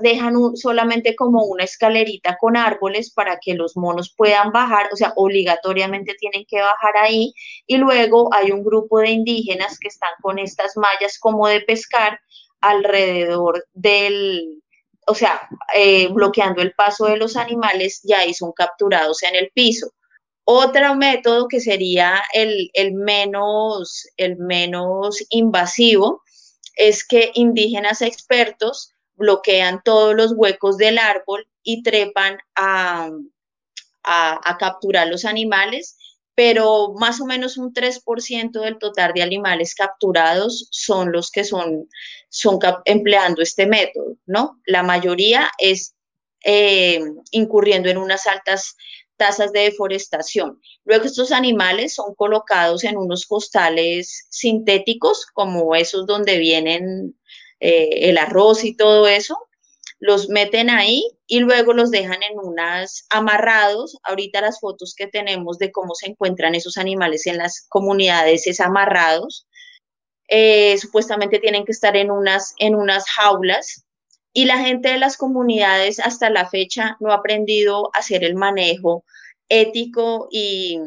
dejan 0.00 0.34
solamente 0.56 1.16
como 1.16 1.44
una 1.44 1.64
escalerita 1.64 2.36
con 2.38 2.56
árboles 2.56 3.12
para 3.12 3.38
que 3.40 3.54
los 3.54 3.76
monos 3.76 4.14
puedan 4.16 4.52
bajar, 4.52 4.88
o 4.92 4.96
sea, 4.96 5.12
obligatoriamente 5.16 6.14
tienen 6.18 6.44
que 6.46 6.60
bajar 6.60 6.96
ahí 6.98 7.32
y 7.66 7.76
luego 7.78 8.32
hay 8.34 8.50
un 8.50 8.62
grupo 8.64 9.00
de 9.00 9.10
indígenas 9.10 9.78
que 9.78 9.88
están 9.88 10.12
con 10.20 10.38
estas 10.38 10.76
mallas 10.76 11.18
como 11.18 11.48
de 11.48 11.60
pescar 11.60 12.20
alrededor 12.60 13.66
del, 13.72 14.62
o 15.06 15.14
sea, 15.14 15.48
eh, 15.74 16.08
bloqueando 16.08 16.62
el 16.62 16.72
paso 16.74 17.06
de 17.06 17.16
los 17.16 17.36
animales 17.36 18.00
y 18.04 18.12
ahí 18.12 18.34
son 18.34 18.52
capturados 18.52 19.22
en 19.22 19.34
el 19.34 19.50
piso. 19.54 19.92
Otro 20.44 20.96
método 20.96 21.48
que 21.48 21.60
sería 21.60 22.20
el, 22.34 22.70
el, 22.74 22.94
menos, 22.94 24.06
el 24.16 24.36
menos 24.38 25.24
invasivo 25.30 26.22
es 26.76 27.06
que 27.06 27.30
indígenas 27.34 28.02
expertos 28.02 28.91
bloquean 29.22 29.80
todos 29.84 30.14
los 30.14 30.32
huecos 30.36 30.76
del 30.76 30.98
árbol 30.98 31.48
y 31.62 31.82
trepan 31.82 32.38
a, 32.54 33.08
a, 34.02 34.56
capturar 34.58 35.08
los 35.08 35.24
animales, 35.24 35.96
pero 36.34 36.92
más 36.98 37.20
o 37.20 37.26
menos 37.26 37.56
un 37.56 37.72
3% 37.72 38.60
del 38.60 38.78
total 38.78 39.12
de 39.14 39.22
animales 39.22 39.74
capturados 39.74 40.68
son 40.70 41.12
los 41.12 41.30
que 41.30 41.44
son, 41.44 41.88
son 42.28 42.58
empleando 42.84 43.42
este 43.42 43.66
método, 43.66 44.16
¿no? 44.26 44.60
La 44.66 44.82
mayoría 44.82 45.50
es 45.58 45.94
eh, 46.44 47.00
incurriendo 47.30 47.88
en 47.88 47.98
unas 47.98 48.26
altas 48.26 48.74
tasas 49.16 49.52
de 49.52 49.60
deforestación. 49.60 50.60
Luego 50.84 51.04
estos 51.04 51.30
animales 51.30 51.94
son 51.94 52.14
colocados 52.16 52.82
en 52.82 52.96
unos 52.96 53.26
costales 53.26 54.26
sintéticos, 54.30 55.26
como 55.32 55.76
esos 55.76 56.06
donde 56.06 56.38
vienen 56.38 57.16
eh, 57.62 58.10
el 58.10 58.18
arroz 58.18 58.64
y 58.64 58.76
todo 58.76 59.06
eso, 59.06 59.38
los 60.00 60.28
meten 60.28 60.68
ahí 60.68 61.08
y 61.28 61.38
luego 61.38 61.72
los 61.74 61.92
dejan 61.92 62.20
en 62.24 62.36
unas 62.36 63.06
amarrados. 63.08 63.96
Ahorita 64.02 64.40
las 64.40 64.58
fotos 64.58 64.94
que 64.96 65.06
tenemos 65.06 65.58
de 65.58 65.70
cómo 65.70 65.94
se 65.94 66.10
encuentran 66.10 66.56
esos 66.56 66.76
animales 66.76 67.24
en 67.28 67.38
las 67.38 67.64
comunidades 67.68 68.48
es 68.48 68.58
amarrados. 68.58 69.46
Eh, 70.26 70.76
supuestamente 70.78 71.38
tienen 71.38 71.64
que 71.64 71.70
estar 71.70 71.96
en 71.96 72.10
unas, 72.10 72.52
en 72.58 72.74
unas 72.74 73.08
jaulas 73.08 73.84
y 74.32 74.46
la 74.46 74.58
gente 74.58 74.88
de 74.88 74.98
las 74.98 75.16
comunidades 75.16 76.00
hasta 76.00 76.30
la 76.30 76.50
fecha 76.50 76.96
no 76.98 77.12
ha 77.12 77.16
aprendido 77.16 77.90
a 77.94 78.00
hacer 78.00 78.24
el 78.24 78.34
manejo 78.34 79.04
ético 79.48 80.26
y, 80.32 80.80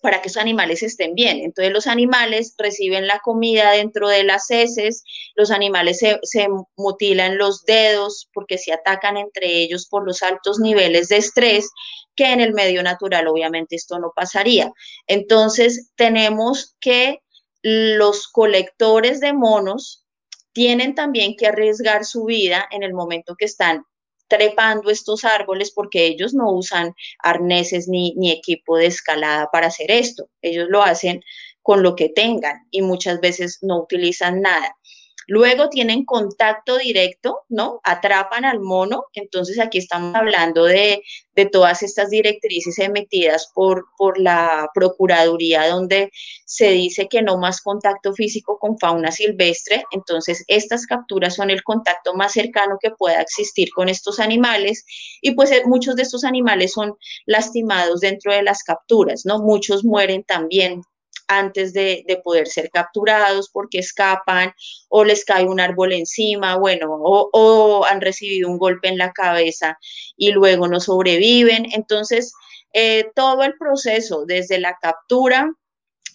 para 0.00 0.22
que 0.22 0.28
esos 0.28 0.40
animales 0.40 0.82
estén 0.82 1.14
bien. 1.14 1.38
Entonces 1.40 1.72
los 1.72 1.86
animales 1.86 2.54
reciben 2.58 3.06
la 3.06 3.18
comida 3.20 3.72
dentro 3.72 4.08
de 4.08 4.24
las 4.24 4.50
heces, 4.50 5.04
los 5.34 5.50
animales 5.50 5.98
se, 5.98 6.18
se, 6.22 6.48
mutilan 6.76 7.38
los 7.38 7.64
dedos 7.64 8.28
porque 8.32 8.58
se 8.58 8.72
atacan 8.72 9.16
entre 9.16 9.46
ellos 9.60 9.86
por 9.88 10.04
los 10.06 10.22
altos 10.22 10.58
niveles 10.58 11.08
de 11.08 11.16
estrés, 11.18 11.70
que 12.16 12.32
en 12.32 12.40
el 12.40 12.52
medio 12.52 12.82
natural 12.82 13.28
obviamente 13.28 13.76
esto 13.76 13.98
no 13.98 14.12
pasaría. 14.14 14.72
Entonces 15.06 15.90
tenemos 15.96 16.76
que 16.80 17.20
los 17.62 18.28
colectores 18.28 19.20
de 19.20 19.32
monos 19.32 20.04
tienen 20.52 20.94
también 20.94 21.36
que 21.36 21.46
arriesgar 21.46 22.04
su 22.04 22.24
vida 22.24 22.66
en 22.70 22.82
el 22.82 22.92
momento 22.92 23.36
que 23.36 23.44
están 23.44 23.84
trepando 24.28 24.90
estos 24.90 25.24
árboles 25.24 25.72
porque 25.72 26.06
ellos 26.06 26.34
no 26.34 26.52
usan 26.52 26.94
arneses 27.20 27.88
ni, 27.88 28.14
ni 28.16 28.30
equipo 28.30 28.76
de 28.76 28.86
escalada 28.86 29.48
para 29.50 29.68
hacer 29.68 29.90
esto. 29.90 30.28
Ellos 30.42 30.68
lo 30.68 30.82
hacen 30.82 31.22
con 31.62 31.82
lo 31.82 31.96
que 31.96 32.08
tengan 32.08 32.66
y 32.70 32.82
muchas 32.82 33.20
veces 33.20 33.58
no 33.62 33.82
utilizan 33.82 34.40
nada. 34.40 34.76
Luego 35.30 35.68
tienen 35.68 36.06
contacto 36.06 36.78
directo, 36.78 37.40
¿no? 37.50 37.80
Atrapan 37.84 38.46
al 38.46 38.60
mono. 38.60 39.04
Entonces 39.12 39.58
aquí 39.60 39.76
estamos 39.76 40.14
hablando 40.14 40.64
de, 40.64 41.02
todas 41.52 41.84
estas 41.84 42.10
directrices 42.10 42.80
emitidas 42.80 43.52
por, 43.54 43.84
por 43.96 44.18
la 44.18 44.68
Procuraduría, 44.74 45.68
donde 45.68 46.10
se 46.46 46.70
dice 46.70 47.08
que 47.08 47.22
no 47.22 47.38
más 47.38 47.60
contacto 47.60 48.12
físico 48.14 48.58
con 48.58 48.78
fauna 48.78 49.12
silvestre. 49.12 49.84
Entonces 49.92 50.44
estas 50.48 50.86
capturas 50.86 51.36
son 51.36 51.50
el 51.50 51.62
contacto 51.62 52.14
más 52.14 52.32
cercano 52.32 52.78
que 52.80 52.90
pueda 52.90 53.20
existir 53.20 53.68
con 53.74 53.90
estos 53.90 54.20
animales. 54.20 54.86
Y 55.20 55.32
pues 55.32 55.52
eh, 55.52 55.62
muchos 55.66 55.94
de 55.94 56.02
estos 56.02 56.24
animales 56.24 56.72
son 56.72 56.94
lastimados 57.26 58.00
dentro 58.00 58.32
de 58.32 58.42
las 58.42 58.62
capturas, 58.62 59.26
¿no? 59.26 59.40
Muchos 59.40 59.84
mueren 59.84 60.24
también 60.24 60.80
antes 61.28 61.72
de, 61.72 62.04
poder 62.24 62.48
ser 62.48 62.70
capturados 62.70 63.50
porque 63.50 63.78
escapan 63.78 64.52
o 64.88 65.04
les 65.04 65.24
cae 65.24 65.44
un 65.44 65.60
árbol 65.60 65.92
encima, 65.92 66.56
bueno, 66.56 66.88
o, 66.90 67.84
han 67.84 68.00
recibido 68.00 68.48
un 68.48 68.58
golpe 68.58 68.88
en 68.88 68.98
la 68.98 69.12
cabeza 69.12 69.78
y 70.16 70.32
luego 70.32 70.66
no 70.66 70.80
sobreviven. 70.80 71.66
Entonces, 71.72 72.32
eh, 72.72 73.10
todo 73.14 73.42
el 73.44 73.56
proceso, 73.58 74.24
desde 74.26 74.58
la 74.58 74.76
captura, 74.80 75.50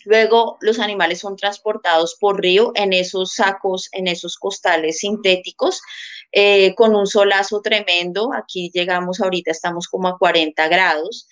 luego 0.05 0.57
los 0.61 0.80
animales 0.80 1.20
son 1.20 1.36
transportados 1.36 2.18
por 2.20 2.41
río 2.41 2.72
en 2.76 2.93
esos 2.93 3.34
sacos, 3.36 3.89
en 3.91 4.07
esos 4.07 4.38
costales 4.38 4.99
sintéticos. 4.99 5.82
Eh, 6.36 6.74
con 6.76 6.95
un 6.95 7.05
solazo 7.05 7.61
tremendo, 7.61 8.32
aquí 8.34 8.72
llegamos 8.74 9.22
ahorita, 9.22 9.51
estamos 9.51 9.88
como 9.88 10.07
a 10.07 10.18
40 10.18 10.68
grados, 10.68 11.28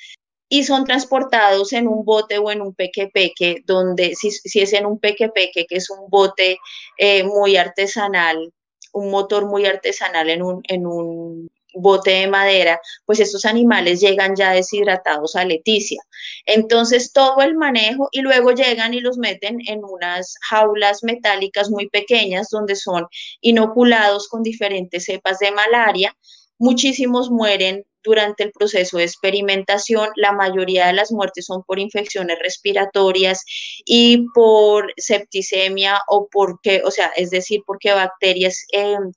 y 0.54 0.66
son 0.66 0.84
transportados 0.84 1.72
en 1.72 1.88
un 1.88 2.04
bote 2.04 2.38
o 2.38 2.52
en 2.52 2.62
un 2.62 2.76
peque-peque, 2.76 3.64
donde 3.66 4.16
si, 4.16 4.60
es 4.60 4.74
en 4.74 4.86
un 4.86 5.00
peque-peque, 5.00 5.66
que 5.66 5.78
es 5.78 5.90
un 5.90 6.10
bote 6.10 6.58
eh, 6.98 7.24
muy 7.24 7.56
artesanal, 7.56 8.52
un 8.92 9.12
motor 9.12 9.46
muy 9.46 9.66
artesanal 9.66 10.30
en 10.30 10.44
un, 10.44 10.62
en 10.68 10.86
un 10.86 11.50
bote 11.74 12.12
de 12.12 12.28
madera, 12.28 12.82
pues 13.06 13.22
estos 13.22 13.46
animales 13.46 14.02
llegan 14.02 14.36
ya 14.36 14.52
deshidratados 14.52 15.38
a 15.38 15.46
Leticia. 15.46 16.02
Entonces 16.46 17.14
todo 17.14 17.42
el 17.42 17.56
manejo 17.56 18.10
y 18.12 18.20
luego 18.20 18.52
llegan 18.52 18.94
y 18.94 19.00
los 19.00 19.18
meten 19.18 19.60
en 19.68 19.86
unas 19.86 20.36
jaulas 20.50 21.02
metálicas 21.02 21.70
muy 21.70 21.88
pequeñas 21.88 22.50
donde 22.50 22.76
son 22.76 23.08
inoculados 23.40 24.28
con 24.28 24.44
diferentes 24.44 25.06
cepas 25.06 25.40
de 25.40 25.54
malaria. 25.54 26.14
Muchísimos 26.60 27.32
mueren 27.32 27.86
durante 28.04 28.44
el 28.44 28.52
proceso 28.52 28.98
de 28.98 29.04
experimentación, 29.04 30.10
la 30.16 30.32
mayoría 30.32 30.88
de 30.88 30.94
las 30.94 31.12
muertes 31.12 31.46
son 31.46 31.64
por 31.64 31.80
infecciones 31.80 32.38
respiratorias 32.40 33.44
y 33.86 34.26
por 34.34 34.94
septicemia 34.98 36.00
o 36.08 36.28
porque, 36.32 36.82
o 36.86 36.92
sea, 36.92 37.08
es 37.16 37.30
decir, 37.30 37.62
porque 37.66 37.94
bacterias 37.94 38.66
em, 38.72 39.12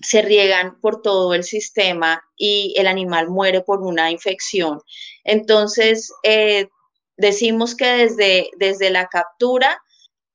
se 0.00 0.22
riegan 0.22 0.80
por 0.80 1.02
todo 1.02 1.34
el 1.34 1.44
sistema 1.44 2.22
y 2.36 2.74
el 2.76 2.86
animal 2.86 3.28
muere 3.28 3.60
por 3.60 3.82
una 3.82 4.10
infección. 4.10 4.80
Entonces, 5.24 6.12
eh, 6.22 6.68
decimos 7.16 7.74
que 7.74 7.86
desde, 7.86 8.50
desde 8.56 8.90
la 8.90 9.06
captura, 9.06 9.80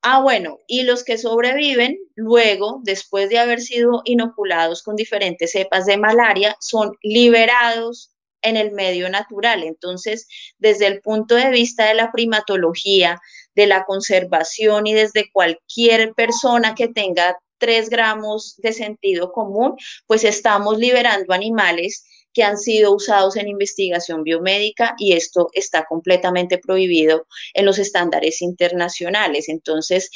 ah, 0.02 0.20
bueno, 0.22 0.58
y 0.66 0.82
los 0.82 1.04
que 1.04 1.18
sobreviven 1.18 1.98
luego, 2.14 2.80
después 2.84 3.28
de 3.28 3.38
haber 3.38 3.60
sido 3.60 4.02
inoculados 4.04 4.82
con 4.82 4.96
diferentes 4.96 5.52
cepas 5.52 5.86
de 5.86 5.96
malaria, 5.96 6.56
son 6.60 6.92
liberados 7.02 8.12
en 8.42 8.56
el 8.56 8.72
medio 8.72 9.08
natural. 9.10 9.62
Entonces, 9.62 10.28
desde 10.58 10.86
el 10.86 11.00
punto 11.00 11.34
de 11.34 11.50
vista 11.50 11.86
de 11.86 11.94
la 11.94 12.12
primatología, 12.12 13.20
de 13.54 13.66
la 13.66 13.84
conservación 13.84 14.86
y 14.86 14.94
desde 14.94 15.30
cualquier 15.32 16.14
persona 16.14 16.74
que 16.74 16.88
tenga 16.88 17.36
tres 17.58 17.90
gramos 17.90 18.54
de 18.58 18.72
sentido 18.72 19.32
común, 19.32 19.76
pues 20.06 20.24
estamos 20.24 20.78
liberando 20.78 21.34
animales 21.34 22.04
que 22.38 22.44
han 22.44 22.56
sido 22.56 22.94
usados 22.94 23.34
en 23.34 23.48
investigación 23.48 24.22
biomédica 24.22 24.94
y 24.96 25.14
esto 25.14 25.48
está 25.54 25.86
completamente 25.86 26.58
prohibido 26.58 27.26
en 27.52 27.66
los 27.66 27.80
estándares 27.80 28.42
internacionales. 28.42 29.48
Entonces, 29.48 30.08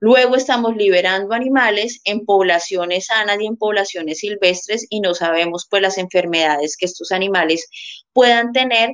luego 0.00 0.34
estamos 0.34 0.74
liberando 0.74 1.36
animales 1.36 2.00
en 2.02 2.24
poblaciones 2.24 3.06
sanas 3.06 3.40
y 3.40 3.46
en 3.46 3.56
poblaciones 3.56 4.18
silvestres 4.18 4.88
y 4.90 4.98
no 4.98 5.14
sabemos 5.14 5.68
pues 5.70 5.80
las 5.80 5.98
enfermedades 5.98 6.76
que 6.76 6.86
estos 6.86 7.12
animales 7.12 7.68
puedan 8.12 8.50
tener 8.50 8.90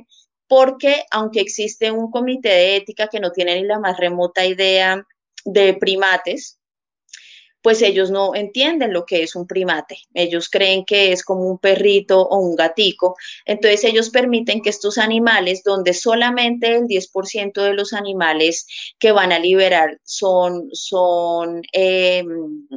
porque 0.47 1.05
aunque 1.09 1.39
existe 1.39 1.89
un 1.89 2.11
comité 2.11 2.49
de 2.49 2.75
ética 2.75 3.07
que 3.07 3.19
no 3.19 3.31
tiene 3.31 3.55
ni 3.55 3.63
la 3.63 3.79
más 3.79 3.97
remota 3.97 4.45
idea 4.45 5.03
de 5.43 5.73
primates, 5.73 6.59
pues 7.65 7.81
ellos 7.81 8.11
no 8.11 8.35
entienden 8.35 8.93
lo 8.93 9.07
que 9.07 9.23
es 9.23 9.35
un 9.35 9.47
primate. 9.47 9.97
Ellos 10.13 10.49
creen 10.49 10.85
que 10.85 11.11
es 11.11 11.23
como 11.23 11.49
un 11.49 11.57
perrito 11.57 12.21
o 12.21 12.37
un 12.37 12.55
gatico. 12.55 13.15
Entonces 13.43 13.83
ellos 13.85 14.11
permiten 14.11 14.61
que 14.61 14.69
estos 14.69 14.99
animales, 14.99 15.63
donde 15.63 15.95
solamente 15.95 16.67
el 16.75 16.83
10% 16.83 17.63
de 17.63 17.73
los 17.73 17.91
animales 17.93 18.67
que 18.99 19.11
van 19.11 19.31
a 19.31 19.39
liberar 19.39 19.97
son, 20.03 20.69
son 20.73 21.63
em, 21.71 22.67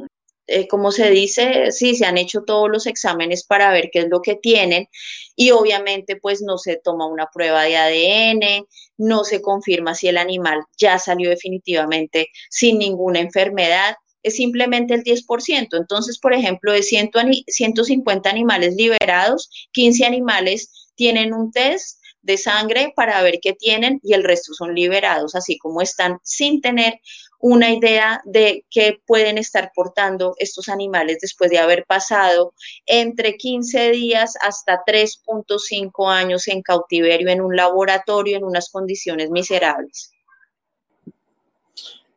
eh, 0.47 0.67
como 0.67 0.91
se 0.91 1.11
dice, 1.11 1.71
sí, 1.71 1.95
se 1.95 2.05
han 2.07 2.17
hecho 2.17 2.41
todos 2.41 2.67
los 2.67 2.87
exámenes 2.87 3.45
para 3.45 3.71
ver 3.71 3.91
qué 3.93 3.99
es 3.99 4.07
lo 4.09 4.23
que 4.23 4.37
tienen 4.37 4.87
y 5.35 5.51
obviamente 5.51 6.15
pues 6.15 6.41
no 6.41 6.57
se 6.57 6.77
toma 6.77 7.05
una 7.05 7.27
prueba 7.31 7.61
de 7.61 7.77
ADN, 7.77 8.65
no 8.97 9.23
se 9.23 9.39
confirma 9.43 9.93
si 9.93 10.07
el 10.07 10.17
animal 10.17 10.63
ya 10.79 10.97
salió 10.97 11.29
definitivamente 11.29 12.29
sin 12.49 12.79
ninguna 12.79 13.19
enfermedad 13.19 13.95
es 14.23 14.35
simplemente 14.35 14.93
el 14.93 15.03
10%. 15.03 15.77
Entonces, 15.77 16.19
por 16.19 16.33
ejemplo, 16.33 16.71
de 16.71 16.83
150 16.83 18.29
animales 18.29 18.75
liberados, 18.75 19.49
15 19.71 20.05
animales 20.05 20.91
tienen 20.95 21.33
un 21.33 21.51
test 21.51 21.99
de 22.21 22.37
sangre 22.37 22.93
para 22.95 23.21
ver 23.21 23.39
qué 23.41 23.53
tienen 23.53 23.99
y 24.03 24.13
el 24.13 24.23
resto 24.23 24.53
son 24.53 24.75
liberados, 24.75 25.35
así 25.35 25.57
como 25.57 25.81
están 25.81 26.19
sin 26.23 26.61
tener 26.61 26.99
una 27.39 27.71
idea 27.71 28.21
de 28.25 28.65
qué 28.69 28.99
pueden 29.05 29.37
estar 29.37 29.71
portando 29.73 30.35
estos 30.37 30.67
animales 30.67 31.19
después 31.21 31.49
de 31.49 31.59
haber 31.59 31.85
pasado 31.85 32.53
entre 32.85 33.37
15 33.37 33.91
días 33.91 34.33
hasta 34.41 34.83
3.5 34.85 36.11
años 36.11 36.47
en 36.49 36.61
cautiverio 36.61 37.29
en 37.29 37.41
un 37.41 37.55
laboratorio 37.55 38.35
en 38.35 38.43
unas 38.43 38.69
condiciones 38.69 39.29
miserables. 39.29 40.11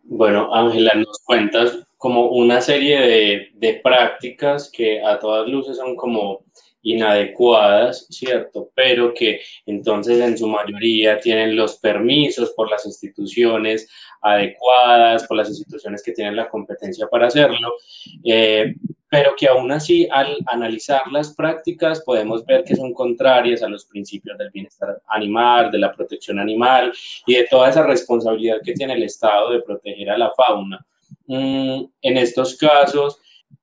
Bueno, 0.02 0.52
Ángela, 0.52 0.92
nos 0.94 1.20
cuentas 1.20 1.78
como 2.02 2.30
una 2.30 2.60
serie 2.60 3.00
de, 3.00 3.50
de, 3.54 3.74
prácticas 3.74 4.68
que 4.72 5.00
a 5.00 5.20
todas 5.20 5.46
luces 5.48 5.76
son 5.76 5.94
como 5.94 6.44
inadecuadas, 6.82 8.08
¿cierto? 8.10 8.72
Pero 8.74 9.14
que 9.14 9.40
entonces 9.66 10.18
en 10.20 10.36
su 10.36 10.48
mayoría 10.48 11.20
tienen 11.20 11.54
los 11.54 11.76
permisos 11.76 12.50
por 12.56 12.68
las 12.68 12.84
instituciones 12.86 13.88
adecuadas, 14.20 15.28
por 15.28 15.36
las 15.36 15.48
instituciones 15.48 16.02
que 16.02 16.10
tienen 16.10 16.34
la 16.34 16.48
competencia 16.48 17.06
para 17.06 17.28
hacerlo, 17.28 17.74
eh, 18.24 18.74
pero 19.08 19.36
que 19.38 19.46
aún 19.46 19.70
así 19.70 20.08
al 20.10 20.38
analizar 20.46 21.02
las 21.12 21.32
prácticas 21.36 22.02
podemos 22.02 22.44
ver 22.44 22.64
que 22.64 22.74
son 22.74 22.92
contrarias 22.92 23.62
a 23.62 23.68
los 23.68 23.84
principios 23.84 24.36
del 24.38 24.50
bienestar 24.50 25.00
animal, 25.06 25.70
de 25.70 25.78
la 25.78 25.92
protección 25.92 26.40
animal 26.40 26.92
y 27.26 27.34
de 27.34 27.46
toda 27.48 27.70
esa 27.70 27.86
responsabilidad 27.86 28.56
que 28.60 28.72
tiene 28.72 28.94
el 28.94 29.04
Estado 29.04 29.52
de 29.52 29.62
proteger 29.62 30.10
a 30.10 30.18
la 30.18 30.32
fauna. 30.32 30.84
Mm, 31.26 31.84
en 32.02 32.16
estos 32.16 32.56
casos 32.56 33.18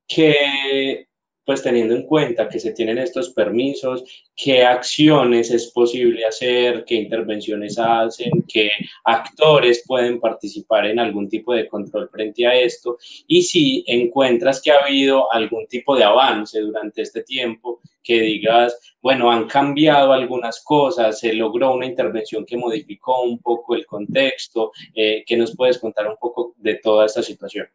que 0.07 1.07
pues 1.49 1.63
teniendo 1.63 1.95
en 1.95 2.03
cuenta 2.03 2.47
que 2.47 2.59
se 2.59 2.73
tienen 2.73 2.99
estos 2.99 3.31
permisos, 3.31 4.03
qué 4.35 4.63
acciones 4.63 5.49
es 5.49 5.71
posible 5.71 6.23
hacer, 6.23 6.85
qué 6.85 6.93
intervenciones 6.93 7.79
hacen, 7.79 8.45
qué 8.47 8.69
actores 9.03 9.83
pueden 9.87 10.19
participar 10.19 10.85
en 10.85 10.99
algún 10.99 11.27
tipo 11.27 11.55
de 11.55 11.67
control 11.67 12.07
frente 12.11 12.45
a 12.45 12.53
esto 12.53 12.99
y 13.25 13.41
si 13.41 13.83
encuentras 13.87 14.61
que 14.61 14.69
ha 14.69 14.85
habido 14.85 15.33
algún 15.33 15.65
tipo 15.65 15.95
de 15.95 16.03
avance 16.03 16.59
durante 16.59 17.01
este 17.01 17.23
tiempo, 17.23 17.81
que 18.03 18.21
digas, 18.21 18.95
bueno, 19.01 19.31
han 19.31 19.47
cambiado 19.47 20.13
algunas 20.13 20.63
cosas, 20.63 21.19
se 21.19 21.33
logró 21.33 21.73
una 21.73 21.87
intervención 21.87 22.45
que 22.45 22.57
modificó 22.57 23.23
un 23.23 23.39
poco 23.39 23.73
el 23.73 23.87
contexto, 23.87 24.71
eh, 24.93 25.23
¿qué 25.25 25.35
nos 25.35 25.55
puedes 25.55 25.79
contar 25.79 26.07
un 26.07 26.17
poco 26.17 26.53
de 26.57 26.75
toda 26.75 27.07
esta 27.07 27.23
situación? 27.23 27.65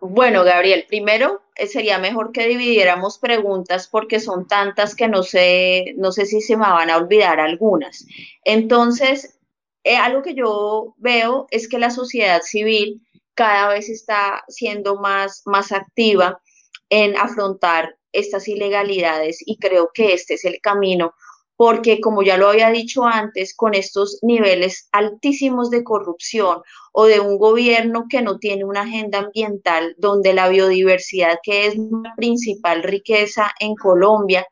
Bueno, 0.00 0.44
Gabriel, 0.44 0.86
primero 0.88 1.42
eh, 1.54 1.66
sería 1.66 1.98
mejor 1.98 2.32
que 2.32 2.48
dividiéramos 2.48 3.18
preguntas 3.18 3.86
porque 3.86 4.18
son 4.18 4.48
tantas 4.48 4.94
que 4.94 5.08
no 5.08 5.22
sé, 5.22 5.94
no 5.96 6.10
sé 6.10 6.26
si 6.26 6.40
se 6.40 6.56
me 6.56 6.62
van 6.62 6.90
a 6.90 6.96
olvidar 6.96 7.38
algunas. 7.38 8.06
Entonces, 8.44 9.38
eh, 9.84 9.96
algo 9.96 10.22
que 10.22 10.34
yo 10.34 10.94
veo 10.98 11.46
es 11.50 11.68
que 11.68 11.78
la 11.78 11.90
sociedad 11.90 12.42
civil 12.42 13.02
cada 13.34 13.68
vez 13.68 13.88
está 13.88 14.44
siendo 14.48 14.96
más, 14.96 15.42
más 15.46 15.70
activa 15.72 16.40
en 16.88 17.16
afrontar 17.16 17.96
estas 18.12 18.48
ilegalidades 18.48 19.38
y 19.46 19.56
creo 19.58 19.90
que 19.94 20.14
este 20.14 20.34
es 20.34 20.44
el 20.44 20.60
camino 20.60 21.14
porque 21.60 22.00
como 22.00 22.22
ya 22.22 22.38
lo 22.38 22.48
había 22.48 22.70
dicho 22.70 23.04
antes, 23.04 23.54
con 23.54 23.74
estos 23.74 24.18
niveles 24.22 24.88
altísimos 24.92 25.68
de 25.68 25.84
corrupción 25.84 26.62
o 26.90 27.04
de 27.04 27.20
un 27.20 27.36
gobierno 27.36 28.06
que 28.08 28.22
no 28.22 28.38
tiene 28.38 28.64
una 28.64 28.80
agenda 28.80 29.18
ambiental 29.18 29.94
donde 29.98 30.32
la 30.32 30.48
biodiversidad, 30.48 31.38
que 31.42 31.66
es 31.66 31.76
la 31.76 32.14
principal 32.16 32.82
riqueza 32.82 33.50
en 33.60 33.74
Colombia 33.74 34.46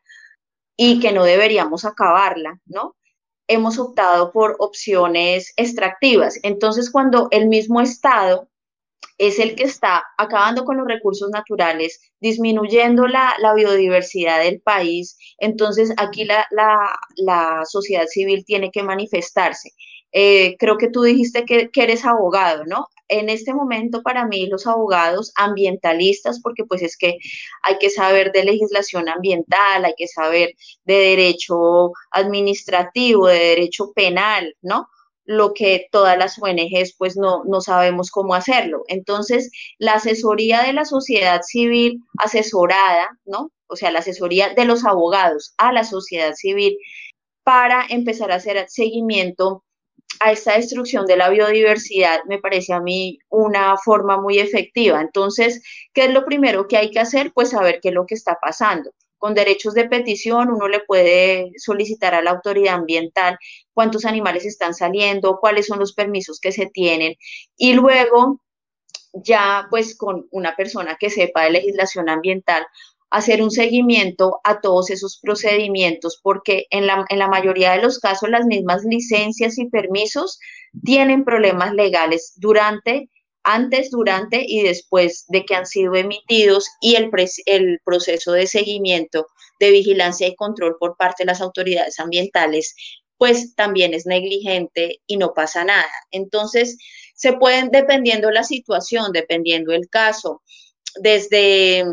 y 0.77 0.99
que 0.99 1.11
no 1.11 1.23
deberíamos 1.23 1.83
acabarla, 1.83 2.61
¿no? 2.67 2.95
Hemos 3.47 3.79
optado 3.79 4.31
por 4.31 4.55
opciones 4.59 5.51
extractivas. 5.57 6.37
Entonces, 6.43 6.91
cuando 6.91 7.27
el 7.31 7.47
mismo 7.47 7.81
Estado 7.81 8.49
es 9.19 9.37
el 9.37 9.53
que 9.55 9.63
está 9.63 10.01
acabando 10.17 10.63
con 10.63 10.77
los 10.77 10.87
recursos 10.87 11.29
naturales, 11.29 11.99
disminuyendo 12.21 13.05
la, 13.05 13.35
biodiversidad 13.53 14.41
del 14.41 14.61
país. 14.61 15.17
Entonces, 15.37 15.93
aquí 15.97 16.25
la, 16.25 17.63
sociedad 17.65 18.05
civil 18.07 18.45
tiene 18.45 18.71
que 18.71 18.81
manifestarse. 18.81 19.71
Eh, 20.11 20.55
creo 20.57 20.77
que 20.77 20.89
tú 20.89 21.03
dijiste 21.03 21.45
que, 21.45 21.69
que, 21.69 21.83
eres 21.83 22.05
abogado, 22.05 22.63
¿no? 22.65 22.87
En 23.09 23.29
este 23.29 23.53
momento 23.53 24.01
para 24.03 24.25
mí 24.25 24.47
los 24.47 24.65
abogados 24.65 25.31
ambientalistas, 25.35 26.39
porque 26.41 26.63
pues 26.63 26.81
es 26.81 26.97
que 26.97 27.17
hay 27.63 27.77
que 27.77 27.89
saber 27.89 28.31
de 28.31 28.45
legislación 28.45 29.09
ambiental, 29.09 29.85
hay 29.85 29.93
que 29.97 30.07
saber 30.07 30.53
de 30.85 30.95
derecho 30.95 31.91
administrativo, 32.11 33.27
de 33.27 33.39
derecho 33.39 33.91
penal, 33.93 34.55
¿no? 34.61 34.87
Lo 35.29 35.53
que 35.53 35.87
todas 35.91 36.17
las 36.17 36.39
ONGs 36.41 36.95
pues 36.97 37.15
no, 37.15 37.43
no 37.45 37.61
sabemos 37.61 38.09
cómo 38.09 38.33
hacerlo. 38.33 38.83
Entonces, 38.87 39.51
la 39.77 39.93
asesoría 39.93 40.63
de 40.63 40.73
la 40.73 40.85
sociedad 40.85 41.41
civil 41.43 42.01
asesorada, 42.17 43.09
¿no? 43.25 43.51
O 43.67 43.75
sea, 43.75 43.91
la 43.91 43.99
asesoría 43.99 44.55
de 44.55 44.65
los 44.65 44.85
abogados 44.85 45.53
a 45.59 45.71
la 45.71 45.83
sociedad 45.83 46.33
civil 46.33 46.79
para 47.43 47.85
empezar 47.89 48.31
a 48.31 48.37
hacer 48.37 48.65
seguimiento 48.69 49.63
a 50.19 50.31
esta 50.31 50.55
destrucción 50.55 51.05
de 51.05 51.17
la 51.17 51.29
biodiversidad 51.29 52.21
me 52.27 52.39
parece 52.39 52.73
a 52.73 52.81
mí 52.81 53.19
una 53.29 53.77
forma 53.77 54.19
muy 54.19 54.39
efectiva. 54.39 54.99
Entonces, 54.99 55.61
¿qué 55.93 56.05
es 56.05 56.11
lo 56.11 56.25
primero 56.25 56.67
que 56.67 56.77
hay 56.77 56.89
que 56.89 57.01
hacer? 57.01 57.33
Pues 57.35 57.51
saber 57.51 57.81
qué 57.83 57.89
es 57.89 57.93
lo 57.93 58.07
que 58.07 58.15
está 58.15 58.39
pasando 58.41 58.89
con 59.19 59.35
derechos 59.35 59.75
de 59.75 59.87
petición, 59.87 60.49
uno 60.49 60.67
le 60.67 60.79
puede 60.79 61.51
solicitar 61.57 62.15
a 62.15 62.23
la 62.23 62.31
autoridad 62.31 62.75
ambiental 62.75 63.37
cuántos 63.73 64.05
animales 64.05 64.45
están 64.45 64.73
saliendo, 64.73 65.37
cuáles 65.39 65.67
son 65.67 65.77
los 65.77 65.93
permisos 65.93 66.39
que 66.39 66.51
se 66.51 66.65
tienen. 66.65 67.15
Y 67.57 67.73
luego 67.73 68.41
ya 69.13 69.67
pues 69.69 69.97
con 69.97 70.27
una 70.31 70.55
persona 70.55 70.97
que 70.99 71.09
sepa 71.09 71.43
de 71.43 71.51
legislación 71.51 72.09
ambiental, 72.09 72.65
hacer 73.09 73.41
un 73.41 73.51
seguimiento 73.51 74.39
a 74.43 74.61
todos 74.61 74.91
esos 74.91 75.19
procedimientos, 75.19 76.19
porque 76.21 76.67
en 76.69 76.85
la, 76.85 77.05
en 77.09 77.19
la 77.19 77.27
mayoría 77.27 77.71
de 77.71 77.81
los 77.81 77.99
casos 77.99 78.29
las 78.29 78.45
mismas 78.45 78.83
licencias 78.83 79.57
y 79.57 79.67
permisos 79.67 80.39
tienen 80.83 81.25
problemas 81.25 81.73
legales 81.73 82.33
durante 82.37 83.09
antes, 83.43 83.89
durante 83.91 84.43
y 84.45 84.63
después 84.63 85.25
de 85.27 85.45
que 85.45 85.55
han 85.55 85.65
sido 85.65 85.95
emitidos 85.95 86.67
y 86.81 86.95
el, 86.95 87.09
el, 87.45 87.79
proceso 87.83 88.31
de 88.31 88.47
seguimiento 88.47 89.27
de 89.59 89.71
vigilancia 89.71 90.27
y 90.27 90.35
control 90.35 90.77
por 90.79 90.95
parte 90.97 91.23
de 91.23 91.27
las 91.27 91.41
autoridades 91.41 91.99
ambientales, 91.99 92.75
pues 93.17 93.55
también 93.55 93.93
es 93.93 94.05
negligente 94.05 95.01
y 95.07 95.17
no 95.17 95.33
pasa 95.33 95.65
nada. 95.65 95.91
Entonces, 96.11 96.77
se 97.15 97.33
pueden, 97.33 97.69
dependiendo 97.69 98.31
la 98.31 98.43
situación, 98.43 99.11
dependiendo 99.11 99.73
el 99.73 99.89
caso, 99.89 100.41
desde 101.01 101.83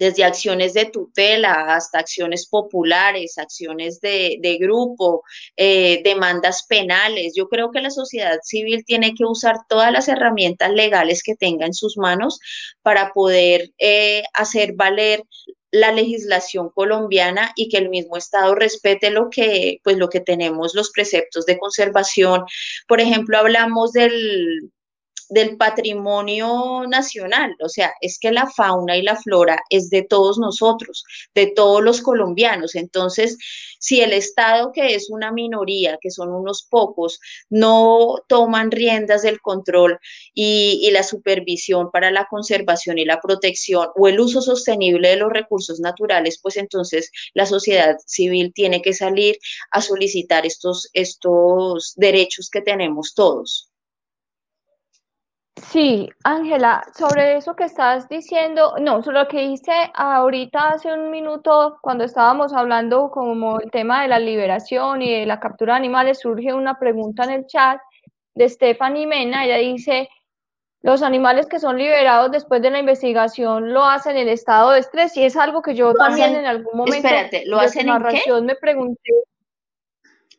desde 0.00 0.24
acciones 0.24 0.72
de 0.72 0.86
tutela 0.86 1.74
hasta 1.74 1.98
acciones 1.98 2.48
populares, 2.48 3.36
acciones 3.36 4.00
de, 4.00 4.58
grupo, 4.58 5.22
eh, 5.56 6.00
demandas 6.02 6.64
penales. 6.66 7.34
Yo 7.36 7.48
creo 7.48 7.70
que 7.70 7.82
la 7.82 7.90
sociedad 7.90 8.38
civil 8.42 8.82
tiene 8.86 9.14
que 9.14 9.26
usar 9.26 9.56
todas 9.68 9.92
las 9.92 10.08
herramientas 10.08 10.72
legales 10.72 11.22
que 11.22 11.36
tenga 11.36 11.66
en 11.66 11.74
sus 11.74 11.98
manos 11.98 12.40
para 12.80 13.12
poder 13.12 13.72
eh, 13.78 14.22
hacer 14.32 14.72
valer 14.72 15.22
la 15.70 15.92
legislación 15.92 16.70
colombiana 16.70 17.52
y 17.54 17.68
que 17.68 17.76
el 17.76 17.90
mismo 17.90 18.16
Estado 18.16 18.54
respete 18.54 19.10
lo 19.10 19.28
que, 19.28 19.80
pues 19.84 19.98
lo 19.98 20.08
que 20.08 20.20
tenemos, 20.20 20.74
los 20.74 20.90
preceptos 20.90 21.44
de 21.44 21.58
conservación. 21.58 22.44
Por 22.88 23.02
ejemplo, 23.02 23.36
hablamos 23.36 23.92
del, 23.92 24.72
del 25.30 25.56
patrimonio 25.56 26.84
nacional, 26.88 27.54
o 27.62 27.68
sea, 27.68 27.92
es 28.00 28.18
que 28.18 28.32
la 28.32 28.46
fauna 28.46 28.96
y 28.96 29.02
la 29.02 29.16
flora 29.16 29.60
es 29.70 29.90
de 29.90 30.02
todos 30.02 30.38
nosotros, 30.38 31.04
de 31.34 31.46
todos 31.46 31.82
los 31.82 32.02
colombianos. 32.02 32.74
Entonces, 32.74 33.38
si 33.78 34.00
el 34.00 34.12
Estado, 34.12 34.72
que 34.72 34.94
es 34.94 35.08
una 35.10 35.32
minoría, 35.32 35.98
que 36.00 36.10
son 36.10 36.32
unos 36.32 36.66
pocos, 36.68 37.20
no 37.48 38.16
toman 38.28 38.70
riendas 38.70 39.22
del 39.22 39.40
control 39.40 39.98
y, 40.34 40.80
y 40.82 40.90
la 40.90 41.02
supervisión 41.02 41.90
para 41.90 42.10
la 42.10 42.26
conservación 42.28 42.98
y 42.98 43.04
la 43.04 43.20
protección 43.20 43.88
o 43.96 44.08
el 44.08 44.20
uso 44.20 44.42
sostenible 44.42 45.08
de 45.08 45.16
los 45.16 45.32
recursos 45.32 45.80
naturales, 45.80 46.38
pues 46.42 46.56
entonces 46.56 47.10
la 47.34 47.46
sociedad 47.46 47.96
civil 48.06 48.52
tiene 48.54 48.82
que 48.82 48.92
salir 48.92 49.38
a 49.70 49.80
solicitar 49.80 50.46
estos, 50.46 50.88
estos 50.92 51.94
derechos 51.96 52.50
que 52.50 52.62
tenemos 52.62 53.14
todos. 53.14 53.69
Sí, 55.62 56.08
Ángela, 56.24 56.82
sobre 56.96 57.36
eso 57.36 57.54
que 57.54 57.64
estás 57.64 58.08
diciendo, 58.08 58.74
no, 58.80 59.02
sobre 59.02 59.20
lo 59.20 59.28
que 59.28 59.44
hice 59.44 59.72
ahorita 59.94 60.70
hace 60.70 60.92
un 60.92 61.10
minuto 61.10 61.78
cuando 61.82 62.04
estábamos 62.04 62.52
hablando 62.52 63.10
como 63.10 63.60
el 63.60 63.70
tema 63.70 64.02
de 64.02 64.08
la 64.08 64.18
liberación 64.18 65.02
y 65.02 65.20
de 65.20 65.26
la 65.26 65.38
captura 65.38 65.74
de 65.74 65.78
animales, 65.78 66.20
surge 66.20 66.54
una 66.54 66.78
pregunta 66.78 67.24
en 67.24 67.30
el 67.30 67.46
chat 67.46 67.78
de 68.34 68.48
Stephanie 68.48 69.06
Mena, 69.06 69.44
ella 69.44 69.56
dice, 69.56 70.08
los 70.82 71.02
animales 71.02 71.46
que 71.46 71.58
son 71.58 71.76
liberados 71.76 72.30
después 72.30 72.62
de 72.62 72.70
la 72.70 72.78
investigación 72.78 73.72
lo 73.74 73.84
hacen 73.84 74.16
en 74.16 74.28
estado 74.28 74.70
de 74.70 74.80
estrés 74.80 75.16
y 75.16 75.24
es 75.24 75.36
algo 75.36 75.60
que 75.62 75.74
yo 75.74 75.92
también 75.92 76.34
en 76.36 76.46
algún 76.46 76.78
momento 76.78 77.06
espérate, 77.06 77.44
¿lo 77.46 77.60
hacen 77.60 77.88
en 77.88 78.02
qué? 78.04 78.40
me 78.42 78.54
pregunté 78.54 79.12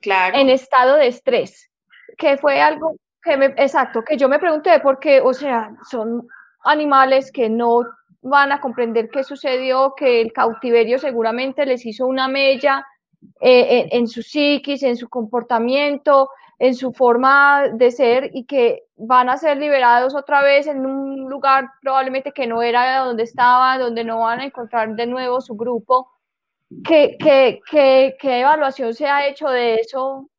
claro. 0.01 0.37
en 0.37 0.49
estado 0.49 0.95
de 0.95 1.07
estrés, 1.07 1.69
que 2.17 2.37
fue 2.37 2.59
algo 2.59 2.95
que 3.23 3.37
me, 3.37 3.45
exacto, 3.45 4.03
que 4.03 4.17
yo 4.17 4.27
me 4.27 4.39
pregunté 4.39 4.79
por 4.79 4.99
qué, 4.99 5.21
o 5.21 5.33
sea, 5.33 5.71
son 5.89 6.27
animales 6.63 7.31
que 7.31 7.49
no 7.49 7.81
van 8.21 8.51
a 8.51 8.61
comprender 8.61 9.09
qué 9.09 9.23
sucedió, 9.23 9.93
que 9.95 10.21
el 10.21 10.31
cautiverio 10.33 10.99
seguramente 10.99 11.65
les 11.65 11.85
hizo 11.85 12.05
una 12.05 12.27
mella 12.27 12.85
eh, 13.39 13.89
en, 13.91 14.07
su 14.07 14.21
psiquis, 14.21 14.83
en 14.83 14.95
su 14.95 15.09
comportamiento, 15.09 16.29
en 16.59 16.75
su 16.75 16.93
forma 16.93 17.69
de 17.73 17.91
ser 17.91 18.29
y 18.33 18.45
que 18.45 18.83
van 18.95 19.29
a 19.29 19.37
ser 19.37 19.57
liberados 19.57 20.13
otra 20.15 20.43
vez 20.43 20.67
en 20.67 20.85
un 20.85 21.27
lugar 21.27 21.69
probablemente 21.81 22.31
que 22.31 22.45
no 22.45 22.61
era 22.61 22.99
donde 22.99 23.23
estaban, 23.23 23.79
donde 23.79 24.03
no 24.03 24.19
van 24.19 24.41
a 24.41 24.45
encontrar 24.45 24.95
de 24.95 25.07
nuevo 25.07 25.41
su 25.41 25.55
grupo. 25.55 26.11
¿Qué, 26.83 27.17
qué, 27.19 27.59
qué, 27.69 28.15
qué 28.19 28.41
evaluación 28.41 28.93
se 28.93 29.07
ha 29.07 29.27
hecho 29.27 29.49
de 29.49 29.75
eso 29.75 30.29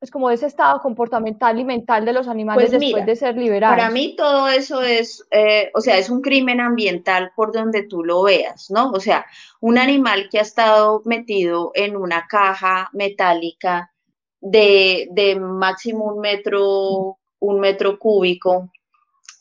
es 0.00 0.10
como 0.10 0.30
ese 0.30 0.46
estado 0.46 0.80
comportamental 0.80 1.58
y 1.58 1.64
mental 1.64 2.04
de 2.04 2.12
los 2.12 2.28
animales 2.28 2.70
pues 2.70 2.80
después 2.80 3.06
de 3.06 3.16
ser 3.16 3.36
liberados. 3.36 3.76
Para 3.76 3.90
mí 3.90 4.14
todo 4.16 4.48
eso 4.48 4.82
es, 4.82 5.26
eh, 5.30 5.70
o 5.74 5.80
sea, 5.80 5.96
es 5.96 6.10
un 6.10 6.20
crimen 6.20 6.60
ambiental 6.60 7.32
por 7.34 7.52
donde 7.52 7.82
tú 7.82 8.04
lo 8.04 8.22
veas, 8.22 8.70
¿no? 8.70 8.90
O 8.90 9.00
sea, 9.00 9.26
un 9.60 9.78
animal 9.78 10.28
que 10.30 10.38
ha 10.38 10.42
estado 10.42 11.02
metido 11.04 11.72
en 11.74 11.96
una 11.96 12.26
caja 12.28 12.90
metálica 12.92 13.92
de, 14.40 15.08
de 15.12 15.36
máximo 15.40 16.04
un 16.04 16.20
metro, 16.20 17.18
un 17.40 17.60
metro 17.60 17.98
cúbico 17.98 18.70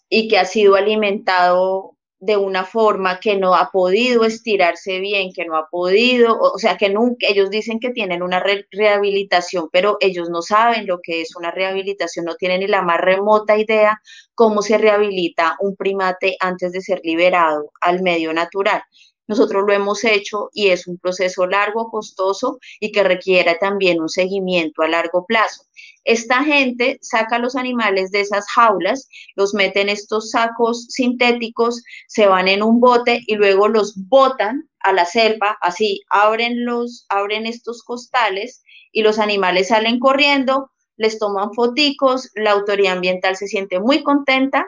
y 0.10 0.28
que 0.28 0.38
ha 0.38 0.46
sido 0.46 0.76
alimentado 0.76 1.95
de 2.26 2.38
una 2.38 2.66
forma 2.66 3.20
que 3.20 3.38
no 3.38 3.56
ha 3.56 3.70
podido 3.72 4.26
estirarse 4.26 5.00
bien, 5.00 5.32
que 5.34 5.46
no 5.46 5.56
ha 5.56 5.68
podido, 5.70 6.40
o 6.40 6.58
sea, 6.58 6.78
que 6.78 6.90
nunca, 6.90 7.28
ellos 7.28 7.50
dicen 7.52 7.80
que 7.80 7.92
tienen 7.92 8.24
una 8.24 8.44
rehabilitación, 8.72 9.70
pero 9.72 9.98
ellos 10.00 10.30
no 10.30 10.42
saben 10.42 10.88
lo 10.88 11.00
que 11.02 11.22
es 11.22 11.36
una 11.36 11.52
rehabilitación, 11.52 12.26
no 12.26 12.36
tienen 12.36 12.62
ni 12.62 12.68
la 12.68 12.82
más 12.82 13.00
remota 13.00 13.58
idea 13.58 14.02
cómo 14.34 14.62
se 14.64 14.78
rehabilita 14.78 15.56
un 15.60 15.76
primate 15.76 16.36
antes 16.40 16.72
de 16.72 16.82
ser 16.82 17.02
liberado 17.04 17.72
al 17.82 18.02
medio 18.02 18.34
natural. 18.34 18.82
Nosotros 19.28 19.64
lo 19.68 19.74
hemos 19.74 20.04
hecho 20.04 20.50
y 20.54 20.70
es 20.70 20.88
un 20.88 20.98
proceso 20.98 21.46
largo, 21.46 21.90
costoso 21.90 22.60
y 22.80 22.92
que 22.92 23.04
requiere 23.04 23.56
también 23.56 24.02
un 24.02 24.10
seguimiento 24.10 24.82
a 24.82 24.88
largo 24.88 25.26
plazo. 25.26 25.65
Esta 26.06 26.44
gente 26.44 27.00
saca 27.02 27.40
los 27.40 27.56
animales 27.56 28.12
de 28.12 28.22
esas 28.22 28.46
jaulas, 28.54 29.10
los 29.36 29.56
mete 29.56 29.82
en 29.82 29.90
estos 29.90 30.30
sacos 30.30 30.86
sintéticos, 30.90 31.84
se 32.08 32.28
van 32.28 32.48
en 32.48 32.62
un 32.62 32.80
bote 32.80 33.22
y 33.26 33.36
luego 33.36 33.68
los 33.68 33.96
botan 34.08 34.70
a 34.82 34.94
la 34.94 35.06
selva, 35.06 35.58
así 35.62 36.02
abren 36.10 36.64
los 36.64 37.08
abren 37.10 37.48
estos 37.48 37.84
costales 37.84 38.62
y 38.92 39.02
los 39.02 39.18
animales 39.18 39.70
salen 39.70 40.00
corriendo, 40.00 40.70
les 40.96 41.18
toman 41.18 41.54
foticos, 41.54 42.30
la 42.36 42.52
autoridad 42.52 42.94
ambiental 42.94 43.36
se 43.36 43.48
siente 43.48 43.80
muy 43.80 44.04
contenta 44.04 44.68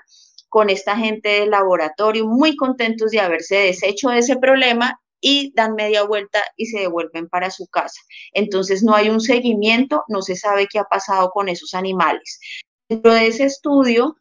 con 0.49 0.71
esta 0.71 0.97
gente 0.97 1.29
del 1.29 1.51
laboratorio, 1.51 2.25
muy 2.25 2.55
contentos 2.55 3.11
de 3.11 3.19
haberse 3.19 3.57
deshecho 3.57 4.09
de 4.09 4.19
ese 4.19 4.37
problema 4.37 4.99
y 5.19 5.51
dan 5.55 5.75
media 5.75 6.03
vuelta 6.03 6.43
y 6.55 6.67
se 6.67 6.79
devuelven 6.79 7.27
para 7.27 7.51
su 7.51 7.67
casa. 7.67 7.99
Entonces 8.33 8.83
no 8.83 8.93
hay 8.95 9.09
un 9.09 9.19
seguimiento, 9.19 10.03
no 10.07 10.21
se 10.21 10.35
sabe 10.35 10.67
qué 10.67 10.79
ha 10.79 10.85
pasado 10.85 11.29
con 11.31 11.49
esos 11.49 11.73
animales. 11.73 12.39
Dentro 12.89 13.13
de 13.13 13.27
ese 13.27 13.45
estudio 13.45 14.15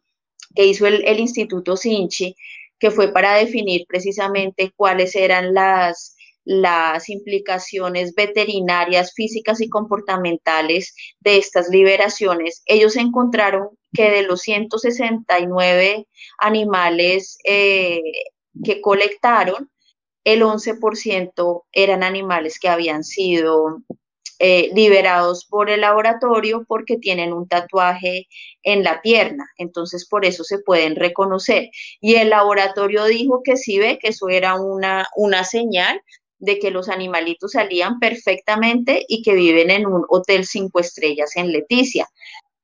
que 0.55 0.67
hizo 0.67 0.87
el, 0.87 1.21
Instituto 1.21 1.77
Sinchi, 1.77 2.35
que 2.79 2.91
fue 2.91 3.13
para 3.13 3.35
definir 3.35 3.85
precisamente 3.87 4.73
cuáles 4.75 5.15
eran 5.15 5.55
las, 5.55 6.17
las 6.45 7.09
implicaciones 7.09 8.15
veterinarias, 8.15 9.13
físicas 9.15 9.61
y 9.61 9.69
comportamentales 9.69 10.95
de 11.21 11.37
estas 11.37 11.69
liberaciones, 11.69 12.63
ellos 12.67 12.97
encontraron 12.97 13.69
que 13.93 14.11
de 14.11 14.23
los 14.23 14.43
169 14.43 16.07
animales 16.39 17.39
eh, 17.45 18.01
que 18.65 18.81
colectaron, 18.81 19.71
el 20.27 20.43
11% 20.43 21.63
eran 21.71 22.03
animales 22.03 22.59
que 22.59 22.69
habían 22.69 23.05
sido 23.05 23.83
eh, 24.41 24.71
liberados 24.75 25.47
por 25.47 25.71
el 25.71 25.83
laboratorio 25.83 26.65
porque 26.67 26.99
tienen 26.99 27.33
un 27.33 27.47
tatuaje 27.47 28.27
en 28.65 28.83
la 28.83 29.01
pierna, 29.03 29.47
entonces 29.57 30.05
por 30.09 30.25
eso 30.25 30.43
se 30.43 30.59
pueden 30.59 30.97
reconocer. 30.97 31.71
Y 32.01 32.17
el 32.17 32.31
laboratorio 32.31 33.05
dijo 33.05 33.43
que 33.45 33.57
sí 33.57 33.79
ve 33.79 34.01
que 34.01 34.09
eso 34.09 34.29
era 34.29 34.61
una, 34.61 35.07
una 35.15 35.45
señal 35.45 36.03
de 36.39 36.59
que 36.59 36.73
los 36.73 36.89
animalitos 36.89 37.53
salían 37.53 38.01
perfectamente 38.01 39.05
y 39.09 39.23
que 39.23 39.35
viven 39.35 39.71
en 39.71 39.87
un 39.87 40.05
hotel 40.09 40.45
cinco 40.45 40.81
estrellas 40.81 41.37
en 41.37 41.53
Leticia. 41.53 42.09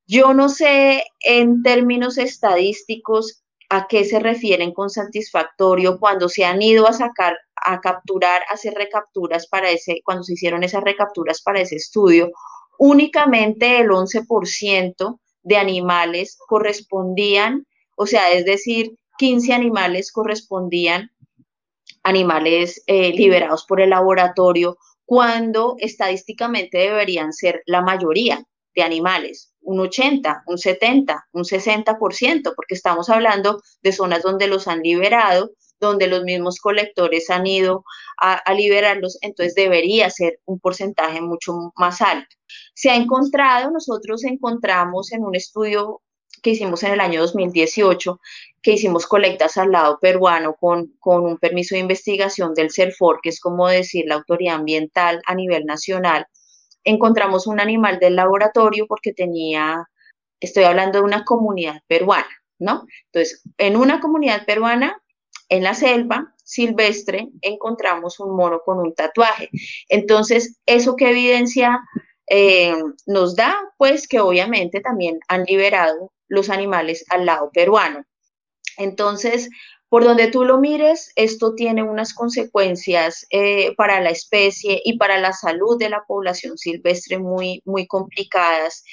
Yo 0.09 0.35
no 0.35 0.49
sé 0.49 1.05
en 1.21 1.63
términos 1.63 2.19
estadísticos 2.19 3.45
a 3.69 3.87
qué 3.87 4.05
se 4.05 4.19
refieren 4.19 4.73
con 4.73 4.91
satisfactorio 4.91 6.01
cuando 6.01 6.29
se 6.29 6.45
han 6.45 6.61
ido 6.61 6.89
a 6.89 6.93
sacar 6.93 7.39
a 7.65 7.81
capturar, 7.81 8.43
a 8.49 8.55
hacer 8.55 8.75
recapturas 8.75 9.47
para 9.47 9.71
ese, 9.71 10.01
cuando 10.05 10.25
se 10.25 10.35
hicieron 10.35 10.63
esas 10.65 10.83
recapturas 10.83 11.43
para 11.43 11.61
ese 11.61 11.77
estudio, 11.77 12.31
únicamente 12.79 13.79
el 13.79 13.89
11% 13.89 15.21
de 15.43 15.57
animales 15.57 16.39
correspondían, 16.47 17.67
o 17.97 18.07
sea, 18.07 18.33
es 18.33 18.45
decir, 18.45 18.97
15 19.19 19.53
animales 19.53 20.13
correspondían 20.13 21.11
animales 22.03 22.83
eh, 22.87 23.13
liberados 23.13 23.65
por 23.67 23.81
el 23.81 23.91
laboratorio, 23.91 24.79
cuando 25.05 25.77
estadísticamente 25.79 26.79
deberían 26.79 27.33
ser 27.33 27.63
la 27.67 27.83
mayoría 27.83 28.45
de 28.75 28.83
animales, 28.83 29.53
un 29.61 29.81
80, 29.81 30.45
un 30.47 30.59
70, 30.59 31.29
un 31.33 31.45
60%, 31.45 32.53
porque 32.57 32.75
estamos 32.75 33.11
hablando 33.11 33.61
de 33.83 33.93
zonas 33.93 34.23
donde 34.23 34.49
los 34.49 34.69
han 34.69 34.81
liberado, 34.81 35.53
donde 35.83 36.07
los 36.07 36.23
mismos 36.23 36.61
colectores 36.61 37.29
han 37.29 37.47
ido 37.47 37.85
a, 38.19 38.55
liberarlos, 38.55 39.19
entonces 39.21 39.55
debería 39.55 40.09
ser 40.09 40.39
un 40.45 40.61
porcentaje 40.61 41.21
mucho 41.21 41.73
más 41.77 42.01
alto. 42.01 42.37
Se 42.75 42.89
ha 42.89 42.95
encontrado, 42.95 43.71
nosotros 43.71 44.25
encontramos 44.25 45.13
en 45.13 45.25
un 45.25 45.35
estudio 45.35 46.01
que 46.41 46.51
hicimos 46.51 46.83
en 46.85 46.93
el 46.93 47.01
año 47.01 47.21
2018, 47.21 48.21
que 48.63 48.73
hicimos 48.73 49.07
colectas 49.07 49.57
al 49.59 49.73
lado 49.73 49.99
peruano 50.01 50.55
con, 50.55 50.95
con 50.99 51.25
un 51.25 51.39
permiso 51.39 51.75
de 51.75 51.81
investigación 51.81 52.55
del 52.55 52.73
CERFOR, 52.73 53.21
que 53.23 53.31
es 53.31 53.41
como 53.41 53.69
decir 53.69 54.05
la 54.07 54.15
autoridad 54.15 54.57
ambiental 54.57 55.21
a 55.27 55.35
nivel 55.35 55.65
nacional. 55.67 56.27
Encontramos 56.85 57.47
un 57.47 57.61
animal 57.61 57.99
del 57.99 58.17
laboratorio 58.17 58.87
porque 58.87 59.13
tenía, 59.13 59.85
estoy 60.41 60.65
hablando 60.65 60.99
de 60.99 61.05
una 61.05 61.25
comunidad 61.25 61.81
peruana, 61.89 62.31
¿no? 62.59 62.87
Entonces, 63.07 63.43
en 63.59 63.77
una 63.77 64.01
comunidad 64.01 64.47
peruana, 64.47 65.02
en 65.53 65.63
la 65.63 65.75
selva 65.75 66.35
silvestre, 66.43 67.29
encontramos 67.43 68.19
un 68.21 68.35
mono 68.35 68.61
con 68.65 68.79
un 68.79 68.95
tatuaje. 68.95 69.51
Entonces, 69.91 70.59
¿eso 70.65 70.97
qué 70.97 71.11
evidencia 71.11 71.79
eh, 72.27 72.75
nos 73.07 73.37
da? 73.37 73.55
Pues 73.77 74.09
que 74.09 74.21
obviamente 74.21 74.81
también 74.81 75.21
han 75.29 75.45
liberado 75.45 76.11
los 76.29 76.49
animales 76.49 77.05
al 77.11 77.27
lado 77.27 77.51
peruano. 77.53 78.03
Entonces, 78.79 79.51
por 79.91 80.05
donde 80.05 80.29
tú 80.29 80.45
lo 80.45 80.59
mires, 80.59 81.13
esto 81.17 81.55
tiene 81.55 81.83
unas 81.83 82.15
consecuencias 82.15 83.27
eh, 83.29 83.75
para 83.77 84.01
la 84.01 84.09
especie 84.09 84.81
y 84.87 84.97
para 84.97 85.19
la 85.19 85.35
salud 85.35 85.79
de 85.79 85.91
la 85.91 86.03
población 86.09 86.57
silvestre 86.57 87.19
muy, 87.19 87.61
muy 87.67 87.87
complicadas 87.87 88.85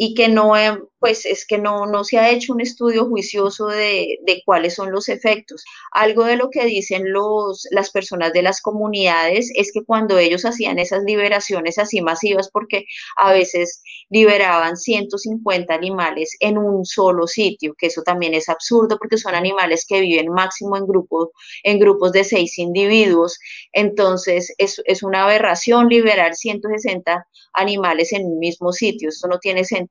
y 0.00 0.14
que 0.14 0.28
no, 0.28 0.56
eh, 0.56 0.78
pues 1.00 1.26
es 1.26 1.44
que 1.44 1.58
no, 1.58 1.86
no 1.86 2.04
se 2.04 2.18
ha 2.18 2.30
hecho 2.30 2.52
un 2.52 2.60
estudio 2.60 3.06
juicioso 3.06 3.66
de, 3.66 4.18
de, 4.24 4.42
cuáles 4.44 4.76
son 4.76 4.92
los 4.92 5.08
efectos. 5.08 5.64
Algo 5.90 6.22
de 6.22 6.36
lo 6.36 6.50
que 6.50 6.64
dicen 6.66 7.12
los, 7.12 7.66
las 7.72 7.90
personas 7.90 8.32
de 8.32 8.42
las 8.42 8.60
comunidades 8.60 9.50
es 9.56 9.72
que 9.72 9.84
cuando 9.84 10.16
ellos 10.16 10.44
hacían 10.44 10.78
esas 10.78 11.02
liberaciones 11.02 11.78
así 11.78 12.00
masivas, 12.00 12.48
porque 12.52 12.84
a 13.16 13.32
veces 13.32 13.82
liberaban 14.08 14.76
150 14.76 15.74
animales 15.74 16.36
en 16.38 16.58
un 16.58 16.84
solo 16.84 17.26
sitio, 17.26 17.74
que 17.76 17.88
eso 17.88 18.02
también 18.02 18.34
es 18.34 18.48
absurdo 18.48 18.98
porque 18.98 19.18
son 19.18 19.34
animales 19.34 19.84
que 19.84 20.00
viven 20.00 20.28
máximo 20.32 20.76
en 20.76 20.86
grupos, 20.86 21.30
en 21.64 21.80
grupos 21.80 22.12
de 22.12 22.22
seis 22.22 22.56
individuos, 22.58 23.36
entonces 23.72 24.54
es, 24.58 24.80
es 24.84 25.02
una 25.02 25.24
aberración 25.24 25.88
liberar 25.88 26.36
160 26.36 27.26
animales 27.54 28.12
en 28.12 28.26
un 28.26 28.38
mismo 28.38 28.72
sitio, 28.72 29.08
esto 29.08 29.26
no 29.26 29.40
tiene 29.40 29.64
sentido 29.64 29.87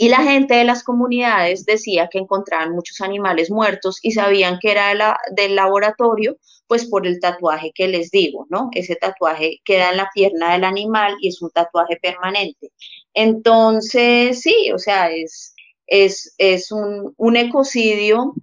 y 0.00 0.08
la 0.08 0.18
gente 0.18 0.54
de 0.54 0.64
las 0.64 0.84
comunidades 0.84 1.66
decía 1.66 2.08
que 2.08 2.18
encontraban 2.18 2.72
muchos 2.72 3.00
animales 3.00 3.50
muertos 3.50 3.98
y 4.00 4.12
sabían 4.12 4.60
que 4.60 4.70
era 4.70 4.94
la, 4.94 5.18
del 5.32 5.56
laboratorio, 5.56 6.36
pues 6.68 6.84
por 6.86 7.04
el 7.04 7.18
tatuaje 7.18 7.72
que 7.74 7.88
les 7.88 8.12
digo, 8.12 8.46
¿no? 8.48 8.70
Ese 8.72 8.94
tatuaje 8.94 9.58
queda 9.64 9.90
en 9.90 9.96
la 9.96 10.08
pierna 10.14 10.52
del 10.52 10.62
animal 10.62 11.16
y 11.20 11.28
es 11.28 11.42
un 11.42 11.50
tatuaje 11.50 11.98
permanente. 12.00 12.70
Entonces, 13.12 14.40
sí, 14.40 14.70
o 14.72 14.78
sea, 14.78 15.10
es, 15.10 15.52
es, 15.88 16.32
es 16.38 16.70
un, 16.70 17.12
un 17.16 17.36
ecocidio 17.36 18.34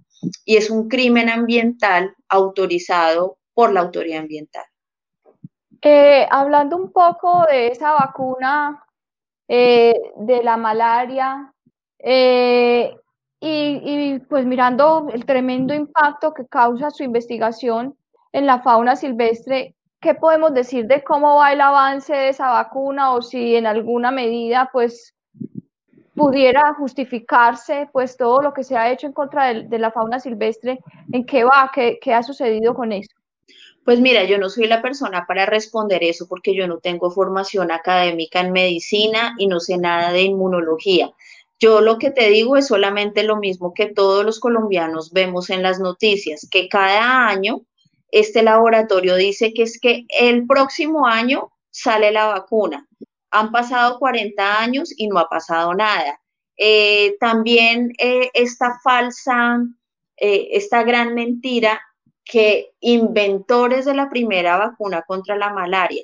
y 0.44 0.58
es 0.58 0.68
un 0.68 0.88
crimen 0.88 1.30
ambiental 1.30 2.14
autorizado 2.28 3.38
por 3.54 3.72
la 3.72 3.80
autoridad 3.80 4.20
ambiental. 4.20 4.64
Eh, 5.80 6.26
hablando 6.30 6.76
un 6.76 6.92
poco 6.92 7.46
de 7.50 7.68
esa 7.68 7.92
vacuna 7.92 8.85
eh, 9.48 9.94
de 10.16 10.42
la 10.42 10.56
malaria, 10.56 11.52
eh, 11.98 12.94
y, 13.40 13.80
y, 13.84 14.18
pues 14.20 14.46
mirando 14.46 15.08
el 15.12 15.24
tremendo 15.26 15.74
impacto 15.74 16.32
que 16.32 16.46
causa 16.46 16.90
su 16.90 17.02
investigación 17.04 17.96
en 18.32 18.46
la 18.46 18.60
fauna 18.60 18.96
silvestre, 18.96 19.74
¿qué 20.00 20.14
podemos 20.14 20.54
decir 20.54 20.86
de 20.86 21.02
cómo 21.04 21.36
va 21.36 21.52
el 21.52 21.60
avance 21.60 22.14
de 22.14 22.28
esa 22.30 22.50
vacuna 22.50 23.12
o 23.12 23.22
si 23.22 23.56
en 23.56 23.66
alguna 23.66 24.10
medida 24.10 24.70
pues 24.72 25.14
pudiera 26.14 26.74
justificarse 26.74 27.88
pues 27.92 28.16
todo 28.16 28.40
lo 28.40 28.52
que 28.52 28.64
se 28.64 28.76
ha 28.76 28.90
hecho 28.90 29.06
en 29.06 29.12
contra 29.12 29.46
de, 29.46 29.64
de 29.68 29.78
la 29.78 29.90
fauna 29.90 30.18
silvestre, 30.18 30.78
en 31.12 31.24
qué 31.24 31.44
va, 31.44 31.70
qué, 31.72 31.98
qué 32.00 32.14
ha 32.14 32.22
sucedido 32.22 32.74
con 32.74 32.90
eso? 32.92 33.14
Pues 33.86 34.00
mira, 34.00 34.24
yo 34.24 34.38
no 34.38 34.50
soy 34.50 34.66
la 34.66 34.82
persona 34.82 35.26
para 35.28 35.46
responder 35.46 36.02
eso 36.02 36.26
porque 36.26 36.56
yo 36.56 36.66
no 36.66 36.80
tengo 36.80 37.12
formación 37.12 37.70
académica 37.70 38.40
en 38.40 38.50
medicina 38.50 39.36
y 39.38 39.46
no 39.46 39.60
sé 39.60 39.78
nada 39.78 40.10
de 40.10 40.22
inmunología. 40.22 41.12
Yo 41.60 41.80
lo 41.80 41.96
que 41.96 42.10
te 42.10 42.28
digo 42.30 42.56
es 42.56 42.66
solamente 42.66 43.22
lo 43.22 43.36
mismo 43.36 43.74
que 43.74 43.86
todos 43.86 44.24
los 44.24 44.40
colombianos 44.40 45.12
vemos 45.12 45.50
en 45.50 45.62
las 45.62 45.78
noticias, 45.78 46.48
que 46.50 46.68
cada 46.68 47.28
año 47.28 47.60
este 48.10 48.42
laboratorio 48.42 49.14
dice 49.14 49.54
que 49.54 49.62
es 49.62 49.78
que 49.80 50.04
el 50.18 50.48
próximo 50.48 51.06
año 51.06 51.52
sale 51.70 52.10
la 52.10 52.26
vacuna. 52.26 52.88
Han 53.30 53.52
pasado 53.52 54.00
40 54.00 54.60
años 54.60 54.92
y 54.96 55.06
no 55.06 55.20
ha 55.20 55.28
pasado 55.28 55.74
nada. 55.74 56.20
Eh, 56.56 57.16
también 57.20 57.92
eh, 57.98 58.30
esta 58.34 58.80
falsa, 58.82 59.60
eh, 60.16 60.48
esta 60.50 60.82
gran 60.82 61.14
mentira 61.14 61.80
que 62.26 62.72
inventores 62.80 63.84
de 63.84 63.94
la 63.94 64.10
primera 64.10 64.58
vacuna 64.58 65.02
contra 65.06 65.36
la 65.36 65.52
malaria, 65.52 66.02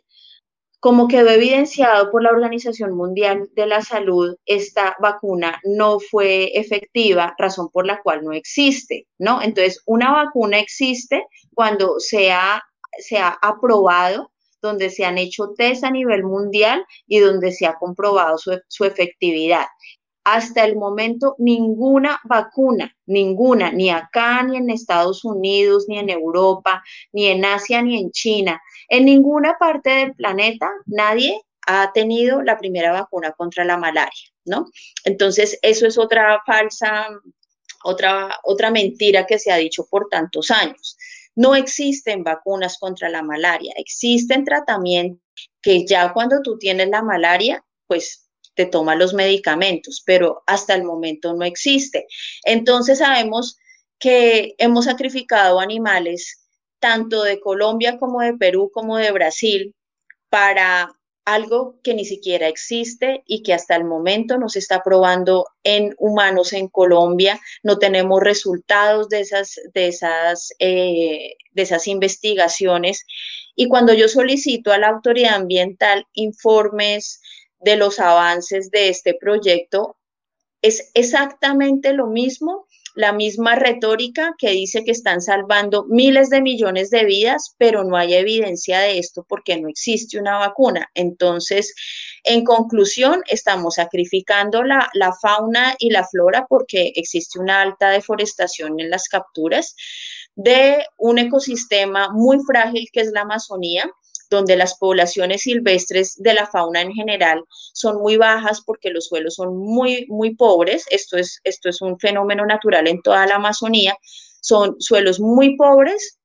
como 0.80 1.06
quedó 1.06 1.30
evidenciado 1.30 2.10
por 2.10 2.22
la 2.22 2.30
Organización 2.30 2.96
Mundial 2.96 3.48
de 3.54 3.66
la 3.66 3.82
Salud, 3.82 4.34
esta 4.46 4.96
vacuna 5.00 5.60
no 5.64 6.00
fue 6.00 6.58
efectiva, 6.58 7.34
razón 7.38 7.68
por 7.70 7.86
la 7.86 8.00
cual 8.02 8.24
no 8.24 8.32
existe, 8.32 9.06
¿no? 9.18 9.42
Entonces, 9.42 9.80
una 9.86 10.12
vacuna 10.12 10.58
existe 10.58 11.24
cuando 11.54 12.00
se 12.00 12.32
ha, 12.32 12.62
se 12.98 13.18
ha 13.18 13.36
aprobado, 13.42 14.32
donde 14.60 14.90
se 14.90 15.04
han 15.04 15.18
hecho 15.18 15.50
test 15.56 15.84
a 15.84 15.90
nivel 15.90 16.24
mundial 16.24 16.84
y 17.06 17.18
donde 17.18 17.52
se 17.52 17.66
ha 17.66 17.74
comprobado 17.74 18.38
su, 18.38 18.58
su 18.68 18.84
efectividad 18.84 19.66
hasta 20.24 20.64
el 20.64 20.76
momento 20.76 21.34
ninguna 21.38 22.20
vacuna, 22.24 22.94
ninguna, 23.06 23.72
ni 23.72 23.90
acá, 23.90 24.42
ni 24.42 24.56
en 24.56 24.70
Estados 24.70 25.24
Unidos, 25.24 25.86
ni 25.88 25.98
en 25.98 26.10
Europa, 26.10 26.82
ni 27.12 27.26
en 27.26 27.44
Asia, 27.44 27.82
ni 27.82 27.98
en 27.98 28.10
China, 28.10 28.60
en 28.88 29.04
ninguna 29.04 29.56
parte 29.58 29.90
del 29.90 30.14
planeta, 30.14 30.70
nadie 30.86 31.40
ha 31.66 31.92
tenido 31.92 32.42
la 32.42 32.58
primera 32.58 32.92
vacuna 32.92 33.32
contra 33.32 33.64
la 33.64 33.76
malaria, 33.76 34.30
¿no? 34.44 34.66
Entonces, 35.04 35.58
eso 35.62 35.86
es 35.86 35.98
otra 35.98 36.40
falsa, 36.44 37.08
otra, 37.84 38.30
otra 38.44 38.70
mentira 38.70 39.26
que 39.26 39.38
se 39.38 39.52
ha 39.52 39.56
dicho 39.56 39.86
por 39.88 40.08
tantos 40.08 40.50
años. 40.50 40.96
No 41.34 41.54
existen 41.54 42.24
vacunas 42.24 42.78
contra 42.78 43.08
la 43.08 43.22
malaria, 43.22 43.72
existen 43.76 44.44
tratamientos 44.44 45.22
que 45.62 45.86
ya 45.86 46.12
cuando 46.12 46.42
tú 46.42 46.58
tienes 46.58 46.88
la 46.88 47.02
malaria, 47.02 47.64
pues 47.86 48.28
te 48.54 48.66
toma 48.66 48.94
los 48.94 49.14
medicamentos, 49.14 50.02
pero 50.04 50.42
hasta 50.46 50.74
el 50.74 50.84
momento 50.84 51.34
no 51.34 51.44
existe. 51.44 52.06
Entonces 52.44 52.98
sabemos 52.98 53.58
que 53.98 54.54
hemos 54.58 54.86
sacrificado 54.86 55.60
animales 55.60 56.48
tanto 56.80 57.22
de 57.22 57.40
Colombia 57.40 57.98
como 57.98 58.20
de 58.20 58.34
Perú 58.34 58.70
como 58.72 58.96
de 58.96 59.12
Brasil 59.12 59.74
para 60.28 60.90
algo 61.24 61.78
que 61.82 61.94
ni 61.94 62.04
siquiera 62.04 62.48
existe 62.48 63.22
y 63.26 63.42
que 63.42 63.54
hasta 63.54 63.76
el 63.76 63.84
momento 63.84 64.38
no 64.38 64.48
se 64.48 64.58
está 64.58 64.82
probando 64.82 65.46
en 65.62 65.94
humanos 65.98 66.52
en 66.52 66.68
Colombia. 66.68 67.40
No 67.62 67.78
tenemos 67.78 68.20
resultados 68.20 69.08
de 69.08 69.20
esas, 69.20 69.60
de 69.72 69.86
esas, 69.86 70.52
eh, 70.58 71.36
de 71.52 71.62
esas 71.62 71.86
investigaciones. 71.86 73.06
Y 73.54 73.68
cuando 73.68 73.94
yo 73.94 74.08
solicito 74.08 74.72
a 74.72 74.78
la 74.78 74.88
autoridad 74.88 75.34
ambiental 75.34 76.06
informes, 76.14 77.21
de 77.62 77.76
los 77.76 77.98
avances 78.00 78.70
de 78.70 78.88
este 78.88 79.14
proyecto 79.14 79.96
es 80.62 80.90
exactamente 80.94 81.92
lo 81.92 82.06
mismo, 82.06 82.66
la 82.94 83.12
misma 83.12 83.56
retórica 83.56 84.34
que 84.38 84.50
dice 84.50 84.84
que 84.84 84.92
están 84.92 85.20
salvando 85.20 85.86
miles 85.88 86.28
de 86.30 86.42
millones 86.42 86.90
de 86.90 87.04
vidas, 87.04 87.54
pero 87.58 87.84
no 87.84 87.96
hay 87.96 88.14
evidencia 88.14 88.80
de 88.80 88.98
esto 88.98 89.24
porque 89.28 89.60
no 89.60 89.68
existe 89.68 90.18
una 90.18 90.38
vacuna. 90.38 90.88
Entonces, 90.94 91.74
en 92.22 92.44
conclusión, 92.44 93.22
estamos 93.26 93.76
sacrificando 93.76 94.62
la, 94.62 94.88
la 94.92 95.12
fauna 95.20 95.74
y 95.78 95.90
la 95.90 96.06
flora 96.06 96.46
porque 96.48 96.92
existe 96.94 97.40
una 97.40 97.62
alta 97.62 97.90
deforestación 97.90 98.78
en 98.78 98.90
las 98.90 99.08
capturas 99.08 99.74
de 100.36 100.84
un 100.96 101.18
ecosistema 101.18 102.08
muy 102.12 102.38
frágil 102.46 102.88
que 102.92 103.00
es 103.00 103.10
la 103.12 103.22
Amazonía 103.22 103.90
donde 104.32 104.56
las 104.56 104.76
poblaciones 104.78 105.42
silvestres 105.42 106.16
de 106.16 106.34
la 106.34 106.46
fauna 106.46 106.80
en 106.80 106.92
general 106.92 107.44
son 107.72 108.00
muy 108.00 108.16
bajas 108.16 108.62
porque 108.64 108.90
los 108.90 109.06
suelos 109.06 109.34
son 109.34 109.56
muy, 109.56 110.06
muy 110.08 110.34
pobres. 110.34 110.86
Esto 110.90 111.16
es, 111.18 111.40
esto 111.44 111.68
es 111.68 111.80
un 111.80 111.98
fenómeno 112.00 112.44
natural 112.46 112.88
en 112.88 113.00
toda 113.02 113.26
la 113.26 113.36
Amazonía. 113.36 113.96
Son 114.40 114.80
suelos 114.80 115.20
muy 115.20 115.56
pobres 115.56 116.18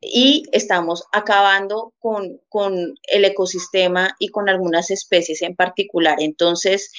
y 0.00 0.42
estamos 0.52 1.04
acabando 1.12 1.92
con, 2.00 2.40
con 2.48 2.94
el 3.04 3.24
ecosistema 3.24 4.14
y 4.18 4.28
con 4.28 4.48
algunas 4.48 4.90
especies 4.90 5.42
en 5.42 5.54
particular. 5.54 6.16
Entonces, 6.20 6.90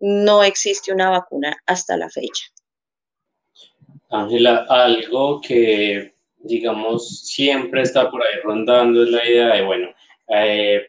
no 0.00 0.42
existe 0.42 0.92
una 0.92 1.10
vacuna 1.10 1.56
hasta 1.66 1.96
la 1.96 2.08
fecha. 2.08 2.44
Ángela, 4.10 4.64
algo 4.68 5.40
que, 5.40 6.13
digamos, 6.44 7.20
siempre 7.26 7.82
está 7.82 8.10
por 8.10 8.22
ahí 8.22 8.40
rondando 8.42 9.02
es 9.02 9.10
la 9.10 9.28
idea 9.28 9.54
de, 9.54 9.62
bueno, 9.62 9.88
eh, 10.28 10.82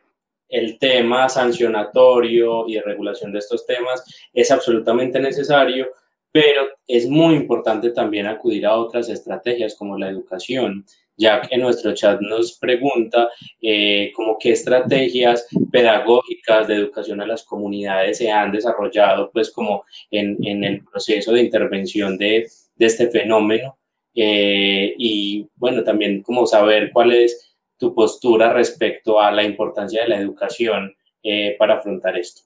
el 0.49 0.77
tema 0.77 1.27
sancionatorio 1.29 2.67
y 2.67 2.75
de 2.75 2.81
regulación 2.81 3.31
de 3.31 3.39
estos 3.39 3.65
temas 3.65 4.03
es 4.33 4.51
absolutamente 4.51 5.19
necesario, 5.19 5.87
pero 6.31 6.67
es 6.87 7.07
muy 7.07 7.35
importante 7.35 7.91
también 7.91 8.27
acudir 8.27 8.65
a 8.65 8.77
otras 8.77 9.09
estrategias 9.09 9.75
como 9.75 9.97
la 9.97 10.09
educación. 10.09 10.85
Ya 11.17 11.39
que 11.39 11.55
en 11.55 11.61
nuestro 11.61 11.93
chat 11.93 12.19
nos 12.19 12.59
pregunta 12.59 13.29
eh, 13.61 14.11
como 14.13 14.37
qué 14.37 14.51
estrategias 14.51 15.47
pedagógicas 15.71 16.67
de 16.67 16.75
educación 16.75 17.21
a 17.21 17.25
las 17.25 17.43
comunidades 17.43 18.17
se 18.17 18.29
han 18.29 18.51
desarrollado 18.51 19.31
pues 19.31 19.49
como 19.49 19.85
en, 20.11 20.37
en 20.45 20.65
el 20.65 20.83
proceso 20.83 21.31
de 21.31 21.43
intervención 21.43 22.17
de, 22.17 22.49
de 22.75 22.85
este 22.85 23.09
fenómeno 23.09 23.77
eh, 24.15 24.95
y 24.97 25.47
bueno 25.55 25.83
también 25.83 26.23
como 26.23 26.47
saber 26.47 26.91
cuál 26.93 27.11
es 27.11 27.55
tu 27.77 27.93
postura 27.93 28.53
respecto 28.53 29.19
a 29.19 29.31
la 29.31 29.43
importancia 29.43 30.03
de 30.03 30.07
la 30.07 30.17
educación 30.17 30.95
eh, 31.21 31.55
para 31.59 31.75
afrontar 31.75 32.17
esto. 32.17 32.43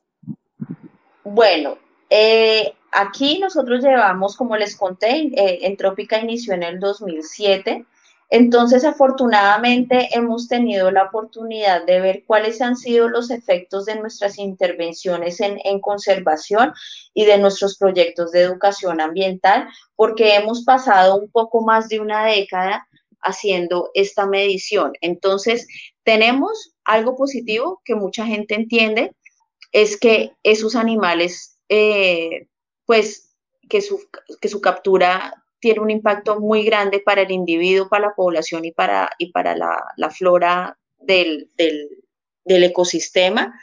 Bueno, 1.24 1.78
eh, 2.09 2.74
aquí 2.91 3.38
nosotros 3.39 3.84
llevamos, 3.84 4.36
como 4.36 4.57
les 4.57 4.76
conté, 4.76 5.30
Entrópica 5.67 6.20
inició 6.20 6.55
en 6.55 6.63
el 6.63 6.80
2007. 6.80 7.86
Entonces, 8.32 8.86
afortunadamente, 8.86 10.09
hemos 10.11 10.47
tenido 10.47 10.91
la 10.91 11.05
oportunidad 11.05 11.84
de 11.86 11.99
ver 11.99 12.23
cuáles 12.27 12.61
han 12.61 12.75
sido 12.75 13.09
los 13.09 13.32
efectos 13.32 13.86
de 13.86 13.99
nuestras 13.99 14.38
intervenciones 14.38 15.39
en, 15.41 15.80
conservación 15.82 16.73
y 17.15 17.25
de 17.25 17.39
nuestros 17.39 17.77
proyectos 17.77 18.32
de 18.32 18.41
educación 18.41 19.01
ambiental, 19.01 19.67
porque 19.95 20.36
hemos 20.36 20.63
pasado 20.63 21.15
un 21.17 21.32
poco 21.32 21.61
más 21.61 21.89
de 21.89 21.99
una 21.99 22.25
década 22.25 22.88
haciendo 23.21 23.89
esta 23.95 24.27
medición. 24.27 24.93
Entonces, 25.01 25.67
tenemos 26.03 26.75
algo 26.84 27.15
positivo 27.15 27.82
que 27.84 27.95
mucha 27.95 28.27
gente 28.27 28.53
entiende, 28.53 29.11
es 29.71 29.97
que 29.97 30.34
esos 30.43 30.75
animales, 30.75 31.57
eh, 31.67 32.47
pues, 32.86 33.36
que 33.67 33.82
su, 33.82 33.99
que 34.39 34.49
su 34.49 34.61
captura 34.61 35.34
tiene 35.60 35.82
un 35.82 35.91
impacto 35.91 36.39
muy 36.39 36.64
grande 36.64 36.99
para 36.99 37.22
el 37.22 37.32
individuo, 37.32 37.89
para 37.89 38.07
la 38.07 38.16
población 38.16 38.66
y 38.66 38.72
para, 38.72 39.10
y 39.18 39.32
para 39.32 39.55
la, 39.55 39.84
la 39.97 40.10
flora 40.10 40.78
del, 40.99 41.49
del, 41.55 42.64
ecosistema. 42.64 43.60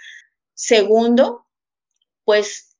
Segundo, 0.54 1.46
pues 2.24 2.76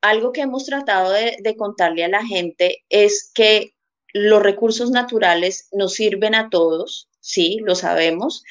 algo 0.00 0.32
que 0.32 0.42
hemos 0.42 0.66
tratado 0.66 1.10
de, 1.10 1.36
de, 1.40 1.56
contarle 1.56 2.04
a 2.04 2.08
la 2.08 2.24
gente 2.24 2.84
es 2.88 3.30
que 3.34 3.74
los 4.12 4.42
recursos 4.42 4.90
naturales 4.90 5.68
nos 5.72 5.94
sirven 5.94 6.34
a 6.34 6.50
todos, 6.50 7.08
sí, 7.20 7.58
lo 7.62 7.74
sabemos, 7.74 8.42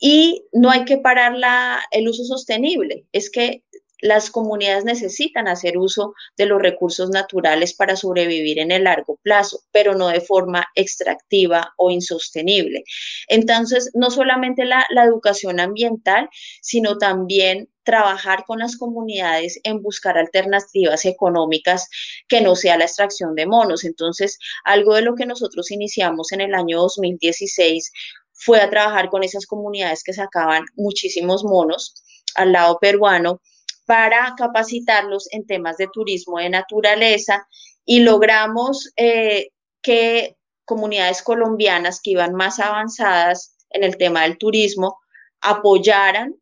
y 0.00 0.44
no 0.52 0.70
hay 0.70 0.84
que 0.84 0.98
parar 0.98 1.36
la, 1.36 1.82
el 1.90 2.08
uso 2.08 2.24
sostenible. 2.24 3.06
Es 3.12 3.30
que 3.30 3.64
las 4.00 4.30
comunidades 4.30 4.84
necesitan 4.84 5.48
hacer 5.48 5.76
uso 5.76 6.14
de 6.36 6.46
los 6.46 6.60
recursos 6.60 7.10
naturales 7.10 7.74
para 7.74 7.96
sobrevivir 7.96 8.58
en 8.58 8.70
el 8.70 8.84
largo 8.84 9.18
plazo, 9.22 9.60
pero 9.72 9.94
no 9.94 10.08
de 10.08 10.20
forma 10.20 10.66
extractiva 10.74 11.74
o 11.76 11.90
insostenible. 11.90 12.84
Entonces, 13.28 13.90
no 13.94 14.10
solamente 14.10 14.64
la, 14.64 14.86
educación 15.04 15.58
ambiental, 15.60 16.28
sino 16.60 16.98
también 16.98 17.68
trabajar 17.82 18.44
con 18.46 18.58
las 18.58 18.76
comunidades 18.76 19.58
en 19.64 19.82
buscar 19.82 20.18
alternativas 20.18 21.04
económicas 21.04 21.88
que 22.28 22.40
no 22.40 22.54
sea 22.54 22.76
la 22.76 22.84
extracción 22.84 23.34
de 23.34 23.46
monos. 23.46 23.84
Entonces, 23.84 24.38
algo 24.64 24.94
de 24.94 25.02
lo 25.02 25.14
que 25.14 25.24
nosotros 25.24 25.70
iniciamos 25.70 26.32
en 26.32 26.42
el 26.42 26.54
año 26.54 26.78
2016 26.78 27.90
fue 28.34 28.60
a 28.60 28.70
trabajar 28.70 29.08
con 29.08 29.24
esas 29.24 29.46
comunidades 29.46 30.04
que 30.04 30.12
sacaban 30.12 30.64
muchísimos 30.76 31.44
monos 31.44 31.94
al 32.34 32.52
lado 32.52 32.78
peruano 32.78 33.40
para 33.88 34.34
capacitarlos 34.36 35.32
en 35.32 35.46
temas 35.46 35.78
de 35.78 35.88
turismo 35.88 36.36
de 36.36 36.50
naturaleza 36.50 37.48
y 37.86 38.00
logramos 38.00 38.92
eh, 38.96 39.48
que 39.80 40.36
comunidades 40.66 41.22
colombianas 41.22 42.02
que 42.02 42.10
iban 42.10 42.34
más 42.34 42.58
avanzadas 42.58 43.56
en 43.70 43.84
el 43.84 43.96
tema 43.96 44.24
del 44.24 44.36
turismo 44.36 44.98
apoyaran 45.40 46.34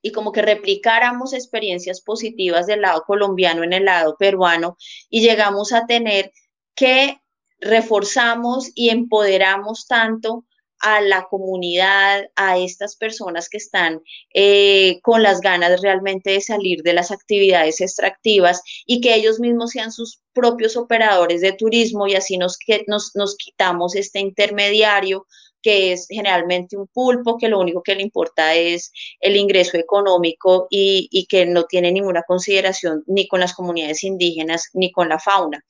y 0.00 0.10
como 0.12 0.32
que 0.32 0.40
replicáramos 0.40 1.34
experiencias 1.34 2.00
positivas 2.00 2.66
del 2.66 2.80
lado 2.80 3.04
colombiano 3.06 3.62
en 3.62 3.74
el 3.74 3.84
lado 3.84 4.16
peruano 4.18 4.78
y 5.10 5.20
llegamos 5.20 5.74
a 5.74 5.84
tener 5.84 6.32
que 6.74 7.20
reforzamos 7.58 8.70
y 8.74 8.88
empoderamos 8.88 9.86
tanto 9.86 10.46
a 10.80 11.00
la 11.00 11.26
comunidad, 11.28 12.30
a 12.36 12.58
estas 12.58 12.96
personas 12.96 13.48
que 13.48 13.58
están 13.58 14.02
eh, 14.34 14.98
con 15.02 15.22
las 15.22 15.40
ganas 15.40 15.80
realmente 15.80 16.30
de 16.30 16.40
salir 16.40 16.82
de 16.82 16.94
las 16.94 17.10
actividades 17.10 17.80
extractivas 17.80 18.62
y 18.86 19.00
que 19.00 19.14
ellos 19.14 19.40
mismos 19.40 19.70
sean 19.70 19.92
sus 19.92 20.20
propios 20.32 20.76
operadores 20.76 21.40
de 21.40 21.52
turismo 21.52 22.06
y 22.06 22.14
así 22.14 22.38
nos, 22.38 22.58
nos, 22.86 23.12
nos 23.14 23.36
quitamos 23.36 23.94
este 23.94 24.20
intermediario 24.20 25.26
que 25.62 25.92
es 25.92 26.06
generalmente 26.08 26.76
un 26.76 26.86
pulpo, 26.86 27.36
que 27.36 27.48
lo 27.48 27.60
único 27.60 27.82
que 27.82 27.94
le 27.94 28.02
importa 28.02 28.54
es 28.54 28.92
el 29.20 29.36
ingreso 29.36 29.76
económico 29.76 30.66
y, 30.70 31.08
y, 31.10 31.26
que 31.26 31.46
no 31.46 31.64
tiene 31.64 31.92
ninguna 31.92 32.22
consideración 32.22 33.02
ni 33.06 33.28
con 33.28 33.40
las 33.40 33.54
comunidades 33.54 34.02
indígenas 34.04 34.70
ni 34.72 34.90
con 34.90 35.08
la 35.08 35.18
fauna. 35.18 35.62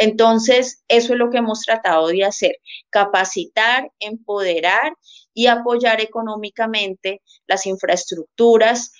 Entonces, 0.00 0.82
eso 0.88 1.12
es 1.12 1.18
lo 1.18 1.28
que 1.28 1.36
hemos 1.36 1.60
tratado 1.60 2.08
de 2.08 2.24
hacer, 2.24 2.56
capacitar, 2.88 3.92
empoderar 3.98 4.94
y 5.34 5.46
apoyar 5.46 6.00
económicamente 6.00 7.20
las 7.46 7.66
infraestructuras 7.66 8.92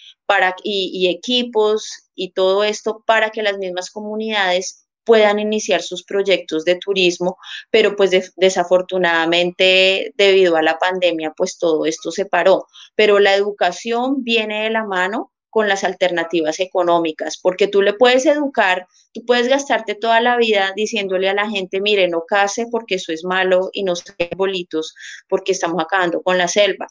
y, 0.62 1.08
equipos 1.08 2.10
y 2.14 2.32
todo 2.32 2.64
esto 2.64 3.02
para 3.06 3.30
que 3.30 3.42
las 3.42 3.56
mismas 3.56 3.90
comunidades 3.90 4.86
puedan 5.04 5.38
iniciar 5.38 5.80
sus 5.80 6.04
proyectos 6.04 6.66
de 6.66 6.76
turismo, 6.76 7.38
pero 7.70 7.96
pues 7.96 8.10
de, 8.10 8.28
desafortunadamente 8.36 10.12
debido 10.16 10.56
a 10.56 10.62
la 10.62 10.78
pandemia 10.78 11.32
pues 11.34 11.56
todo 11.56 11.86
esto 11.86 12.10
se 12.10 12.26
paró. 12.26 12.66
Pero 12.94 13.20
la 13.20 13.34
educación 13.34 14.22
viene 14.22 14.64
de 14.64 14.70
la 14.70 14.84
mano 14.84 15.32
con 15.50 15.68
las 15.68 15.84
alternativas 15.84 16.60
económicas, 16.60 17.38
porque 17.38 17.66
tú 17.66 17.82
le 17.82 17.92
puedes 17.92 18.24
educar, 18.24 18.86
tú 19.12 19.24
puedes 19.26 19.48
gastarte 19.48 19.94
toda 19.94 20.20
la 20.20 20.36
vida 20.36 20.72
diciéndole 20.76 21.28
a 21.28 21.34
la 21.34 21.50
gente, 21.50 21.80
mire, 21.80 22.08
no 22.08 22.24
case 22.26 22.66
porque 22.70 22.94
eso 22.94 23.12
es 23.12 23.24
malo 23.24 23.70
y 23.72 23.82
no 23.82 23.96
se 23.96 24.14
bolitos 24.36 24.94
porque 25.28 25.52
estamos 25.52 25.82
acabando 25.82 26.22
con 26.22 26.38
la 26.38 26.48
selva. 26.48 26.86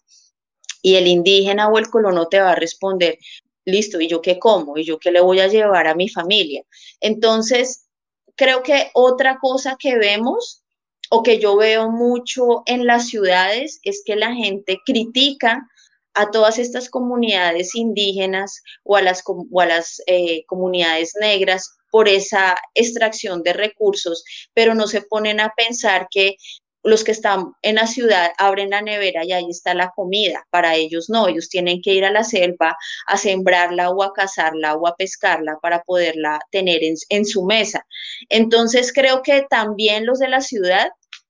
Y 0.81 0.95
el 0.95 1.07
indígena 1.07 1.69
o 1.69 1.77
el 1.77 1.89
colono 1.89 2.27
te 2.27 2.39
va 2.39 2.51
a 2.51 2.55
responder, 2.55 3.17
listo, 3.65 3.99
¿y 3.99 4.07
yo 4.07 4.21
qué 4.21 4.37
como? 4.37 4.77
¿Y 4.77 4.83
yo 4.83 4.99
qué 4.99 5.11
le 5.11 5.21
voy 5.21 5.39
a 5.39 5.47
llevar 5.47 5.87
a 5.87 5.95
mi 5.95 6.09
familia? 6.09 6.63
Entonces, 6.99 7.87
creo 8.35 8.63
que 8.63 8.91
otra 8.93 9.37
cosa 9.39 9.77
que 9.79 9.97
vemos 9.97 10.63
o 11.09 11.23
que 11.23 11.39
yo 11.39 11.57
veo 11.57 11.89
mucho 11.89 12.63
en 12.65 12.85
las 12.85 13.07
ciudades 13.07 13.79
es 13.83 14.03
que 14.05 14.15
la 14.15 14.33
gente 14.33 14.79
critica 14.85 15.67
a 16.13 16.31
todas 16.31 16.59
estas 16.59 16.89
comunidades 16.89 17.75
indígenas 17.75 18.61
o 18.83 18.95
a 18.95 19.01
las, 19.01 19.23
o 19.25 19.61
a 19.61 19.65
las 19.65 20.01
eh, 20.07 20.43
comunidades 20.45 21.13
negras 21.19 21.69
por 21.91 22.07
esa 22.07 22.55
extracción 22.75 23.41
de 23.43 23.53
recursos, 23.53 24.23
pero 24.53 24.75
no 24.75 24.87
se 24.87 25.01
ponen 25.01 25.39
a 25.39 25.53
pensar 25.55 26.07
que 26.11 26.35
los 26.83 27.03
que 27.03 27.11
están 27.11 27.51
en 27.61 27.75
la 27.75 27.87
ciudad 27.87 28.31
abren 28.37 28.69
la 28.69 28.81
nevera 28.81 29.25
y 29.25 29.33
ahí 29.33 29.47
está 29.49 29.73
la 29.73 29.91
comida. 29.95 30.45
Para 30.49 30.75
ellos 30.75 31.09
no, 31.09 31.27
ellos 31.27 31.49
tienen 31.49 31.81
que 31.81 31.93
ir 31.93 32.05
a 32.05 32.11
la 32.11 32.23
selva 32.23 32.75
a 33.07 33.17
sembrarla 33.17 33.89
o 33.89 34.01
a 34.01 34.13
cazarla 34.13 34.75
o 34.75 34.87
a 34.87 34.95
pescarla 34.95 35.57
para 35.61 35.83
poderla 35.83 36.39
tener 36.51 36.83
en, 36.83 36.95
en 37.09 37.25
su 37.25 37.45
mesa. 37.45 37.85
Entonces 38.29 38.93
creo 38.93 39.21
que 39.23 39.45
también 39.49 40.05
los 40.05 40.19
de 40.19 40.29
la 40.29 40.41
ciudad 40.41 40.89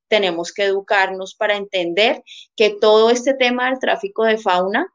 tenemos 0.10 0.52
que 0.52 0.64
educarnos 0.64 1.36
para 1.36 1.56
entender 1.56 2.24
que 2.56 2.72
todo 2.72 3.10
este 3.10 3.34
tema 3.34 3.70
del 3.70 3.80
tráfico 3.80 4.26
de 4.26 4.38
fauna 4.38 4.92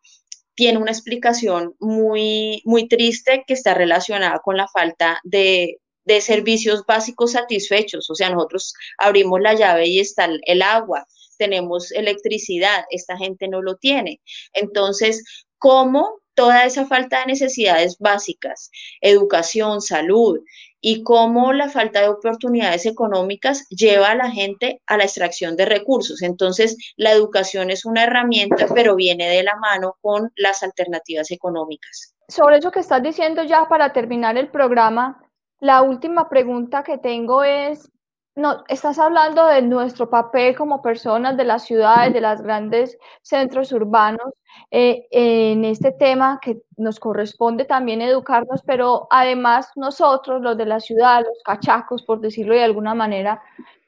tiene 0.54 0.78
una 0.78 0.90
explicación 0.90 1.74
muy, 1.80 2.62
muy 2.64 2.88
triste 2.88 3.44
que 3.46 3.54
está 3.54 3.74
relacionada 3.74 4.40
con 4.40 4.56
la 4.56 4.68
falta 4.68 5.18
de, 5.24 5.78
de 6.04 6.20
servicios 6.20 6.84
básicos 6.86 7.32
satisfechos. 7.32 8.08
O 8.10 8.14
sea, 8.14 8.30
nosotros 8.30 8.74
abrimos 8.98 9.40
la 9.40 9.54
llave 9.54 9.88
y 9.88 10.00
está 10.00 10.28
el 10.42 10.62
agua, 10.62 11.06
tenemos 11.38 11.90
electricidad, 11.92 12.84
esta 12.90 13.16
gente 13.16 13.48
no 13.48 13.62
lo 13.62 13.76
tiene. 13.76 14.20
Entonces, 14.52 15.24
¿cómo 15.58 16.20
toda 16.34 16.64
esa 16.64 16.86
falta 16.86 17.20
de 17.20 17.26
necesidades 17.26 17.96
básicas, 17.98 18.70
educación, 19.00 19.80
salud, 19.80 20.38
y 20.86 21.02
cómo 21.02 21.54
la 21.54 21.70
falta 21.70 22.02
de 22.02 22.10
oportunidades 22.10 22.84
económicas 22.84 23.66
lleva 23.70 24.10
a 24.10 24.14
la 24.14 24.30
gente 24.30 24.82
a 24.86 24.98
la 24.98 25.04
extracción 25.04 25.56
de 25.56 25.64
recursos. 25.64 26.20
Entonces, 26.20 26.76
la 26.96 27.10
educación 27.10 27.70
es 27.70 27.86
una 27.86 28.04
herramienta, 28.04 28.66
pero 28.74 28.94
viene 28.94 29.26
de 29.26 29.42
la 29.42 29.56
mano 29.56 29.96
con 30.02 30.30
las 30.36 30.62
alternativas 30.62 31.30
económicas. 31.30 32.14
Sobre 32.28 32.58
eso 32.58 32.70
que 32.70 32.80
estás 32.80 33.02
diciendo 33.02 33.44
ya 33.44 33.66
para 33.66 33.94
terminar 33.94 34.36
el 34.36 34.50
programa, 34.50 35.26
la 35.58 35.80
última 35.80 36.28
pregunta 36.28 36.82
que 36.82 36.98
tengo 36.98 37.42
es, 37.44 37.90
no, 38.36 38.64
estás 38.68 38.98
hablando 38.98 39.46
de 39.46 39.62
nuestro 39.62 40.10
papel 40.10 40.56
como 40.56 40.82
personas 40.82 41.36
de 41.36 41.44
las 41.44 41.64
ciudades, 41.64 42.12
de 42.12 42.20
los 42.20 42.42
grandes 42.42 42.98
centros 43.22 43.70
urbanos, 43.72 44.32
eh, 44.70 45.06
en 45.10 45.64
este 45.64 45.92
tema 45.92 46.40
que 46.42 46.62
nos 46.76 46.98
corresponde 46.98 47.64
también 47.64 48.02
educarnos, 48.02 48.62
pero 48.66 49.06
además 49.10 49.70
nosotros, 49.76 50.42
los 50.42 50.56
de 50.56 50.66
la 50.66 50.80
ciudad, 50.80 51.22
los 51.22 51.42
cachacos, 51.44 52.02
por 52.02 52.20
decirlo 52.20 52.54
de 52.54 52.64
alguna 52.64 52.94
manera, 52.94 53.40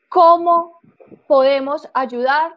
¿cómo 0.08 0.80
podemos 1.26 1.88
ayudar 1.92 2.54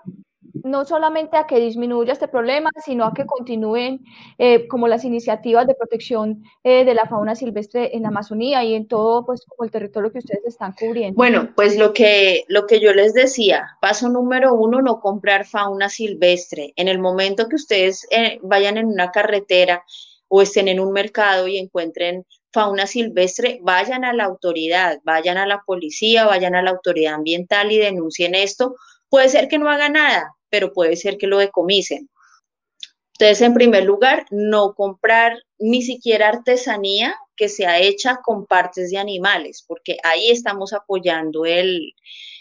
no 0.63 0.85
solamente 0.85 1.37
a 1.37 1.45
que 1.45 1.59
disminuya 1.59 2.13
este 2.13 2.27
problema, 2.27 2.69
sino 2.83 3.05
a 3.05 3.13
que 3.13 3.25
continúen 3.25 4.03
eh, 4.37 4.67
como 4.67 4.87
las 4.87 5.03
iniciativas 5.03 5.67
de 5.67 5.75
protección 5.75 6.43
eh, 6.63 6.85
de 6.85 6.93
la 6.93 7.05
fauna 7.05 7.35
silvestre 7.35 7.95
en 7.95 8.03
la 8.03 8.09
Amazonía 8.09 8.63
y 8.63 8.73
en 8.73 8.87
todo 8.87 9.25
pues 9.25 9.45
como 9.45 9.65
el 9.65 9.71
territorio 9.71 10.11
que 10.11 10.19
ustedes 10.19 10.45
están 10.45 10.73
cubriendo. 10.73 11.15
Bueno, 11.15 11.49
pues 11.55 11.77
lo 11.77 11.93
que, 11.93 12.45
lo 12.47 12.65
que 12.67 12.79
yo 12.79 12.93
les 12.93 13.13
decía, 13.13 13.77
paso 13.81 14.09
número 14.09 14.53
uno, 14.53 14.81
no 14.81 14.99
comprar 14.99 15.45
fauna 15.45 15.89
silvestre. 15.89 16.73
En 16.75 16.87
el 16.87 16.99
momento 16.99 17.47
que 17.47 17.55
ustedes 17.55 18.07
eh, 18.11 18.39
vayan 18.41 18.77
en 18.77 18.87
una 18.87 19.11
carretera 19.11 19.83
o 20.27 20.41
estén 20.41 20.67
en 20.67 20.79
un 20.79 20.91
mercado 20.91 21.47
y 21.47 21.57
encuentren 21.57 22.25
fauna 22.51 22.87
silvestre, 22.87 23.59
vayan 23.61 24.03
a 24.05 24.13
la 24.13 24.25
autoridad, 24.25 24.99
vayan 25.03 25.37
a 25.37 25.45
la 25.45 25.61
policía, 25.65 26.25
vayan 26.25 26.55
a 26.55 26.61
la 26.61 26.71
autoridad 26.71 27.15
ambiental 27.15 27.71
y 27.71 27.77
denuncien 27.77 28.35
esto. 28.35 28.75
Puede 29.09 29.29
ser 29.29 29.47
que 29.47 29.57
no 29.57 29.69
haga 29.69 29.89
nada, 29.89 30.35
pero 30.49 30.73
puede 30.73 30.95
ser 30.95 31.17
que 31.17 31.27
lo 31.27 31.37
decomisen. 31.37 32.09
Entonces, 33.13 33.41
en 33.41 33.53
primer 33.53 33.83
lugar, 33.83 34.25
no 34.31 34.73
comprar 34.73 35.37
ni 35.57 35.81
siquiera 35.81 36.29
artesanía 36.29 37.15
que 37.35 37.49
sea 37.49 37.79
hecha 37.79 38.19
con 38.23 38.45
partes 38.45 38.91
de 38.91 38.97
animales, 38.97 39.63
porque 39.67 39.97
ahí 40.03 40.29
estamos 40.29 40.71
apoyando 40.73 41.45
el, 41.45 41.93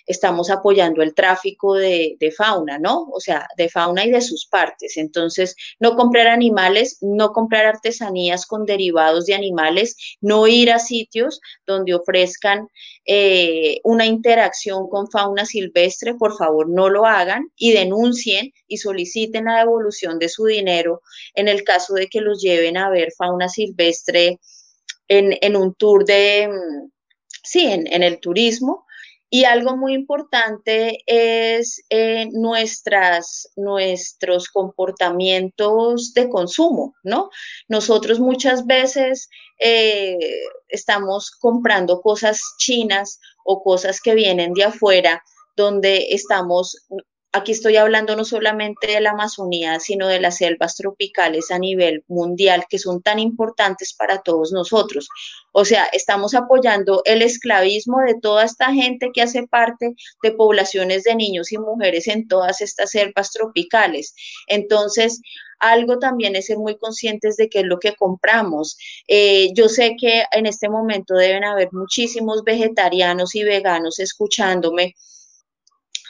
estamos 0.08 0.48
apoyando 0.50 1.02
el 1.02 1.14
tráfico 1.14 1.74
de, 1.74 2.16
fauna, 2.36 2.78
¿no? 2.78 3.04
O 3.12 3.20
sea, 3.20 3.46
de 3.56 3.68
fauna 3.68 4.04
y 4.06 4.10
de 4.10 4.22
sus 4.22 4.46
partes. 4.46 4.96
Entonces, 4.96 5.54
no 5.78 5.96
comprar 5.96 6.26
animales, 6.26 6.98
no 7.02 7.32
comprar 7.32 7.66
artesanías 7.66 8.46
con 8.46 8.64
derivados 8.64 9.26
de 9.26 9.34
animales, 9.34 9.96
no 10.20 10.46
ir 10.46 10.72
a 10.72 10.78
sitios 10.78 11.40
donde 11.66 11.94
ofrezcan 11.94 12.68
eh, 13.04 13.80
una 13.84 14.06
interacción 14.06 14.88
con 14.88 15.10
fauna 15.10 15.44
silvestre, 15.44 16.14
por 16.14 16.36
favor, 16.36 16.68
no 16.68 16.88
lo 16.88 17.04
hagan 17.04 17.52
y 17.56 17.72
denuncien 17.72 18.52
y 18.66 18.78
soliciten 18.78 19.44
la 19.44 19.58
devolución 19.58 20.18
de 20.18 20.30
su 20.30 20.46
dinero 20.46 21.02
en 21.34 21.48
el 21.48 21.64
caso 21.64 21.94
de 21.94 22.08
que 22.08 22.22
los 22.22 22.40
lleven 22.40 22.78
a 22.78 22.90
ver 22.90 23.12
fauna 23.16 23.48
silvestre 23.48 24.40
en, 25.08 25.56
un 25.56 25.74
tour 25.74 26.04
de, 26.04 26.48
mm, 26.48 26.90
sí, 27.42 27.66
en 27.66 28.02
el 28.02 28.20
turismo 28.20 28.86
y 29.30 29.44
algo 29.44 29.76
muy 29.76 29.94
importante 29.94 31.02
es 31.06 31.82
eh, 31.90 32.28
nuestras, 32.32 33.50
nuestros 33.56 34.48
comportamientos 34.48 36.14
de 36.14 36.28
consumo, 36.28 36.94
¿no? 37.02 37.28
Nosotros 37.68 38.20
muchas 38.20 38.64
veces 38.66 39.28
eh, 39.58 40.16
estamos 40.68 41.30
comprando 41.30 42.00
cosas 42.00 42.40
chinas 42.58 43.20
o 43.44 43.62
cosas 43.62 44.00
que 44.00 44.14
vienen 44.14 44.54
de 44.54 44.64
afuera 44.64 45.22
donde 45.56 46.08
estamos 46.10 46.86
Aquí 47.32 47.52
estoy 47.52 47.76
hablando 47.76 48.16
no 48.16 48.24
solamente 48.24 48.86
de 48.86 49.00
la 49.02 49.10
Amazonía, 49.10 49.80
sino 49.80 50.08
de 50.08 50.18
las 50.18 50.38
selvas 50.38 50.76
tropicales 50.76 51.50
a 51.50 51.58
nivel 51.58 52.02
mundial, 52.08 52.64
que 52.70 52.78
son 52.78 53.02
tan 53.02 53.18
importantes 53.18 53.92
para 53.92 54.22
todos 54.22 54.50
nosotros. 54.50 55.08
O 55.52 55.66
sea, 55.66 55.84
estamos 55.92 56.34
apoyando 56.34 57.02
el 57.04 57.20
esclavismo 57.20 57.98
de 58.00 58.14
toda 58.18 58.44
esta 58.44 58.72
gente 58.72 59.10
que 59.12 59.20
hace 59.20 59.46
parte 59.46 59.94
de 60.22 60.32
poblaciones 60.32 61.04
de 61.04 61.16
niños 61.16 61.52
y 61.52 61.58
mujeres 61.58 62.08
en 62.08 62.28
todas 62.28 62.62
estas 62.62 62.92
selvas 62.92 63.30
tropicales. 63.30 64.14
Entonces, 64.46 65.20
algo 65.58 65.98
también 65.98 66.34
es 66.34 66.46
ser 66.46 66.56
muy 66.56 66.78
conscientes 66.78 67.36
de 67.36 67.50
qué 67.50 67.60
es 67.60 67.66
lo 67.66 67.78
que 67.78 67.94
compramos. 67.94 68.78
Eh, 69.06 69.52
yo 69.54 69.68
sé 69.68 69.96
que 70.00 70.24
en 70.32 70.46
este 70.46 70.70
momento 70.70 71.14
deben 71.14 71.44
haber 71.44 71.68
muchísimos 71.72 72.42
vegetarianos 72.42 73.34
y 73.34 73.42
veganos 73.42 73.98
escuchándome 73.98 74.94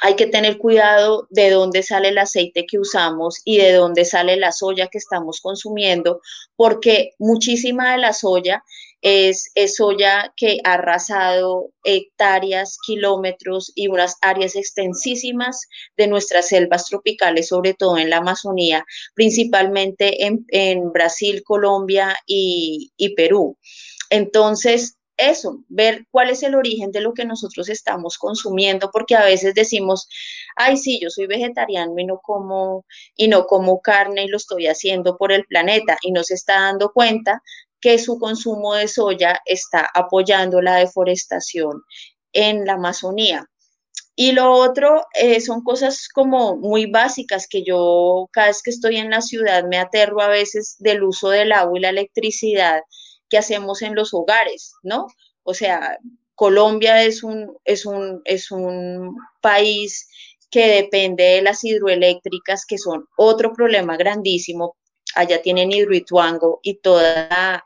hay 0.00 0.14
que 0.16 0.26
tener 0.26 0.58
cuidado 0.58 1.26
de 1.30 1.50
dónde 1.50 1.82
sale 1.82 2.08
el 2.08 2.18
aceite 2.18 2.66
que 2.66 2.78
usamos 2.78 3.40
y 3.44 3.58
de 3.58 3.72
dónde 3.72 4.04
sale 4.04 4.36
la 4.36 4.52
soya 4.52 4.88
que 4.88 4.98
estamos 4.98 5.40
consumiendo, 5.40 6.20
porque 6.56 7.10
muchísima 7.18 7.92
de 7.92 7.98
la 7.98 8.12
soya 8.12 8.62
es, 9.00 9.50
soya 9.76 10.32
que 10.36 10.58
ha 10.64 10.74
arrasado 10.74 11.70
hectáreas, 11.84 12.78
kilómetros 12.86 13.72
y 13.74 13.88
unas 13.88 14.16
áreas 14.22 14.56
extensísimas 14.56 15.68
de 15.96 16.08
nuestras 16.08 16.48
selvas 16.48 16.86
tropicales, 16.86 17.48
sobre 17.48 17.74
todo 17.74 17.98
en 17.98 18.10
la 18.10 18.18
Amazonía, 18.18 18.84
principalmente 19.14 20.26
en, 20.26 20.92
Brasil, 20.92 21.42
Colombia 21.44 22.16
y, 22.26 22.90
Perú. 23.16 23.56
Entonces, 24.10 24.97
eso, 25.18 25.64
ver 25.68 26.06
cuál 26.10 26.30
es 26.30 26.42
el 26.42 26.54
origen 26.54 26.90
de 26.92 27.00
lo 27.00 27.12
que 27.12 27.24
nosotros 27.24 27.68
estamos 27.68 28.16
consumiendo, 28.18 28.90
porque 28.90 29.16
a 29.16 29.24
veces 29.24 29.54
decimos, 29.54 30.08
ay, 30.56 30.76
sí, 30.76 30.98
yo 31.02 31.10
soy 31.10 31.26
vegetariano 31.26 31.94
y 31.98 32.04
no 32.06 32.20
como, 32.22 32.86
y 33.16 33.28
no 33.28 33.46
como 33.46 33.80
carne 33.80 34.24
y 34.24 34.28
lo 34.28 34.38
estoy 34.38 34.66
haciendo 34.68 35.16
por 35.18 35.32
el 35.32 35.44
planeta, 35.44 35.98
y 36.02 36.12
no 36.12 36.24
se 36.24 36.34
está 36.34 36.60
dando 36.60 36.92
cuenta 36.92 37.42
que 37.80 37.98
su 37.98 38.18
consumo 38.18 38.74
de 38.74 38.88
soya 38.88 39.40
está 39.44 39.88
apoyando 39.94 40.62
la 40.62 40.76
deforestación 40.76 41.82
en 42.32 42.64
la 42.64 42.74
Amazonía. 42.74 43.46
Y 44.20 44.32
lo 44.32 44.52
otro 44.52 45.06
eh, 45.14 45.40
son 45.40 45.62
cosas 45.62 46.08
como 46.12 46.56
muy 46.56 46.86
básicas 46.86 47.46
que 47.48 47.62
yo 47.62 48.28
cada 48.32 48.48
vez 48.48 48.62
que 48.64 48.70
estoy 48.70 48.96
en 48.96 49.10
la 49.10 49.20
ciudad 49.22 49.64
me 49.64 49.78
aterro 49.78 50.20
a 50.20 50.28
veces 50.28 50.74
del 50.80 51.04
uso 51.04 51.30
del 51.30 51.52
agua 51.52 51.78
y 51.78 51.82
la 51.82 51.90
electricidad 51.90 52.80
que 53.28 53.38
hacemos 53.38 53.82
en 53.82 53.94
los 53.94 54.14
hogares, 54.14 54.72
¿no? 54.82 55.06
O 55.42 55.54
sea, 55.54 55.98
Colombia 56.34 57.02
es 57.02 57.22
un, 57.22 57.56
es 57.64 57.84
un, 57.84 58.22
es 58.24 58.50
un 58.50 59.16
país 59.40 60.08
que 60.50 60.66
depende 60.82 61.24
de 61.24 61.42
las 61.42 61.64
hidroeléctricas, 61.64 62.64
que 62.64 62.78
son 62.78 63.06
otro 63.16 63.52
problema 63.52 63.96
grandísimo. 63.96 64.76
Allá 65.14 65.42
tienen 65.42 65.72
hidroituango 65.72 66.60
y 66.62 66.78
todas 66.78 67.60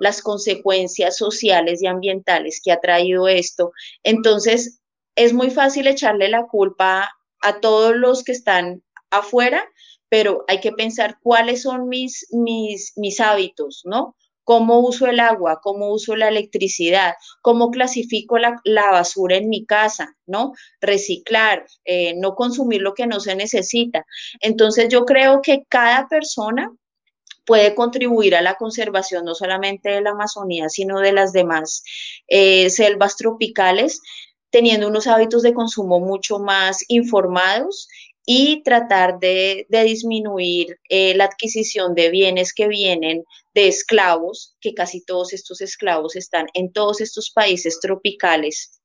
las 0.00 0.22
consecuencias 0.22 1.16
sociales 1.16 1.82
y 1.82 1.86
ambientales 1.86 2.60
que 2.62 2.72
ha 2.72 2.80
traído 2.80 3.28
esto. 3.28 3.72
Entonces, 4.02 4.80
es 5.14 5.32
muy 5.32 5.50
fácil 5.50 5.86
echarle 5.86 6.28
la 6.28 6.46
culpa 6.46 7.10
a 7.40 7.60
todos 7.60 7.94
los 7.94 8.22
que 8.24 8.32
están 8.32 8.82
afuera, 9.10 9.64
pero 10.08 10.44
hay 10.48 10.60
que 10.60 10.72
pensar 10.72 11.18
cuáles 11.22 11.62
son 11.62 11.88
mis, 11.88 12.26
mis, 12.30 12.92
mis 12.96 13.20
hábitos, 13.20 13.82
¿no? 13.84 14.16
Cómo 14.46 14.78
uso 14.78 15.08
el 15.08 15.18
agua, 15.18 15.58
cómo 15.60 15.90
uso 15.90 16.14
la 16.14 16.28
electricidad, 16.28 17.14
cómo 17.42 17.72
clasifico 17.72 18.38
la, 18.38 18.60
basura 18.92 19.36
en 19.36 19.48
mi 19.48 19.66
casa, 19.66 20.16
¿no? 20.24 20.52
Reciclar, 20.80 21.66
eh, 21.84 22.14
no 22.16 22.36
consumir 22.36 22.80
lo 22.80 22.94
que 22.94 23.08
no 23.08 23.18
se 23.18 23.34
necesita. 23.34 24.06
Entonces 24.40 24.88
yo 24.88 25.04
creo 25.04 25.42
que 25.42 25.64
cada 25.68 26.06
persona 26.06 26.70
puede 27.44 27.74
contribuir 27.74 28.36
a 28.36 28.40
la 28.40 28.54
conservación 28.54 29.24
no 29.24 29.34
solamente 29.34 29.90
de 29.90 30.00
la 30.00 30.10
Amazonía, 30.10 30.68
sino 30.68 31.00
de 31.00 31.12
las 31.12 31.32
demás 31.32 31.82
eh, 32.28 32.70
selvas 32.70 33.16
tropicales, 33.16 34.00
teniendo 34.50 34.86
unos 34.86 35.08
hábitos 35.08 35.42
de 35.42 35.54
consumo 35.54 35.98
mucho 35.98 36.38
más 36.38 36.84
informados 36.86 37.88
y 38.26 38.62
tratar 38.64 39.20
de, 39.20 39.66
disminuir 39.70 40.78
eh, 40.88 41.14
la 41.14 41.24
adquisición 41.24 41.94
de 41.94 42.10
bienes 42.10 42.52
que 42.52 42.66
vienen 42.66 43.24
de 43.54 43.68
esclavos, 43.68 44.56
que 44.60 44.74
casi 44.74 45.04
todos 45.04 45.32
estos 45.32 45.60
esclavos 45.60 46.16
están 46.16 46.46
en 46.52 46.72
todos 46.72 47.00
estos 47.00 47.30
países 47.30 47.78
tropicales. 47.80 48.80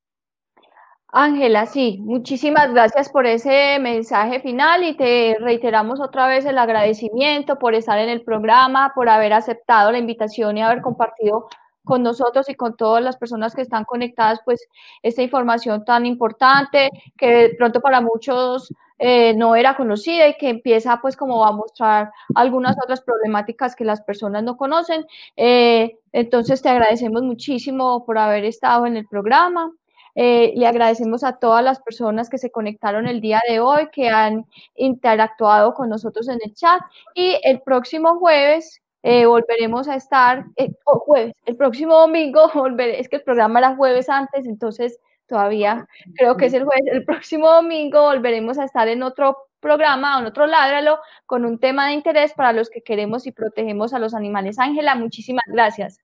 Ángela, 1.14 1.66
sí, 1.66 1.98
muchísimas 2.02 2.72
gracias 2.72 3.10
por 3.10 3.26
ese 3.26 3.80
mensaje 3.80 4.40
final 4.40 4.84
y 4.86 4.96
te 4.96 5.36
reiteramos 5.42 6.00
otra 6.00 6.28
vez 6.28 6.46
el 6.46 6.58
agradecimiento 6.58 7.60
por 7.60 7.74
estar 7.74 8.00
en 8.00 8.08
el 8.08 8.22
programa, 8.22 8.94
por 8.96 9.10
haber 9.10 9.34
aceptado 9.34 9.92
la 9.92 9.98
invitación 9.98 10.58
y 10.58 10.62
haber 10.62 10.82
compartido 10.82 11.48
con 11.84 12.04
nosotros 12.04 12.48
y 12.48 12.56
con 12.56 12.78
todas 12.78 13.04
las 13.04 13.18
personas 13.18 13.56
que 13.56 13.62
están 13.62 13.84
conectadas, 13.84 14.40
pues 14.46 14.66
esta 15.02 15.22
información 15.22 15.84
tan 15.84 16.06
importante 16.06 16.90
que 17.18 17.28
de 17.28 17.56
pronto 17.58 17.82
para 17.82 18.00
muchos 18.00 18.72
eh, 19.04 19.34
no 19.34 19.56
era 19.56 19.76
conocida 19.76 20.28
y 20.28 20.38
que 20.38 20.48
empieza 20.48 21.00
pues 21.02 21.18
como 21.18 21.44
a 21.44 21.52
mostrar 21.52 22.12
algunas 22.36 22.78
otras 22.84 23.02
problemáticas 23.02 23.76
que 23.76 23.84
las 23.84 24.00
personas 24.02 24.44
no 24.44 24.58
conocen. 24.58 25.08
Eh, 25.36 25.98
entonces 26.12 26.62
te 26.62 26.70
agradecemos 26.70 27.24
muchísimo 27.24 28.06
por 28.06 28.20
haber 28.20 28.46
estado 28.46 28.86
en 28.86 28.98
el 28.98 29.08
programa. 29.08 29.72
Eh, 30.14 30.54
le 30.56 30.68
agradecemos 30.68 31.24
a 31.24 31.38
todas 31.38 31.64
las 31.64 31.82
personas 31.82 32.30
que 32.30 32.38
se 32.38 32.52
conectaron 32.52 33.08
el 33.08 33.22
día 33.22 33.42
de 33.50 33.60
hoy, 33.60 33.90
que 33.92 34.10
han 34.10 34.46
interactuado 34.76 35.74
con 35.74 35.90
nosotros 35.90 36.28
en 36.30 36.38
el 36.44 36.54
chat 36.54 36.82
y 37.16 37.40
el 37.42 37.62
próximo 37.62 38.20
jueves 38.20 38.84
volveremos 39.04 39.88
a 39.88 39.96
estar, 39.96 40.46
jueves, 40.84 41.34
el 41.48 41.56
próximo 41.56 41.98
domingo, 41.98 42.42
volver, 42.54 42.90
es 42.90 43.10
que 43.10 43.16
el 43.16 43.24
programa 43.24 43.58
era 43.58 43.76
jueves 43.76 44.10
antes, 44.10 44.46
entonces 44.46 45.00
todavía 45.32 45.88
creo 46.16 46.36
que 46.36 46.48
es 46.48 46.54
el 46.54 46.66
jueves. 46.66 46.84
El 46.92 47.06
próximo 47.06 47.50
domingo 47.50 48.02
volveremos 48.02 48.60
a 48.60 48.66
estar 48.66 48.90
en 48.90 49.02
otro 49.02 49.38
programa, 49.62 50.20
en 50.20 50.26
otro 50.26 50.46
Ládralo, 50.46 51.00
con 51.26 51.46
un 51.46 51.58
tema 51.58 51.88
de 51.88 51.94
interés 51.94 52.34
para 52.34 52.52
los 52.52 52.70
que 52.70 52.82
queremos 52.82 53.26
y 53.26 53.32
protegemos 53.32 53.94
a 53.94 54.00
los 54.00 54.14
animales. 54.14 54.60
Ángela, 54.60 54.94
muchísimas 54.96 55.46
gracias. 55.48 56.00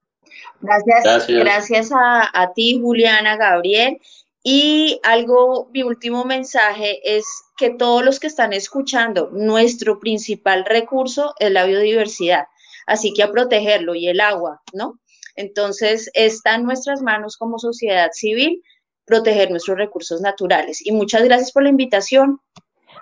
Gracias, 0.61 1.27
gracias, 1.27 1.91
a, 1.91 2.29
a 2.33 2.53
ti, 2.53 2.79
Juliana, 2.81 3.35
Gabriel. 3.35 3.97
Y 4.43 5.01
algo, 5.03 5.69
mi 5.73 5.83
último 5.83 6.23
mensaje 6.23 7.01
es 7.03 7.25
que 7.57 7.71
todos 7.71 8.05
los 8.05 8.21
que 8.21 8.27
están 8.27 8.53
escuchando, 8.53 9.29
nuestro 9.33 9.99
principal 9.99 10.63
recurso 10.63 11.33
es 11.39 11.51
la 11.51 11.65
biodiversidad, 11.65 12.45
así 12.85 13.13
que 13.13 13.23
a 13.23 13.31
protegerlo 13.31 13.93
y 13.93 14.07
el 14.07 14.21
agua, 14.21 14.61
¿no? 14.71 14.99
Entonces, 15.35 16.09
está 16.13 16.55
en 16.55 16.63
nuestras 16.63 17.01
manos 17.01 17.35
como 17.35 17.59
sociedad 17.59 18.09
civil 18.13 18.63
proteger 19.07 19.49
nuestros 19.49 19.77
recursos 19.77 20.21
naturales. 20.21 20.85
Y 20.85 20.91
muchas 20.91 21.23
gracias 21.23 21.51
por 21.51 21.63
la 21.63 21.69
invitación. 21.69 22.39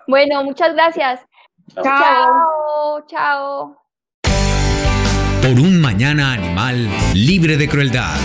Bueno, 0.08 0.44
muchas 0.44 0.74
gracias. 0.74 1.22
Chao, 1.84 3.06
chao. 3.08 3.78
Por 5.42 5.60
un 5.60 5.82
mañana 5.82 6.34
animal 6.34 6.88
libre 7.14 7.58
de 7.58 7.68
crueldad. 7.68 8.16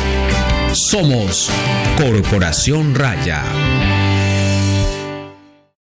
Somos 0.72 1.50
Corporación 1.96 2.94
Raya. 2.94 3.42